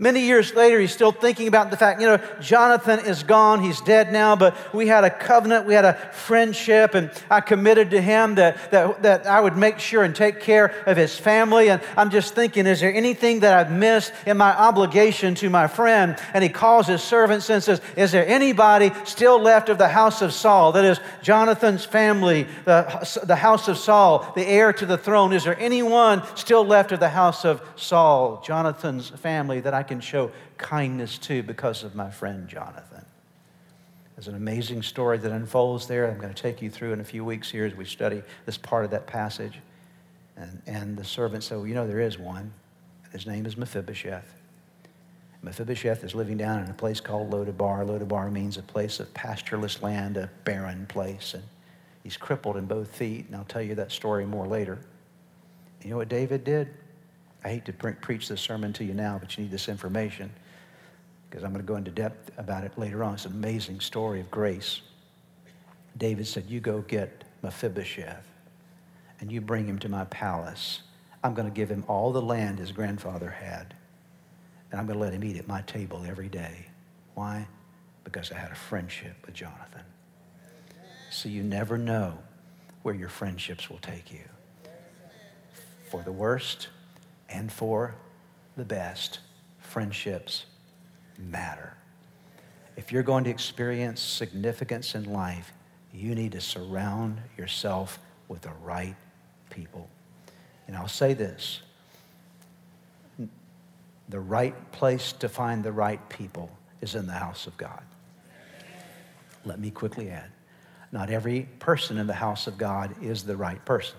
Many 0.00 0.20
years 0.20 0.54
later, 0.54 0.78
he's 0.78 0.92
still 0.92 1.10
thinking 1.10 1.48
about 1.48 1.72
the 1.72 1.76
fact, 1.76 2.00
you 2.00 2.06
know, 2.06 2.20
Jonathan 2.40 3.00
is 3.00 3.24
gone. 3.24 3.60
He's 3.60 3.80
dead 3.80 4.12
now, 4.12 4.36
but 4.36 4.56
we 4.72 4.86
had 4.86 5.02
a 5.02 5.10
covenant, 5.10 5.66
we 5.66 5.74
had 5.74 5.84
a 5.84 5.94
friendship, 6.12 6.94
and 6.94 7.10
I 7.28 7.40
committed 7.40 7.90
to 7.90 8.00
him 8.00 8.36
that, 8.36 8.70
that, 8.70 9.02
that 9.02 9.26
I 9.26 9.40
would 9.40 9.56
make 9.56 9.80
sure 9.80 10.04
and 10.04 10.14
take 10.14 10.40
care 10.40 10.66
of 10.86 10.96
his 10.96 11.18
family. 11.18 11.68
And 11.68 11.82
I'm 11.96 12.10
just 12.10 12.36
thinking, 12.36 12.64
is 12.68 12.78
there 12.78 12.94
anything 12.94 13.40
that 13.40 13.58
I've 13.58 13.72
missed 13.72 14.12
in 14.24 14.36
my 14.36 14.56
obligation 14.56 15.34
to 15.36 15.50
my 15.50 15.66
friend? 15.66 16.16
And 16.32 16.44
he 16.44 16.48
calls 16.48 16.86
his 16.86 17.02
servants 17.02 17.50
and 17.50 17.60
says, 17.60 17.80
Is 17.96 18.12
there 18.12 18.26
anybody 18.26 18.92
still 19.04 19.40
left 19.40 19.68
of 19.68 19.78
the 19.78 19.88
house 19.88 20.22
of 20.22 20.32
Saul? 20.32 20.70
That 20.72 20.84
is 20.84 21.00
Jonathan's 21.22 21.84
family, 21.84 22.46
the, 22.66 23.24
the 23.24 23.34
house 23.34 23.66
of 23.66 23.76
Saul, 23.76 24.32
the 24.36 24.46
heir 24.46 24.72
to 24.74 24.86
the 24.86 24.96
throne. 24.96 25.32
Is 25.32 25.42
there 25.42 25.58
anyone 25.58 26.22
still 26.36 26.64
left 26.64 26.92
of 26.92 27.00
the 27.00 27.08
house 27.08 27.44
of 27.44 27.60
Saul, 27.74 28.40
Jonathan's 28.46 29.08
family, 29.08 29.58
that 29.58 29.74
I 29.74 29.87
can 29.88 30.00
show 30.00 30.30
kindness 30.56 31.18
to 31.18 31.42
because 31.42 31.82
of 31.82 31.94
my 31.94 32.10
friend 32.10 32.48
Jonathan. 32.48 33.04
There's 34.14 34.28
an 34.28 34.34
amazing 34.34 34.82
story 34.82 35.18
that 35.18 35.30
unfolds 35.30 35.86
there. 35.86 36.10
I'm 36.10 36.18
going 36.18 36.34
to 36.34 36.42
take 36.42 36.60
you 36.60 36.70
through 36.70 36.92
in 36.92 37.00
a 37.00 37.04
few 37.04 37.24
weeks 37.24 37.50
here 37.50 37.64
as 37.64 37.74
we 37.74 37.84
study 37.84 38.22
this 38.46 38.58
part 38.58 38.84
of 38.84 38.90
that 38.90 39.06
passage. 39.06 39.60
And, 40.36 40.60
and 40.66 40.96
the 40.96 41.04
servant 41.04 41.44
said, 41.44 41.58
Well, 41.58 41.66
you 41.66 41.74
know, 41.74 41.86
there 41.86 42.00
is 42.00 42.18
one. 42.18 42.52
His 43.12 43.26
name 43.26 43.46
is 43.46 43.56
Mephibosheth. 43.56 44.34
Mephibosheth 45.42 46.02
is 46.02 46.14
living 46.16 46.36
down 46.36 46.64
in 46.64 46.68
a 46.68 46.74
place 46.74 47.00
called 47.00 47.30
Lodabar. 47.30 47.86
Lodabar 47.86 48.30
means 48.30 48.56
a 48.56 48.62
place 48.62 48.98
of 48.98 49.12
pastureless 49.14 49.82
land, 49.82 50.16
a 50.16 50.28
barren 50.44 50.86
place. 50.86 51.34
And 51.34 51.44
he's 52.02 52.16
crippled 52.16 52.56
in 52.56 52.66
both 52.66 52.88
feet. 52.94 53.26
And 53.26 53.36
I'll 53.36 53.44
tell 53.44 53.62
you 53.62 53.76
that 53.76 53.92
story 53.92 54.26
more 54.26 54.48
later. 54.48 54.78
You 55.84 55.90
know 55.90 55.96
what 55.96 56.08
David 56.08 56.42
did? 56.42 56.68
I 57.44 57.50
hate 57.50 57.64
to 57.66 57.72
pre- 57.72 57.92
preach 57.92 58.28
this 58.28 58.40
sermon 58.40 58.72
to 58.74 58.84
you 58.84 58.94
now, 58.94 59.18
but 59.18 59.36
you 59.36 59.44
need 59.44 59.50
this 59.50 59.68
information 59.68 60.30
because 61.28 61.44
I'm 61.44 61.52
going 61.52 61.64
to 61.64 61.68
go 61.68 61.76
into 61.76 61.90
depth 61.90 62.30
about 62.38 62.64
it 62.64 62.76
later 62.78 63.04
on. 63.04 63.14
It's 63.14 63.26
an 63.26 63.32
amazing 63.32 63.80
story 63.80 64.20
of 64.20 64.30
grace. 64.30 64.80
David 65.96 66.26
said, 66.26 66.46
You 66.48 66.60
go 66.60 66.80
get 66.82 67.24
Mephibosheth 67.42 68.26
and 69.20 69.30
you 69.30 69.40
bring 69.40 69.66
him 69.66 69.78
to 69.80 69.88
my 69.88 70.04
palace. 70.06 70.80
I'm 71.22 71.34
going 71.34 71.48
to 71.48 71.54
give 71.54 71.68
him 71.68 71.84
all 71.88 72.12
the 72.12 72.22
land 72.22 72.58
his 72.58 72.72
grandfather 72.72 73.30
had, 73.30 73.74
and 74.70 74.80
I'm 74.80 74.86
going 74.86 74.98
to 74.98 75.04
let 75.04 75.12
him 75.12 75.24
eat 75.24 75.36
at 75.36 75.48
my 75.48 75.62
table 75.62 76.04
every 76.06 76.28
day. 76.28 76.66
Why? 77.14 77.48
Because 78.04 78.30
I 78.30 78.36
had 78.38 78.52
a 78.52 78.56
friendship 78.56 79.16
with 79.26 79.34
Jonathan. 79.34 79.82
So 81.10 81.28
you 81.28 81.42
never 81.42 81.76
know 81.76 82.18
where 82.82 82.94
your 82.94 83.08
friendships 83.08 83.68
will 83.68 83.78
take 83.78 84.12
you. 84.12 84.20
For 85.90 86.02
the 86.02 86.12
worst, 86.12 86.68
and 87.28 87.50
for 87.52 87.94
the 88.56 88.64
best, 88.64 89.20
friendships 89.58 90.46
matter. 91.18 91.74
If 92.76 92.92
you're 92.92 93.02
going 93.02 93.24
to 93.24 93.30
experience 93.30 94.00
significance 94.00 94.94
in 94.94 95.04
life, 95.04 95.52
you 95.92 96.14
need 96.14 96.32
to 96.32 96.40
surround 96.40 97.20
yourself 97.36 97.98
with 98.28 98.42
the 98.42 98.52
right 98.62 98.96
people. 99.50 99.88
And 100.66 100.76
I'll 100.76 100.88
say 100.88 101.14
this 101.14 101.60
the 104.08 104.20
right 104.20 104.72
place 104.72 105.12
to 105.12 105.28
find 105.28 105.62
the 105.62 105.72
right 105.72 106.06
people 106.08 106.50
is 106.80 106.94
in 106.94 107.06
the 107.06 107.12
house 107.12 107.46
of 107.46 107.56
God. 107.58 107.82
Let 109.44 109.58
me 109.60 109.70
quickly 109.70 110.10
add 110.10 110.30
not 110.92 111.10
every 111.10 111.42
person 111.58 111.98
in 111.98 112.06
the 112.06 112.14
house 112.14 112.46
of 112.46 112.56
God 112.56 112.94
is 113.02 113.22
the 113.22 113.36
right 113.36 113.62
person 113.64 113.96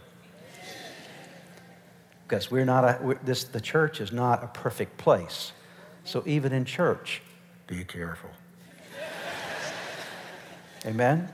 because 2.29 2.51
we're 2.51 2.65
not 2.65 2.83
a, 2.83 2.99
we're, 3.01 3.15
this, 3.23 3.45
the 3.45 3.59
church 3.59 3.99
is 3.99 4.11
not 4.11 4.43
a 4.43 4.47
perfect 4.47 4.97
place. 4.97 5.51
So 6.03 6.21
even 6.27 6.53
in 6.53 6.63
church, 6.63 7.23
be 7.65 7.83
careful. 7.83 8.29
Amen? 10.85 11.27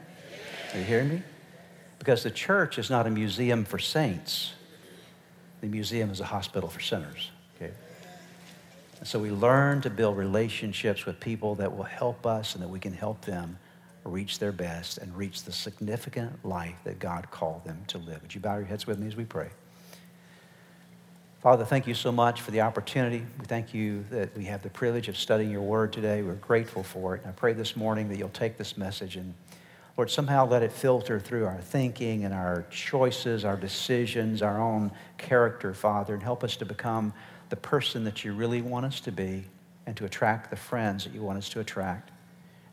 Are 0.74 0.80
you 0.80 0.86
hearing 0.86 1.10
me? 1.10 1.24
Because 2.00 2.24
the 2.24 2.32
church 2.32 2.80
is 2.80 2.90
not 2.90 3.08
a 3.08 3.10
museum 3.10 3.66
for 3.66 3.78
saints. 3.78 4.54
The 5.60 5.68
museum 5.68 6.10
is 6.12 6.22
a 6.22 6.26
hospital 6.26 6.70
for 6.70 6.80
sinners. 6.80 7.30
Okay? 7.56 7.74
And 9.00 9.08
so 9.08 9.20
we 9.20 9.32
learn 9.32 9.82
to 9.82 9.90
build 9.90 10.18
relationships 10.18 11.06
with 11.06 11.20
people 11.20 11.56
that 11.56 11.76
will 11.76 11.84
help 11.84 12.26
us 12.26 12.56
and 12.56 12.64
that 12.64 12.70
we 12.70 12.80
can 12.80 12.94
help 12.94 13.22
them 13.26 13.60
reach 14.06 14.38
their 14.38 14.52
best, 14.52 15.00
and 15.00 15.16
reach 15.18 15.44
the 15.44 15.52
significant 15.52 16.46
life 16.46 16.76
that 16.84 17.00
God 17.00 17.30
called 17.32 17.66
them 17.66 17.84
to 17.88 17.98
live. 17.98 18.22
Would 18.22 18.36
you 18.36 18.40
bow 18.40 18.58
your 18.58 18.66
heads 18.66 18.86
with 18.86 19.00
me 19.00 19.08
as 19.08 19.16
we 19.16 19.26
pray? 19.26 19.50
Father, 21.46 21.64
thank 21.64 21.86
you 21.86 21.94
so 21.94 22.12
much 22.12 22.42
for 22.42 22.50
the 22.50 22.62
opportunity. 22.62 23.24
We 23.38 23.46
thank 23.46 23.72
you 23.72 24.04
that 24.10 24.36
we 24.36 24.46
have 24.46 24.64
the 24.64 24.70
privilege 24.72 25.08
of 25.10 25.16
studying 25.16 25.52
your 25.52 25.62
word 25.62 25.94
today. 25.94 26.24
We're 26.24 26.34
grateful 26.34 26.82
for 26.82 27.14
it. 27.14 27.22
And 27.22 27.30
I 27.30 27.34
pray 27.34 27.54
this 27.54 27.76
morning 27.76 28.10
that 28.10 28.18
you'll 28.18 28.30
take 28.30 28.58
this 28.58 28.78
message 28.78 29.16
and, 29.16 29.36
Lord, 29.96 30.10
somehow 30.10 30.48
let 30.48 30.64
it 30.64 30.72
filter 30.72 31.20
through 31.20 31.46
our 31.46 31.62
thinking 31.62 32.26
and 32.26 32.34
our 32.34 32.66
choices, 32.72 33.46
our 33.46 33.58
decisions, 33.58 34.42
our 34.42 34.60
own 34.60 34.92
character, 35.20 35.76
Father, 35.76 36.16
and 36.16 36.24
help 36.24 36.44
us 36.44 36.58
to 36.58 36.66
become 36.66 37.14
the 37.50 37.58
person 37.58 38.06
that 38.06 38.26
you 38.26 38.34
really 38.34 38.64
want 38.64 38.88
us 38.88 39.00
to 39.02 39.12
be 39.12 39.44
and 39.86 39.96
to 39.98 40.06
attract 40.06 40.50
the 40.50 40.56
friends 40.56 41.04
that 41.04 41.14
you 41.14 41.22
want 41.22 41.38
us 41.38 41.50
to 41.50 41.60
attract. 41.60 42.10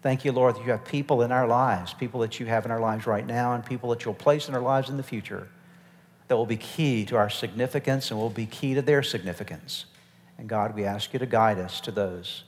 Thank 0.01 0.25
you, 0.25 0.33
Lord, 0.33 0.57
that 0.57 0.65
you 0.65 0.71
have 0.71 0.87
people 0.87 1.21
in 1.21 1.31
our 1.31 1.47
lives, 1.47 1.93
people 1.93 2.21
that 2.21 2.41
you 2.41 2.47
have 2.47 2.65
in 2.65 2.71
our 2.71 2.81
lives 2.81 3.07
right 3.07 3.27
now, 3.27 3.53
and 3.53 3.67
people 3.67 3.91
that 3.91 4.07
you'll 4.07 4.15
place 4.15 4.49
in 4.49 4.55
our 4.55 4.63
lives 4.63 4.89
in 4.89 4.97
the 4.97 5.03
future 5.03 5.47
that 6.29 6.37
will 6.37 6.47
be 6.47 6.57
key 6.57 7.05
to 7.07 7.17
our 7.17 7.31
significance 7.31 8.11
and 8.11 8.19
will 8.19 8.31
be 8.31 8.47
key 8.47 8.75
to 8.75 8.83
their 8.83 9.03
significance. 9.03 9.87
And 10.39 10.49
God, 10.49 10.75
we 10.75 10.85
ask 10.85 11.13
you 11.13 11.19
to 11.19 11.27
guide 11.27 11.59
us 11.59 11.81
to 11.83 11.91
those. 11.91 12.45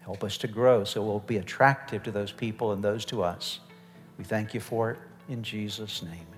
Help 0.00 0.24
us 0.24 0.38
to 0.38 0.48
grow 0.48 0.84
so 0.84 1.02
we'll 1.02 1.20
be 1.20 1.36
attractive 1.36 2.02
to 2.04 2.10
those 2.10 2.32
people 2.32 2.72
and 2.72 2.82
those 2.82 3.04
to 3.06 3.22
us. 3.22 3.60
We 4.16 4.24
thank 4.24 4.54
you 4.54 4.60
for 4.60 4.92
it 4.92 4.98
in 5.28 5.42
Jesus' 5.42 6.02
name. 6.02 6.37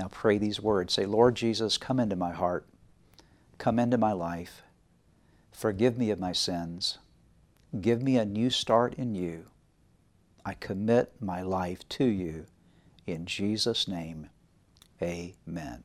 Now 0.00 0.08
pray 0.10 0.38
these 0.38 0.62
words. 0.62 0.94
Say, 0.94 1.04
Lord 1.04 1.34
Jesus, 1.34 1.76
come 1.76 2.00
into 2.00 2.16
my 2.16 2.32
heart. 2.32 2.64
Come 3.58 3.78
into 3.78 3.98
my 3.98 4.12
life. 4.12 4.62
Forgive 5.52 5.98
me 5.98 6.10
of 6.10 6.18
my 6.18 6.32
sins. 6.32 6.96
Give 7.78 8.02
me 8.02 8.16
a 8.16 8.24
new 8.24 8.48
start 8.48 8.94
in 8.94 9.14
you. 9.14 9.48
I 10.42 10.54
commit 10.54 11.12
my 11.20 11.42
life 11.42 11.86
to 11.90 12.06
you. 12.06 12.46
In 13.06 13.26
Jesus' 13.26 13.86
name, 13.86 14.30
amen. 15.02 15.84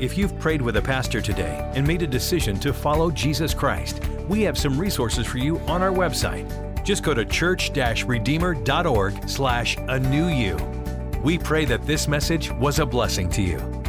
If 0.00 0.18
you've 0.18 0.36
prayed 0.40 0.60
with 0.60 0.76
a 0.76 0.82
pastor 0.82 1.20
today 1.20 1.70
and 1.76 1.86
made 1.86 2.02
a 2.02 2.06
decision 2.06 2.58
to 2.60 2.72
follow 2.72 3.12
Jesus 3.12 3.54
Christ, 3.54 4.02
we 4.28 4.42
have 4.42 4.58
some 4.58 4.76
resources 4.76 5.24
for 5.24 5.38
you 5.38 5.60
on 5.60 5.82
our 5.82 5.92
website. 5.92 6.82
Just 6.82 7.04
go 7.04 7.14
to 7.14 7.24
church-redeemer.org 7.24 9.28
slash 9.28 9.76
a 9.76 10.00
new 10.00 10.26
you. 10.26 10.56
We 11.22 11.38
pray 11.38 11.64
that 11.66 11.86
this 11.86 12.08
message 12.08 12.50
was 12.54 12.80
a 12.80 12.86
blessing 12.86 13.28
to 13.30 13.42
you. 13.42 13.83